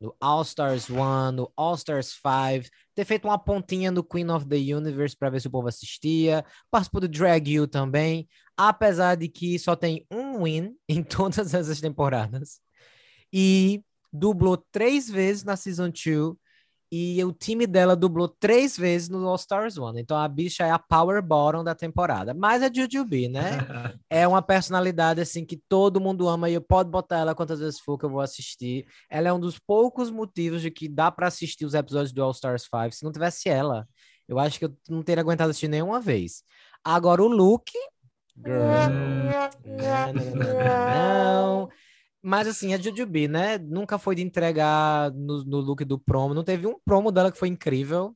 no 0.00 0.16
All 0.18 0.42
Stars 0.42 0.88
1, 0.88 1.32
no 1.32 1.52
All 1.56 1.74
Stars 1.74 2.18
5, 2.22 2.70
ter 2.94 3.04
feito 3.04 3.28
uma 3.28 3.38
pontinha 3.38 3.90
no 3.90 4.02
Queen 4.02 4.30
of 4.30 4.46
the 4.46 4.56
Universe 4.56 5.16
para 5.16 5.30
ver 5.30 5.40
se 5.40 5.46
o 5.46 5.50
povo 5.50 5.68
assistia, 5.68 6.44
participou 6.70 7.02
do 7.02 7.08
Drag 7.08 7.46
You 7.48 7.68
também, 7.68 8.26
apesar 8.56 9.16
de 9.16 9.28
que 9.28 9.58
só 9.58 9.76
tem 9.76 10.06
um 10.10 10.44
win 10.44 10.74
em 10.88 11.02
todas 11.02 11.52
essas 11.52 11.80
temporadas, 11.80 12.60
e 13.32 13.84
dublou 14.12 14.56
três 14.72 15.08
vezes 15.08 15.44
na 15.44 15.56
Season 15.56 15.90
2, 15.90 16.36
e 16.92 17.22
o 17.22 17.32
time 17.32 17.68
dela 17.68 17.94
dublou 17.94 18.26
três 18.26 18.76
vezes 18.76 19.08
no 19.08 19.28
All 19.28 19.36
Stars 19.36 19.78
One. 19.78 20.00
Então 20.00 20.16
a 20.16 20.26
bicha 20.26 20.66
é 20.66 20.70
a 20.72 20.78
power 20.78 21.22
bottom 21.22 21.62
da 21.62 21.72
temporada. 21.72 22.34
Mas 22.34 22.62
é 22.62 22.70
Jujubee, 22.72 23.28
né? 23.28 23.40
é 24.10 24.26
uma 24.26 24.42
personalidade 24.42 25.20
assim 25.20 25.44
que 25.44 25.56
todo 25.56 26.00
mundo 26.00 26.28
ama 26.28 26.50
e 26.50 26.54
eu 26.54 26.60
pode 26.60 26.90
botar 26.90 27.18
ela 27.18 27.34
quantas 27.34 27.60
vezes 27.60 27.78
for 27.78 27.96
que 27.96 28.04
eu 28.04 28.10
vou 28.10 28.20
assistir. 28.20 28.86
Ela 29.08 29.28
é 29.28 29.32
um 29.32 29.38
dos 29.38 29.56
poucos 29.56 30.10
motivos 30.10 30.62
de 30.62 30.70
que 30.70 30.88
dá 30.88 31.12
para 31.12 31.28
assistir 31.28 31.64
os 31.64 31.74
episódios 31.74 32.12
do 32.12 32.24
All 32.24 32.32
Stars 32.32 32.62
5. 32.64 32.92
Se 32.92 33.04
não 33.04 33.12
tivesse 33.12 33.48
ela, 33.48 33.86
eu 34.28 34.40
acho 34.40 34.58
que 34.58 34.64
eu 34.64 34.76
não 34.88 35.02
teria 35.02 35.22
aguentado 35.22 35.50
assistir 35.50 35.68
nenhuma 35.68 36.00
vez. 36.00 36.42
Agora 36.82 37.22
o 37.22 37.28
Luke, 37.28 37.78
girl, 38.36 38.58
não, 38.58 39.50
não, 39.64 40.12
não, 40.12 40.34
não, 40.34 41.64
não. 41.64 41.68
Mas 42.22 42.46
assim, 42.46 42.74
a 42.74 42.78
Jujubee, 42.78 43.28
né? 43.28 43.58
Nunca 43.58 43.98
foi 43.98 44.14
de 44.14 44.22
entregar 44.22 45.10
no, 45.12 45.44
no 45.44 45.60
look 45.60 45.84
do 45.84 45.98
promo. 45.98 46.34
Não 46.34 46.44
teve 46.44 46.66
um 46.66 46.78
promo 46.84 47.10
dela 47.10 47.32
que 47.32 47.38
foi 47.38 47.48
incrível. 47.48 48.14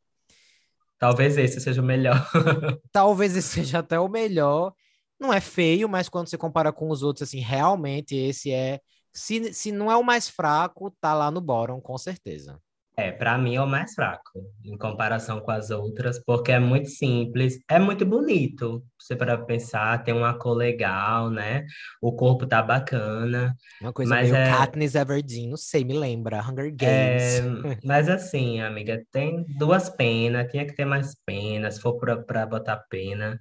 Talvez 0.99 1.37
esse 1.37 1.61
seja 1.61 1.81
o 1.81 1.85
melhor. 1.85 2.27
Talvez 2.93 3.37
esse 3.37 3.49
seja 3.49 3.79
até 3.79 3.99
o 3.99 4.09
melhor. 4.09 4.75
Não 5.19 5.33
é 5.33 5.41
feio, 5.41 5.89
mas 5.89 6.09
quando 6.09 6.29
você 6.29 6.37
compara 6.37 6.73
com 6.73 6.91
os 6.91 7.03
outros, 7.03 7.29
assim, 7.29 7.41
realmente 7.41 8.15
esse 8.15 8.51
é. 8.53 8.81
Se, 9.13 9.53
se 9.55 9.71
não 9.71 9.91
é 9.91 9.97
o 9.97 10.03
mais 10.03 10.29
fraco, 10.29 10.91
tá 11.01 11.15
lá 11.15 11.31
no 11.31 11.41
bottom, 11.41 11.81
com 11.81 11.97
certeza. 11.97 12.61
É, 12.97 13.11
para 13.11 13.37
mim 13.37 13.57
é 13.57 13.61
o 13.61 13.67
mais 13.67 13.93
fraco, 13.95 14.31
em 14.65 14.79
comparação 14.79 15.41
com 15.41 15.51
as 15.51 15.71
outras, 15.71 16.23
porque 16.25 16.53
é 16.53 16.61
muito 16.61 16.89
simples, 16.91 17.59
é 17.69 17.79
muito 17.79 18.07
bonito. 18.07 18.85
Você 19.01 19.17
para 19.17 19.37
pensar, 19.37 20.05
tem 20.05 20.15
uma 20.15 20.39
cor 20.39 20.55
legal, 20.57 21.29
né? 21.29 21.67
O 22.01 22.13
corpo 22.15 22.47
tá 22.47 22.63
bacana. 22.63 23.57
É 23.81 23.85
uma 23.85 23.93
coisa 23.93 24.11
Mas 24.11 24.21
meio 24.23 24.37
é- 24.37 24.49
Katniss 24.49 24.95
Everdeen, 24.95 25.49
não 25.51 25.57
sei, 25.57 25.85
me 25.85 25.93
lembra. 25.95 26.41
Hunger 26.41 26.71
É, 26.81 27.41
Games. 27.41 27.43
mas 27.85 28.09
assim, 28.09 28.61
amiga, 28.61 29.03
tem 29.13 29.45
duas 29.49 29.89
penas, 29.91 30.51
tinha 30.51 30.67
que 30.67 30.75
ter 30.75 30.85
mais 30.85 31.15
penas, 31.25 31.77
se 31.77 31.81
for 31.81 31.99
pra, 31.99 32.17
pra 32.23 32.47
botar 32.47 32.77
pena. 32.91 33.39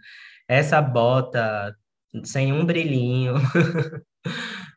Essa 0.48 0.82
bota 0.82 1.76
sem 2.26 2.54
um 2.54 2.66
brilhinho. 2.66 3.36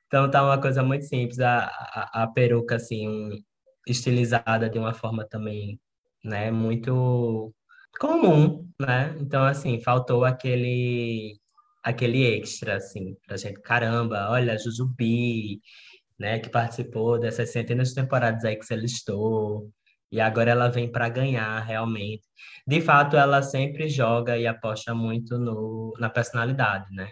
Então 0.06 0.30
tá 0.30 0.42
uma 0.42 0.60
coisa 0.60 0.82
muito 0.82 1.04
simples. 1.06 1.40
A, 1.40 1.66
a, 1.66 2.22
a 2.24 2.26
peruca, 2.28 2.76
assim, 2.76 3.08
um- 3.08 3.38
estilizada 3.86 4.68
de 4.68 4.78
uma 4.78 4.92
forma 4.94 5.26
também, 5.26 5.80
né, 6.24 6.50
muito 6.50 7.54
comum, 8.00 8.68
né? 8.80 9.16
Então, 9.20 9.44
assim, 9.44 9.80
faltou 9.80 10.24
aquele 10.24 11.38
aquele 11.82 12.24
extra, 12.24 12.76
assim, 12.76 13.16
pra 13.26 13.36
gente, 13.36 13.60
caramba, 13.62 14.28
olha, 14.30 14.54
a 14.54 14.58
Jujubee, 14.58 15.60
né, 16.18 16.38
que 16.40 16.48
participou 16.50 17.18
dessas 17.18 17.50
centenas 17.52 17.90
de 17.90 17.94
temporadas 17.96 18.44
aí 18.44 18.56
que 18.56 18.66
você 18.66 18.76
listou, 18.76 19.70
e 20.10 20.20
agora 20.20 20.50
ela 20.50 20.68
vem 20.68 20.90
para 20.90 21.08
ganhar, 21.08 21.60
realmente. 21.60 22.22
De 22.66 22.80
fato, 22.80 23.16
ela 23.16 23.42
sempre 23.42 23.88
joga 23.88 24.38
e 24.38 24.46
aposta 24.46 24.94
muito 24.94 25.38
no, 25.38 25.94
na 25.98 26.10
personalidade, 26.10 26.86
né? 26.94 27.10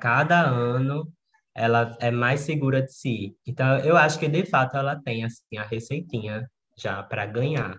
Cada 0.00 0.40
ano 0.42 1.12
ela 1.54 1.96
é 2.00 2.10
mais 2.10 2.40
segura 2.40 2.82
de 2.82 2.92
si. 2.92 3.36
Então, 3.46 3.78
eu 3.80 3.96
acho 3.96 4.18
que 4.18 4.28
de 4.28 4.44
fato 4.46 4.76
ela 4.76 5.00
tem 5.02 5.24
assim 5.24 5.56
a 5.58 5.64
receitinha 5.64 6.50
já 6.76 7.02
para 7.02 7.26
ganhar. 7.26 7.76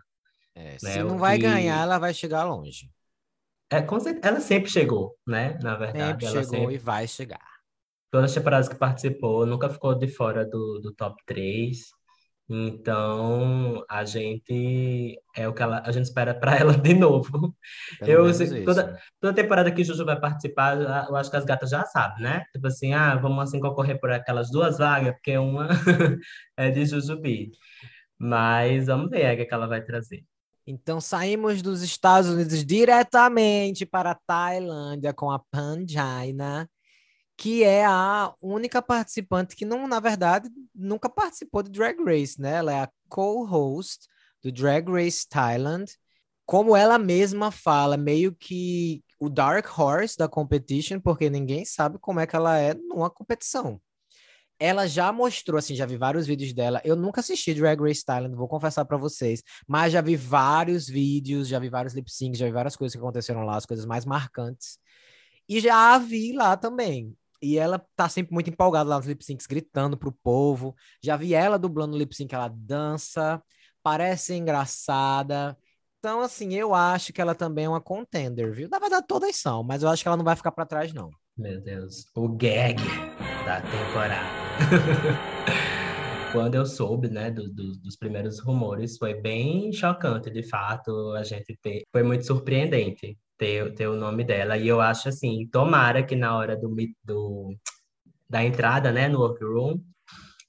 É, 0.53 0.78
né, 0.82 1.01
se 1.01 1.03
não 1.03 1.17
vai 1.17 1.38
que- 1.38 1.43
ganhar, 1.43 1.82
ela 1.84 1.97
vai 1.99 2.13
chegar 2.13 2.43
longe. 2.45 2.89
É, 3.71 3.78
ela 4.23 4.39
sempre 4.39 4.69
chegou, 4.69 5.17
né? 5.28 5.57
Na 5.61 5.76
verdade, 5.76 6.26
Sempre 6.26 6.26
ela 6.26 6.43
chegou 6.43 6.71
sempre 6.71 6.76
e 6.76 6.78
vai 6.78 7.07
chegar. 7.07 7.55
todas 8.11 8.32
as 8.32 8.36
temporadas 8.36 8.67
que 8.69 8.76
participou, 8.76 9.45
nunca 9.45 9.69
ficou 9.69 9.95
de 9.95 10.07
fora 10.07 10.45
do, 10.45 10.80
do 10.82 10.93
top 10.95 11.21
3. 11.26 11.89
Então, 12.48 13.84
a 13.89 14.06
gente 14.06 15.20
é 15.36 15.48
o 15.48 15.54
que 15.54 15.64
ela, 15.64 15.82
a 15.84 15.91
gente 15.91 16.06
espera 16.06 16.34
para 16.34 16.56
ela 16.56 16.78
de 16.78 16.93
novo. 16.93 17.56
Pelo 18.00 18.28
Eu 18.28 18.34
sei- 18.34 18.64
toda, 18.64 19.00
toda 19.20 19.34
temporada 19.34 19.72
que 19.72 19.84
Juju 19.84 20.06
vai 20.06 20.20
participar, 20.20 20.80
eu 21.10 21.16
acho 21.16 21.32
que 21.32 21.38
as 21.38 21.46
gatas 21.46 21.72
já 21.72 21.84
sabem, 21.86 22.24
né? 22.24 22.46
Tipo 22.54 22.68
assim, 22.68 22.93
ah, 22.93 23.16
vamos 23.16 23.39
assim 23.43 23.60
concorrer 23.60 24.00
por 24.00 24.12
aquelas 24.12 24.52
duas 24.52 24.78
vagas, 24.78 25.14
porque 25.14 25.38
uma 25.38 25.68
é 26.56 26.70
de 26.70 26.86
Jujubee. 26.86 27.52
Mas 28.18 28.86
vamos 28.86 29.10
ver 29.10 29.34
o 29.34 29.36
que 29.36 29.41
é 29.41 29.46
que 29.46 29.54
ela 29.54 29.68
vai 29.68 29.84
trazer. 29.84 30.24
Então 30.68 31.00
saímos 31.00 31.62
dos 31.62 31.82
Estados 31.84 32.30
Unidos 32.30 32.66
diretamente 32.66 33.86
para 33.86 34.12
a 34.12 34.20
Tailândia 34.26 35.14
com 35.14 35.30
a 35.32 35.39
Panjaina, 35.39 36.70
que 37.38 37.63
é 37.63 37.86
a 37.86 38.33
única 38.41 38.81
participante 38.81 39.55
que 39.55 39.65
não, 39.65 39.88
na 39.88 39.99
verdade, 39.99 40.49
nunca 40.73 41.09
participou 41.09 41.63
do 41.63 41.69
Drag 41.69 41.97
Race, 42.03 42.39
né? 42.39 42.55
Ela 42.55 42.73
é 42.73 42.81
a 42.81 42.89
co-host 43.09 44.07
do 44.41 44.51
Drag 44.51 44.89
Race 44.89 45.27
Thailand. 45.27 45.91
Como 46.45 46.75
ela 46.75 46.97
mesma 46.97 47.51
fala, 47.51 47.97
meio 47.97 48.33
que 48.33 49.03
o 49.19 49.29
Dark 49.29 49.67
Horse 49.77 50.17
da 50.17 50.27
competition, 50.27 50.99
porque 50.99 51.29
ninguém 51.29 51.65
sabe 51.65 51.97
como 51.99 52.19
é 52.19 52.27
que 52.27 52.36
ela 52.36 52.57
é 52.57 52.73
numa 52.73 53.09
competição. 53.09 53.81
Ela 54.57 54.88
já 54.88 55.11
mostrou, 55.11 55.57
assim, 55.57 55.75
já 55.75 55.86
vi 55.86 55.97
vários 55.97 56.25
vídeos 56.25 56.53
dela. 56.53 56.81
Eu 56.86 56.95
nunca 56.95 57.19
assisti 57.19 57.53
Drag 57.53 57.81
Race 57.81 58.05
Thailand, 58.05 58.36
vou 58.36 58.47
confessar 58.47 58.86
para 58.86 58.95
vocês. 58.95 59.43
Mas 59.67 59.91
já 59.91 59.99
vi 59.99 60.15
vários 60.15 60.88
vídeos, 60.88 61.47
já 61.49 61.59
vi 61.59 61.67
vários 61.67 61.93
lip 61.93 62.09
syncs, 62.09 62.38
já 62.39 62.45
vi 62.45 62.53
várias 62.53 62.75
coisas 62.75 62.95
que 62.95 62.99
aconteceram 62.99 63.41
lá, 63.43 63.57
as 63.57 63.65
coisas 63.65 63.86
mais 63.86 64.05
marcantes. 64.05 64.77
E 65.49 65.59
já 65.59 65.95
a 65.95 65.97
vi 65.97 66.31
lá 66.33 66.55
também. 66.55 67.15
E 67.41 67.57
ela 67.57 67.83
tá 67.95 68.07
sempre 68.09 68.33
muito 68.33 68.49
empolgada 68.49 68.89
lá 68.89 68.97
nos 68.97 69.05
lip 69.05 69.23
syncs, 69.23 69.45
gritando 69.45 69.97
pro 69.97 70.11
povo. 70.11 70.75
Já 71.03 71.15
vi 71.17 71.33
ela 71.33 71.59
dublando 71.59 71.93
no 71.93 71.97
lip 71.97 72.15
sync, 72.15 72.33
ela 72.33 72.47
dança, 72.47 73.41
parece 73.83 74.36
engraçada. 74.36 75.57
Então, 75.99 76.21
assim, 76.21 76.53
eu 76.53 76.73
acho 76.73 77.11
que 77.11 77.21
ela 77.21 77.33
também 77.33 77.65
é 77.65 77.69
uma 77.69 77.81
contender, 77.81 78.53
viu? 78.53 78.69
Na 78.69 78.79
verdade, 78.79 79.05
todas 79.07 79.36
são, 79.36 79.63
mas 79.63 79.81
eu 79.83 79.89
acho 79.89 80.03
que 80.03 80.07
ela 80.07 80.17
não 80.17 80.23
vai 80.23 80.36
ficar 80.36 80.51
para 80.51 80.65
trás, 80.65 80.93
não. 80.93 81.09
Meu 81.38 81.59
Deus, 81.61 82.05
o 82.15 82.29
gag 82.29 82.75
da 83.45 83.61
temporada. 83.61 84.29
Quando 86.31 86.55
eu 86.55 86.65
soube, 86.65 87.09
né, 87.09 87.31
do, 87.31 87.49
do, 87.49 87.77
dos 87.79 87.95
primeiros 87.95 88.39
rumores, 88.39 88.97
foi 88.97 89.13
bem 89.13 89.71
chocante, 89.71 90.29
de 90.29 90.43
fato, 90.43 91.11
a 91.11 91.23
gente 91.23 91.57
ter. 91.61 91.83
Foi 91.91 92.03
muito 92.03 92.25
surpreendente 92.25 93.17
ter, 93.38 93.73
ter 93.73 93.88
o 93.88 93.95
nome 93.95 94.23
dela. 94.23 94.57
E 94.57 94.67
eu 94.67 94.81
acho 94.81 95.09
assim, 95.09 95.47
tomara 95.51 96.03
que 96.03 96.15
na 96.15 96.36
hora 96.36 96.55
do, 96.55 96.73
do, 97.03 97.55
da 98.29 98.43
entrada, 98.43 98.91
né, 98.91 99.07
no 99.07 99.19
workroom, 99.19 99.79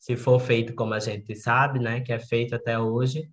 se 0.00 0.16
for 0.16 0.40
feito 0.40 0.74
como 0.74 0.94
a 0.94 1.00
gente 1.00 1.34
sabe, 1.34 1.78
né, 1.78 2.00
que 2.00 2.12
é 2.12 2.18
feito 2.18 2.54
até 2.54 2.78
hoje, 2.78 3.28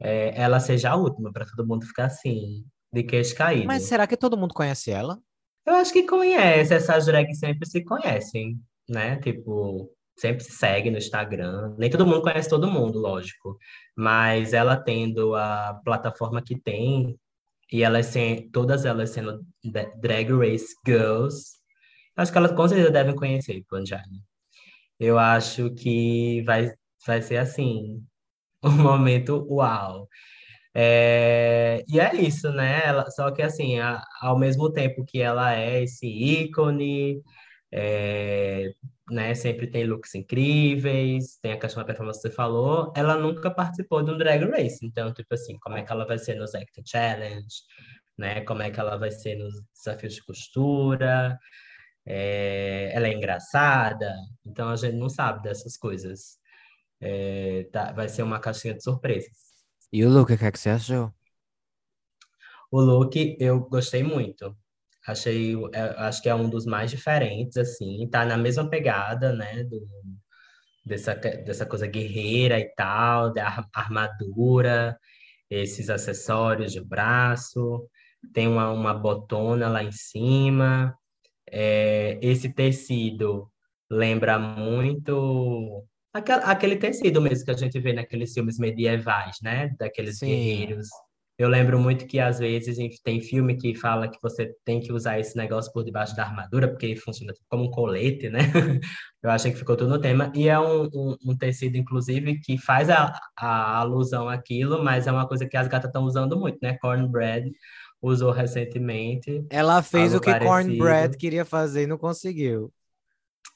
é, 0.00 0.40
ela 0.40 0.60
seja 0.60 0.90
a 0.90 0.96
última, 0.96 1.32
para 1.32 1.46
todo 1.46 1.66
mundo 1.66 1.86
ficar 1.86 2.06
assim, 2.06 2.64
de 2.92 3.02
queixo 3.02 3.34
caído. 3.34 3.66
Mas 3.66 3.84
será 3.84 4.06
que 4.06 4.16
todo 4.16 4.36
mundo 4.36 4.54
conhece 4.54 4.90
ela? 4.90 5.18
Eu 5.66 5.74
acho 5.74 5.92
que 5.92 6.04
conhece, 6.04 6.72
essas 6.72 7.06
drags 7.06 7.38
sempre 7.38 7.68
se 7.68 7.84
conhecem, 7.84 8.58
né? 8.88 9.16
Tipo, 9.16 9.90
sempre 10.18 10.42
se 10.42 10.52
segue 10.52 10.90
no 10.90 10.98
Instagram. 10.98 11.74
Nem 11.78 11.90
todo 11.90 12.06
mundo 12.06 12.22
conhece 12.22 12.48
todo 12.48 12.70
mundo, 12.70 12.98
lógico. 12.98 13.58
Mas 13.96 14.52
ela 14.52 14.76
tendo 14.76 15.34
a 15.34 15.78
plataforma 15.84 16.42
que 16.42 16.58
tem, 16.58 17.18
e 17.72 17.82
elas 17.82 18.06
sem, 18.06 18.50
todas 18.50 18.84
elas 18.84 19.10
sendo 19.10 19.44
Drag 20.00 20.30
Race 20.32 20.74
Girls, 20.86 21.52
acho 22.16 22.32
que 22.32 22.38
elas 22.38 22.52
com 22.52 22.68
certeza 22.68 22.90
devem 22.90 23.14
conhecer 23.14 23.62
Punjani. 23.68 24.22
Eu 25.00 25.18
acho 25.18 25.72
que 25.74 26.42
vai, 26.44 26.72
vai 27.06 27.22
ser 27.22 27.38
assim, 27.38 28.04
um 28.64 28.72
momento 28.72 29.46
uau. 29.50 30.08
É, 30.74 31.84
e 31.88 32.00
é 32.00 32.14
isso, 32.16 32.52
né? 32.52 32.82
Ela, 32.86 33.10
só 33.10 33.30
que 33.32 33.42
assim, 33.42 33.78
a, 33.80 34.02
ao 34.20 34.38
mesmo 34.38 34.72
tempo 34.72 35.04
que 35.04 35.20
ela 35.20 35.54
é 35.54 35.82
esse 35.82 36.06
ícone, 36.06 37.22
é, 37.72 38.72
né, 39.10 39.34
sempre 39.34 39.66
tem 39.66 39.84
looks 39.84 40.14
incríveis, 40.14 41.38
tem 41.42 41.52
a 41.52 41.58
questão 41.58 41.82
da 41.82 41.86
performance 41.86 42.20
que 42.20 42.28
você 42.28 42.34
falou, 42.34 42.92
ela 42.96 43.16
nunca 43.16 43.50
participou 43.50 44.02
de 44.02 44.10
um 44.10 44.18
drag 44.18 44.44
race. 44.44 44.84
Então, 44.84 45.12
tipo 45.12 45.34
assim, 45.34 45.58
como 45.60 45.76
é 45.76 45.82
que 45.82 45.92
ela 45.92 46.06
vai 46.06 46.18
ser 46.18 46.34
nos 46.34 46.54
Acting 46.54 46.82
Challenge, 46.86 47.54
né? 48.16 48.40
Como 48.42 48.62
é 48.62 48.70
que 48.70 48.80
ela 48.80 48.96
vai 48.96 49.10
ser 49.10 49.36
nos 49.36 49.54
desafios 49.74 50.14
de 50.14 50.24
costura? 50.24 51.38
É, 52.06 52.90
ela 52.94 53.06
é 53.08 53.12
engraçada, 53.12 54.14
então 54.46 54.68
a 54.70 54.76
gente 54.76 54.96
não 54.96 55.08
sabe 55.08 55.42
dessas 55.42 55.76
coisas. 55.76 56.38
É, 57.00 57.68
tá, 57.72 57.92
vai 57.92 58.08
ser 58.08 58.22
uma 58.22 58.40
caixinha 58.40 58.74
de 58.74 58.82
surpresas. 58.82 59.30
E 59.92 60.04
o 60.04 60.10
look, 60.10 60.32
o 60.32 60.38
que, 60.38 60.44
é 60.44 60.52
que 60.52 60.58
você 60.58 60.70
achou? 60.70 61.12
O 62.70 62.80
look 62.80 63.36
eu 63.40 63.60
gostei 63.60 64.02
muito. 64.02 64.56
Achei, 65.08 65.54
é, 65.72 65.80
acho 66.00 66.22
que 66.22 66.28
é 66.28 66.34
um 66.34 66.50
dos 66.50 66.66
mais 66.66 66.90
diferentes, 66.90 67.56
assim, 67.56 68.06
tá 68.10 68.26
na 68.26 68.36
mesma 68.36 68.68
pegada, 68.68 69.32
né, 69.32 69.64
do, 69.64 69.88
dessa, 70.84 71.14
dessa 71.14 71.64
coisa 71.64 71.86
guerreira 71.86 72.60
e 72.60 72.66
tal, 72.74 73.32
da 73.32 73.66
armadura, 73.72 74.98
esses 75.48 75.88
acessórios 75.88 76.72
de 76.72 76.84
braço, 76.84 77.88
tem 78.34 78.46
uma, 78.46 78.70
uma 78.70 78.92
botona 78.92 79.66
lá 79.66 79.82
em 79.82 79.92
cima, 79.92 80.94
é, 81.50 82.18
esse 82.20 82.52
tecido 82.52 83.50
lembra 83.90 84.38
muito 84.38 85.86
aquele, 86.12 86.42
aquele 86.44 86.76
tecido 86.76 87.22
mesmo 87.22 87.46
que 87.46 87.50
a 87.50 87.56
gente 87.56 87.80
vê 87.80 87.94
naqueles 87.94 88.34
filmes 88.34 88.58
medievais, 88.58 89.38
né, 89.42 89.74
daqueles 89.78 90.18
Sim. 90.18 90.26
guerreiros 90.26 90.88
eu 91.38 91.48
lembro 91.48 91.78
muito 91.78 92.04
que 92.04 92.18
às 92.18 92.40
vezes 92.40 92.76
tem 93.04 93.20
filme 93.20 93.56
que 93.56 93.72
fala 93.72 94.08
que 94.08 94.18
você 94.20 94.52
tem 94.64 94.80
que 94.80 94.92
usar 94.92 95.20
esse 95.20 95.36
negócio 95.36 95.72
por 95.72 95.84
debaixo 95.84 96.16
da 96.16 96.24
armadura, 96.24 96.66
porque 96.66 96.86
ele 96.86 96.96
funciona 96.96 97.32
como 97.48 97.64
um 97.64 97.70
colete, 97.70 98.28
né? 98.28 98.40
Eu 99.22 99.30
achei 99.30 99.52
que 99.52 99.58
ficou 99.58 99.76
tudo 99.76 99.90
no 99.90 100.00
tema. 100.00 100.32
E 100.34 100.48
é 100.48 100.58
um, 100.58 100.86
um, 100.92 101.16
um 101.26 101.36
tecido, 101.36 101.76
inclusive, 101.76 102.40
que 102.40 102.58
faz 102.58 102.90
a, 102.90 103.12
a 103.36 103.78
alusão 103.78 104.28
àquilo, 104.28 104.82
mas 104.82 105.06
é 105.06 105.12
uma 105.12 105.28
coisa 105.28 105.46
que 105.46 105.56
as 105.56 105.68
gatas 105.68 105.88
estão 105.88 106.02
usando 106.04 106.36
muito, 106.36 106.58
né? 106.60 106.76
Cornbread 106.78 107.52
usou 108.02 108.32
recentemente. 108.32 109.44
Ela 109.48 109.80
fez 109.80 110.14
o 110.14 110.20
que 110.20 110.30
parecido. 110.30 110.50
Cornbread 110.50 111.16
queria 111.16 111.44
fazer 111.44 111.84
e 111.84 111.86
não 111.86 111.98
conseguiu. 111.98 112.72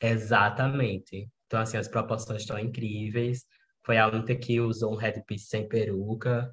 Exatamente. 0.01 1.28
Então, 1.47 1.61
assim, 1.61 1.76
as 1.76 1.89
proporções 1.89 2.43
estão 2.43 2.59
incríveis. 2.59 3.45
Foi 3.85 3.99
a 3.99 4.07
única 4.07 4.37
que 4.37 4.61
usou 4.61 4.93
um 4.93 4.97
headpiece 4.97 5.47
sem 5.47 5.68
peruca. 5.68 6.53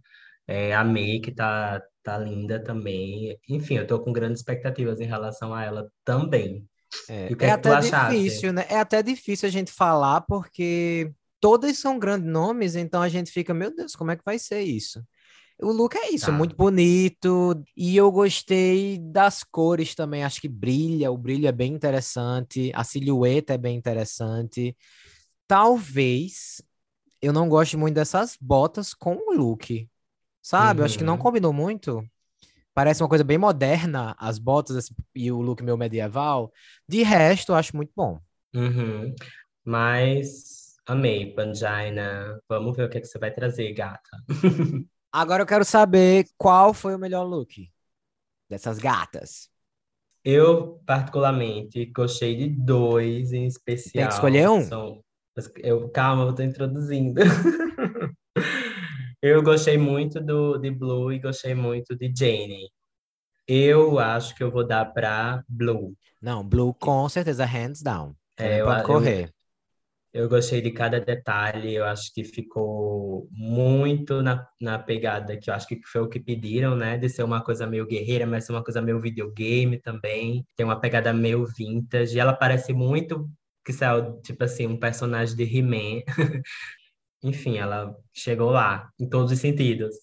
É, 0.49 0.73
a 0.73 0.83
May, 0.83 1.21
tá, 1.35 1.79
tá 2.01 2.17
linda 2.17 2.59
também. 2.59 3.37
Enfim, 3.47 3.75
eu 3.75 3.85
tô 3.85 3.99
com 3.99 4.11
grandes 4.11 4.39
expectativas 4.39 4.99
em 4.99 5.05
relação 5.05 5.53
a 5.53 5.63
ela 5.63 5.91
também. 6.03 6.67
É, 7.07 7.27
é, 7.27 7.45
é 7.45 7.51
até 7.51 7.79
difícil, 7.79 8.51
né? 8.51 8.65
É 8.67 8.79
até 8.79 9.03
difícil 9.03 9.47
a 9.47 9.51
gente 9.51 9.71
falar, 9.71 10.21
porque 10.21 11.11
todas 11.39 11.77
são 11.77 11.99
grandes 11.99 12.27
nomes, 12.27 12.75
então 12.75 12.99
a 12.99 13.09
gente 13.09 13.31
fica, 13.31 13.53
meu 13.53 13.75
Deus, 13.75 13.95
como 13.95 14.09
é 14.09 14.15
que 14.15 14.25
vai 14.25 14.39
ser 14.39 14.61
isso? 14.61 15.03
O 15.61 15.71
look 15.71 15.95
é 15.95 16.11
isso, 16.11 16.27
tá. 16.27 16.31
muito 16.31 16.55
bonito. 16.55 17.63
E 17.77 17.95
eu 17.95 18.11
gostei 18.11 18.97
das 18.97 19.43
cores 19.43 19.93
também. 19.93 20.23
Acho 20.23 20.41
que 20.41 20.47
brilha, 20.47 21.11
o 21.11 21.17
brilho 21.17 21.47
é 21.47 21.51
bem 21.51 21.73
interessante. 21.73 22.71
A 22.73 22.83
silhueta 22.83 23.53
é 23.53 23.57
bem 23.57 23.77
interessante. 23.77 24.75
Talvez 25.45 26.59
eu 27.21 27.33
não 27.33 27.49
goste 27.49 27.75
muito 27.75 27.95
dessas 27.95 28.37
botas 28.39 28.95
com 28.95 29.15
o 29.15 29.33
look. 29.33 29.87
Sabe? 30.41 30.79
Uhum. 30.79 30.81
Eu 30.81 30.85
acho 30.85 30.97
que 30.97 31.03
não 31.03 31.13
uhum. 31.13 31.19
combinou 31.19 31.53
muito. 31.53 32.03
Parece 32.73 33.03
uma 33.03 33.09
coisa 33.09 33.23
bem 33.23 33.37
moderna, 33.37 34.15
as 34.17 34.39
botas 34.39 34.75
assim, 34.75 34.93
e 35.13 35.31
o 35.31 35.41
look 35.41 35.61
meu 35.61 35.77
medieval. 35.77 36.51
De 36.87 37.03
resto, 37.03 37.51
eu 37.51 37.55
acho 37.55 37.75
muito 37.75 37.91
bom. 37.95 38.19
Uhum. 38.55 39.13
Mas 39.65 40.77
amei, 40.85 41.33
Pangina. 41.33 42.39
Vamos 42.47 42.75
ver 42.77 42.85
o 42.85 42.89
que, 42.89 42.97
é 42.97 43.01
que 43.01 43.07
você 43.07 43.19
vai 43.19 43.31
trazer, 43.31 43.73
gata. 43.73 44.09
Agora 45.11 45.43
eu 45.43 45.47
quero 45.47 45.65
saber 45.65 46.27
qual 46.37 46.73
foi 46.73 46.95
o 46.95 46.99
melhor 46.99 47.23
look 47.23 47.69
dessas 48.49 48.77
gatas. 48.77 49.49
Eu, 50.23 50.81
particularmente, 50.85 51.85
gostei 51.87 52.35
de 52.35 52.47
dois 52.49 53.31
em 53.31 53.45
especial. 53.45 53.93
Tem 53.93 54.07
que 54.07 54.13
escolher 54.13 54.49
um? 54.49 54.61
São... 54.63 55.03
Eu, 55.57 55.89
calma, 55.89 56.23
eu 56.23 56.35
tô 56.35 56.43
introduzindo. 56.43 57.21
Eu 59.21 59.43
gostei 59.43 59.77
muito 59.77 60.21
do 60.21 60.57
de 60.57 60.71
Blue 60.71 61.11
e 61.11 61.19
gostei 61.19 61.53
muito 61.53 61.93
de 61.93 62.09
Jane. 62.15 62.71
Eu 63.45 63.99
acho 63.99 64.33
que 64.33 64.41
eu 64.41 64.49
vou 64.49 64.65
dar 64.65 64.85
para 64.85 65.43
Blue. 65.47 65.93
Não, 66.21 66.41
Blue 66.41 66.73
com 66.73 67.09
certeza, 67.09 67.43
hands 67.43 67.81
down. 67.81 68.15
É, 68.37 68.63
pode 68.63 68.83
correr. 68.83 69.29
Eu, 70.13 70.23
eu, 70.23 70.29
gostei 70.29 70.61
de 70.61 70.71
cada 70.71 71.01
detalhe, 71.01 71.75
eu 71.75 71.83
acho 71.83 72.13
que 72.13 72.23
ficou 72.23 73.27
muito 73.31 74.21
na, 74.21 74.47
na 74.61 74.79
pegada 74.79 75.35
que 75.35 75.49
eu 75.49 75.53
acho 75.53 75.67
que 75.67 75.81
foi 75.85 76.01
o 76.01 76.07
que 76.07 76.19
pediram, 76.19 76.75
né? 76.77 76.97
De 76.97 77.09
ser 77.09 77.23
uma 77.23 77.43
coisa 77.43 77.67
meio 77.67 77.85
guerreira, 77.85 78.25
mas 78.25 78.45
ser 78.45 78.53
uma 78.53 78.63
coisa 78.63 78.81
meio 78.81 79.01
videogame 79.01 79.81
também. 79.81 80.45
Tem 80.55 80.65
uma 80.65 80.79
pegada 80.79 81.11
meio 81.11 81.45
vintage. 81.45 82.15
E 82.15 82.19
ela 82.19 82.33
parece 82.33 82.71
muito 82.71 83.29
que 83.65 83.73
saiu, 83.73 84.21
tipo 84.21 84.45
assim, 84.45 84.65
um 84.65 84.77
personagem 84.77 85.35
de 85.35 85.43
He-Man. 85.43 86.03
enfim, 87.23 87.57
ela 87.57 87.95
chegou 88.13 88.51
lá, 88.51 88.89
em 88.99 89.07
todos 89.07 89.31
os 89.31 89.39
sentidos. 89.39 89.95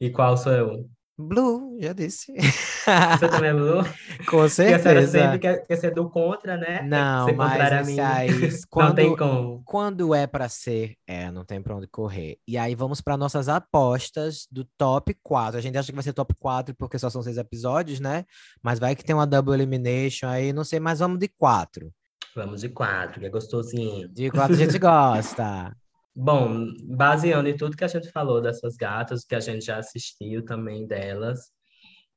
E 0.00 0.10
qual 0.10 0.36
sou 0.36 0.52
eu? 0.52 0.90
Blue, 1.16 1.76
já 1.80 1.92
disse. 1.92 2.32
Você 2.34 3.28
também 3.28 3.50
é 3.50 3.54
Blue? 3.54 3.82
Com 4.28 4.48
certeza. 4.48 4.82
Porque 4.82 4.98
a 4.98 5.06
sempre 5.08 5.38
quer, 5.38 5.66
quer 5.66 5.76
ser 5.76 5.94
do 5.94 6.08
contra, 6.08 6.56
né? 6.56 6.82
Não, 6.82 7.26
ser 7.26 7.36
mas 7.36 7.98
aí, 7.98 8.28
quando, 8.68 8.88
não 8.88 8.94
tem 8.94 9.16
como. 9.16 9.62
Quando 9.64 10.14
é 10.14 10.26
para 10.26 10.48
ser, 10.48 10.96
é, 11.06 11.30
não 11.30 11.44
tem 11.44 11.62
pra 11.62 11.76
onde 11.76 11.86
correr. 11.86 12.38
E 12.48 12.56
aí 12.56 12.74
vamos 12.74 13.00
para 13.00 13.16
nossas 13.16 13.48
apostas 13.48 14.46
do 14.50 14.64
top 14.76 15.14
4. 15.22 15.58
A 15.58 15.62
gente 15.62 15.76
acha 15.76 15.92
que 15.92 15.94
vai 15.94 16.02
ser 16.02 16.12
top 16.12 16.34
4 16.38 16.74
porque 16.74 16.98
só 16.98 17.10
são 17.10 17.22
seis 17.22 17.36
episódios, 17.36 18.00
né? 18.00 18.24
Mas 18.62 18.78
vai 18.78 18.96
que 18.96 19.04
tem 19.04 19.14
uma 19.14 19.26
double 19.26 19.54
elimination 19.54 20.26
aí, 20.26 20.52
não 20.52 20.64
sei, 20.64 20.80
mas 20.80 20.98
vamos 20.98 21.18
de 21.18 21.28
4. 21.28 21.92
Vamos 22.34 22.62
de 22.62 22.70
4, 22.70 23.20
que 23.20 23.26
é 23.26 23.30
gostosinho. 23.30 24.08
De 24.08 24.30
4 24.30 24.54
a 24.54 24.58
gente 24.58 24.78
gosta. 24.80 25.76
Bom, 26.14 26.66
baseando 26.84 27.48
em 27.48 27.56
tudo 27.56 27.76
que 27.76 27.84
a 27.84 27.88
gente 27.88 28.10
falou 28.10 28.40
dessas 28.40 28.76
gatas, 28.76 29.24
que 29.24 29.34
a 29.34 29.40
gente 29.40 29.64
já 29.64 29.78
assistiu 29.78 30.44
também 30.44 30.86
delas, 30.86 31.50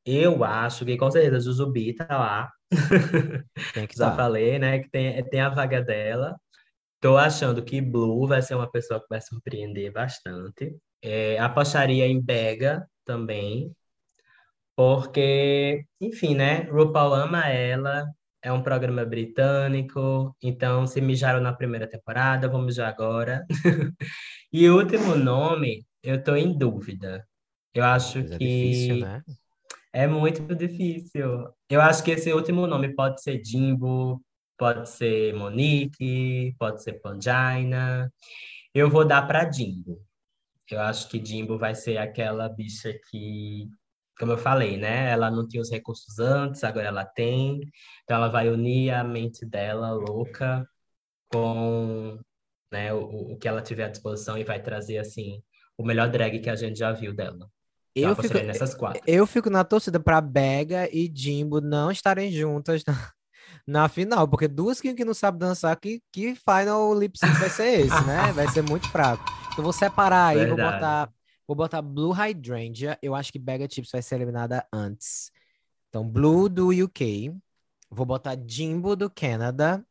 eu 0.06 0.44
acho 0.44 0.86
que 0.86 0.98
com 0.98 1.10
certeza 1.10 1.38
a 1.38 1.40
Jujubi 1.40 1.96
tá 1.96 2.06
lá. 2.10 2.52
Já 3.96 4.16
falei, 4.16 4.60
né? 4.60 4.80
Que 4.80 4.90
tem, 4.90 5.24
tem 5.30 5.40
a 5.40 5.50
vaga 5.50 5.82
dela. 5.82 6.36
Tô 7.00 7.18
achando 7.18 7.64
que 7.64 7.82
Blue 7.82 8.28
vai 8.28 8.42
ser 8.42 8.56
uma 8.56 8.70
pessoa 8.70 9.00
que 9.00 9.08
vai 9.10 9.22
surpreender 9.22 9.92
bastante. 9.92 10.76
É, 11.02 11.40
apostaria 11.40 12.06
em 12.08 12.22
Bega 12.22 12.88
também, 13.06 13.72
porque, 14.76 15.86
enfim, 16.02 16.36
né? 16.36 16.64
RuPaul 16.64 17.14
ama 17.14 17.48
ela, 17.48 18.06
é 18.46 18.52
um 18.52 18.62
programa 18.62 19.04
britânico, 19.04 20.38
então 20.40 20.86
se 20.86 21.02
mijaram 21.02 21.42
na 21.42 21.52
primeira 21.52 21.88
temporada, 21.88 22.48
vamos 22.48 22.68
mijar 22.68 22.88
agora. 22.88 23.44
e 24.54 24.70
o 24.70 24.78
último 24.78 25.16
nome, 25.16 25.84
eu 26.04 26.24
tô 26.24 26.36
em 26.36 26.56
dúvida. 26.56 27.28
Eu 27.74 27.84
acho 27.84 28.20
Mas 28.20 28.32
é 28.34 28.38
que 28.38 28.46
difícil, 28.48 29.00
né? 29.00 29.24
é 29.92 30.06
muito 30.06 30.56
difícil. 30.56 31.50
Eu 31.68 31.82
acho 31.82 32.04
que 32.04 32.12
esse 32.12 32.32
último 32.32 32.68
nome 32.68 32.94
pode 32.94 33.24
ser 33.24 33.44
Jimbo, 33.44 34.22
pode 34.56 34.90
ser 34.90 35.34
Monique, 35.34 36.56
pode 36.60 36.84
ser 36.84 37.02
Pangina. 37.02 38.14
Eu 38.76 38.92
vou 38.92 39.04
dar 39.04 39.24
para 39.26 39.52
Jimbo. 39.52 40.00
Eu 40.70 40.82
acho 40.82 41.10
que 41.10 41.24
Jimbo 41.24 41.58
vai 41.58 41.74
ser 41.74 41.98
aquela 41.98 42.48
bicha 42.48 42.94
que, 43.10 43.68
como 44.20 44.32
eu 44.32 44.38
falei, 44.38 44.78
né? 44.78 45.10
Ela 45.12 45.30
não 45.32 45.48
tinha 45.48 45.62
os 45.62 45.70
recursos 45.72 46.20
antes, 46.20 46.64
agora 46.64 46.88
ela 46.88 47.06
tem. 47.06 47.62
Então 48.04 48.18
ela 48.18 48.30
vai 48.30 48.50
unir 48.50 48.92
a 48.92 49.04
mente 49.04 49.46
dela 49.46 49.92
louca 49.92 50.68
com, 51.30 52.20
né, 52.72 52.94
o, 52.94 53.34
o 53.34 53.38
que 53.38 53.48
ela 53.48 53.62
tiver 53.62 53.86
à 53.86 53.90
disposição 53.90 54.38
e 54.38 54.44
vai 54.44 54.62
trazer 54.62 54.98
assim 54.98 55.42
o 55.78 55.86
melhor 55.86 56.10
drag 56.10 56.40
que 56.40 56.50
a 56.50 56.56
gente 56.56 56.78
já 56.80 56.92
viu 56.92 57.14
dela. 57.14 57.50
Eu, 57.96 58.10
Eu 58.10 58.16
fico, 58.16 58.34
nessas 58.36 58.74
quatro. 58.76 59.02
eu 59.08 59.26
fico 59.28 59.50
na 59.50 59.64
torcida 59.64 60.00
pra 60.00 60.20
Bega 60.22 60.90
e 60.94 61.12
Jimbo 61.14 61.62
não 61.62 61.90
estarem 61.92 62.32
juntas 62.32 62.84
na, 62.86 62.94
na 63.66 63.90
final, 63.90 64.28
porque 64.28 64.48
duas 64.48 64.82
que, 64.82 64.94
que 64.94 65.06
não 65.06 65.14
sabem 65.14 65.40
dançar, 65.40 65.76
que, 65.80 66.02
que 66.12 66.36
final 66.36 66.94
lip 66.94 67.18
sync 67.18 67.34
vai 67.40 67.50
ser 67.50 67.80
esse, 67.80 68.04
né? 68.06 68.32
Vai 68.34 68.48
ser 68.50 68.62
muito 68.64 68.90
fraco. 68.90 69.24
Então 69.52 69.64
vou 69.64 69.74
separar 69.74 70.28
aí, 70.28 70.46
vou 70.46 70.58
Verdade. 70.58 70.76
botar, 70.76 71.10
vou 71.48 71.56
botar 71.56 71.82
Blue 71.82 72.12
Hydrangea. 72.12 72.98
Eu 73.02 73.16
acho 73.16 73.32
que 73.32 73.40
Bega 73.40 73.68
Chips 73.70 73.92
vai 73.92 74.02
ser 74.02 74.16
eliminada 74.16 74.66
antes. 74.72 75.32
Então, 75.90 76.08
Blue 76.08 76.50
do 76.50 76.70
UK. 76.70 77.34
Vou 77.90 78.06
botar 78.06 78.38
Jimbo 78.46 78.96
do 78.96 79.10
Canadá. 79.10 79.84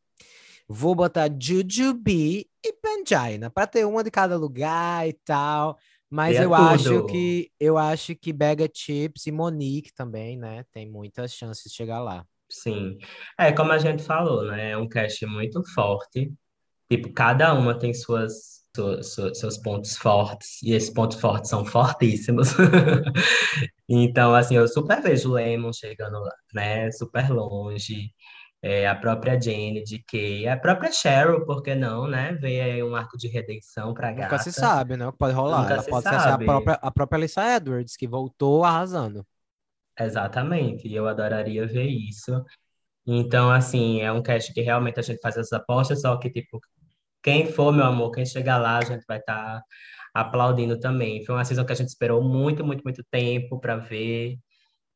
Vou 0.67 0.95
botar 0.95 1.29
Jujubee 1.29 2.49
e 2.63 2.73
Pangina, 2.73 3.51
para 3.51 3.67
ter 3.67 3.85
uma 3.85 4.03
de 4.03 4.09
cada 4.09 4.35
lugar 4.35 5.07
e 5.07 5.13
tal. 5.13 5.77
Mas 6.09 6.35
E 6.35 6.39
é 6.39 6.45
eu 6.45 6.53
acho 6.53 7.05
que 7.05 7.51
eu 7.59 7.77
acho 7.77 8.15
que 8.15 8.31
Bega 8.31 8.69
Chips 8.73 9.27
e 9.27 9.31
Monique 9.31 9.93
também, 9.93 10.37
né? 10.37 10.63
Tem 10.71 10.89
muitas 10.89 11.33
chances 11.33 11.63
de 11.69 11.75
chegar 11.75 11.99
lá. 11.99 12.25
Sim. 12.49 12.97
É, 13.37 13.51
como 13.51 13.71
a 13.71 13.77
gente 13.77 14.03
falou, 14.03 14.45
né? 14.45 14.71
É 14.71 14.77
um 14.77 14.87
cast 14.87 15.25
muito 15.25 15.63
forte. 15.73 16.31
Tipo, 16.89 17.11
cada 17.11 17.53
uma 17.53 17.77
tem 17.77 17.93
suas, 17.93 18.54
seus 19.33 19.57
pontos 19.57 19.97
fortes, 19.97 20.61
e 20.63 20.73
esses 20.73 20.89
pontos 20.89 21.19
fortes 21.19 21.49
são 21.49 21.65
fortíssimos. 21.65 22.49
Então, 23.87 24.33
assim, 24.33 24.55
eu 24.55 24.67
super 24.67 25.01
vejo 25.01 25.29
o 25.29 25.33
Lemon 25.33 25.71
chegando 25.71 26.19
lá, 26.19 26.31
né? 26.53 26.91
Super 26.91 27.29
longe. 27.29 28.11
É, 28.61 28.87
a 28.87 28.95
própria 28.95 29.39
Jane 29.39 29.83
de 29.83 29.99
Kay, 30.03 30.47
a 30.47 30.57
própria 30.57 30.91
Cheryl, 30.91 31.45
por 31.45 31.61
que 31.61 31.75
não, 31.75 32.07
né? 32.07 32.33
Veio 32.33 32.63
aí 32.63 32.83
um 32.83 32.95
arco 32.95 33.15
de 33.15 33.27
redenção 33.27 33.93
pra 33.93 34.11
Nunca 34.11 34.39
se 34.39 34.49
gata. 34.49 34.51
sabe, 34.51 34.97
né? 34.97 35.07
O 35.07 35.11
que 35.11 35.19
pode 35.19 35.35
rolar. 35.35 35.61
Nunca 35.61 35.73
Ela 35.73 35.83
se 35.83 35.89
pode 35.91 36.03
ser 36.03 36.15
a 36.15 36.19
sabe. 36.19 36.45
própria, 36.45 36.79
a 36.81 36.89
própria 36.91 37.17
Alissa 37.17 37.43
Edwards, 37.57 37.95
que 37.95 38.07
voltou 38.07 38.63
arrasando. 38.63 39.23
Exatamente, 39.99 40.87
e 40.87 40.95
eu 40.95 41.07
adoraria 41.07 41.65
ver 41.67 41.85
isso. 41.87 42.43
Então, 43.07 43.51
assim, 43.51 44.01
é 44.01 44.11
um 44.11 44.21
cast 44.23 44.53
que 44.53 44.61
realmente 44.61 44.99
a 44.99 45.03
gente 45.03 45.19
faz 45.21 45.37
essas 45.37 45.53
apostas, 45.53 46.01
só 46.01 46.17
que, 46.17 46.29
tipo, 46.29 46.59
quem 47.25 47.51
for, 47.51 47.73
meu 47.73 47.85
amor, 47.85 48.11
quem 48.11 48.23
chegar 48.23 48.59
lá, 48.59 48.77
a 48.77 48.83
gente 48.83 49.03
vai 49.07 49.17
estar 49.17 49.59
aplaudindo 50.13 50.79
também. 50.79 51.25
Foi 51.25 51.33
uma 51.33 51.43
season 51.43 51.65
que 51.65 51.73
a 51.73 51.75
gente 51.75 51.87
esperou 51.87 52.23
muito, 52.23 52.63
muito, 52.63 52.83
muito 52.83 53.03
tempo 53.09 53.59
para 53.59 53.77
ver. 53.77 54.37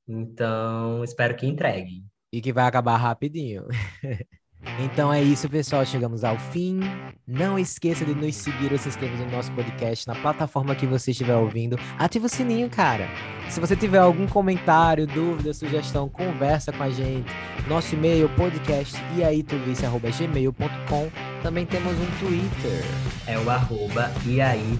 Então, 0.07 1.03
espero 1.03 1.35
que 1.35 1.47
entregue. 1.47 2.03
E 2.31 2.39
que 2.39 2.53
vai 2.53 2.65
acabar 2.65 2.97
rapidinho. 2.97 3.65
Então 4.79 5.11
é 5.11 5.21
isso, 5.21 5.49
pessoal. 5.49 5.85
Chegamos 5.85 6.23
ao 6.23 6.37
fim. 6.37 6.79
Não 7.27 7.59
esqueça 7.59 8.03
de 8.03 8.13
nos 8.15 8.35
seguir 8.35 8.71
ou 8.71 8.77
se 8.77 8.89
inscrever 8.89 9.19
no 9.19 9.31
nosso 9.31 9.51
podcast 9.51 10.07
na 10.07 10.15
plataforma 10.15 10.73
que 10.75 10.87
você 10.87 11.11
estiver 11.11 11.35
ouvindo. 11.35 11.77
Ativa 11.97 12.25
o 12.25 12.29
sininho, 12.29 12.69
cara. 12.69 13.07
Se 13.49 13.59
você 13.59 13.75
tiver 13.75 13.99
algum 13.99 14.25
comentário, 14.27 15.05
dúvida, 15.05 15.53
sugestão, 15.53 16.09
conversa 16.09 16.71
com 16.71 16.83
a 16.83 16.89
gente. 16.89 17.31
Nosso 17.67 17.93
e-mail, 17.95 18.29
podcast 18.29 18.95
iaituvice.gmail.com. 19.17 21.11
Também 21.43 21.65
temos 21.65 21.93
um 21.93 22.05
Twitter. 22.19 22.83
É 23.27 23.37
o 23.37 23.49
arroba 23.49 24.11
e 24.25 24.41
aí. 24.41 24.79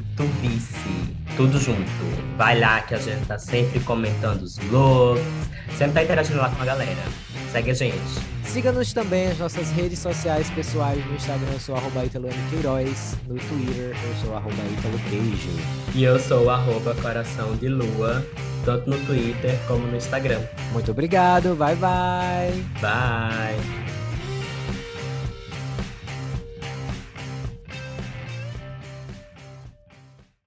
Tudo 1.36 1.60
junto. 1.60 1.82
Vai 2.38 2.60
lá 2.60 2.82
que 2.82 2.96
a 2.96 3.00
gente 3.00 3.26
tá 3.26 3.38
sempre 3.38 3.80
comentando 3.82 4.42
os 4.42 4.58
looks, 4.70 5.24
sempre 5.78 5.94
tá 5.94 6.04
interagindo 6.04 6.40
lá 6.40 6.50
com 6.50 6.62
a 6.62 6.66
galera. 6.66 7.04
Segue 7.52 7.72
a 7.72 7.74
gente. 7.74 8.39
Siga-nos 8.52 8.94
também 8.94 9.28
nas 9.28 9.38
nossas 9.38 9.70
redes 9.72 10.00
sociais 10.00 10.50
pessoais. 10.50 11.06
No 11.06 11.16
Instagram 11.16 11.52
eu 11.54 11.60
sou 11.60 11.76
arroba. 11.76 12.02
Queiroz. 12.50 13.16
No 13.28 13.36
Twitter 13.36 13.96
eu 13.96 14.16
sou 14.26 14.36
arroba 14.36 14.56
Queijo. 15.08 15.50
E 15.94 16.04
eu 16.04 16.20
sou 16.20 16.50
arroba 16.50 16.96
coração 16.96 17.56
de 17.58 17.68
lua, 17.68 18.26
tanto 18.66 18.90
no 18.90 18.98
Twitter 19.06 19.56
como 19.68 19.86
no 19.86 19.96
Instagram. 19.96 20.42
Muito 20.74 20.90
obrigado. 20.90 21.56
Bye, 21.56 21.76
bye. 21.76 22.66
Bye! 22.82 23.99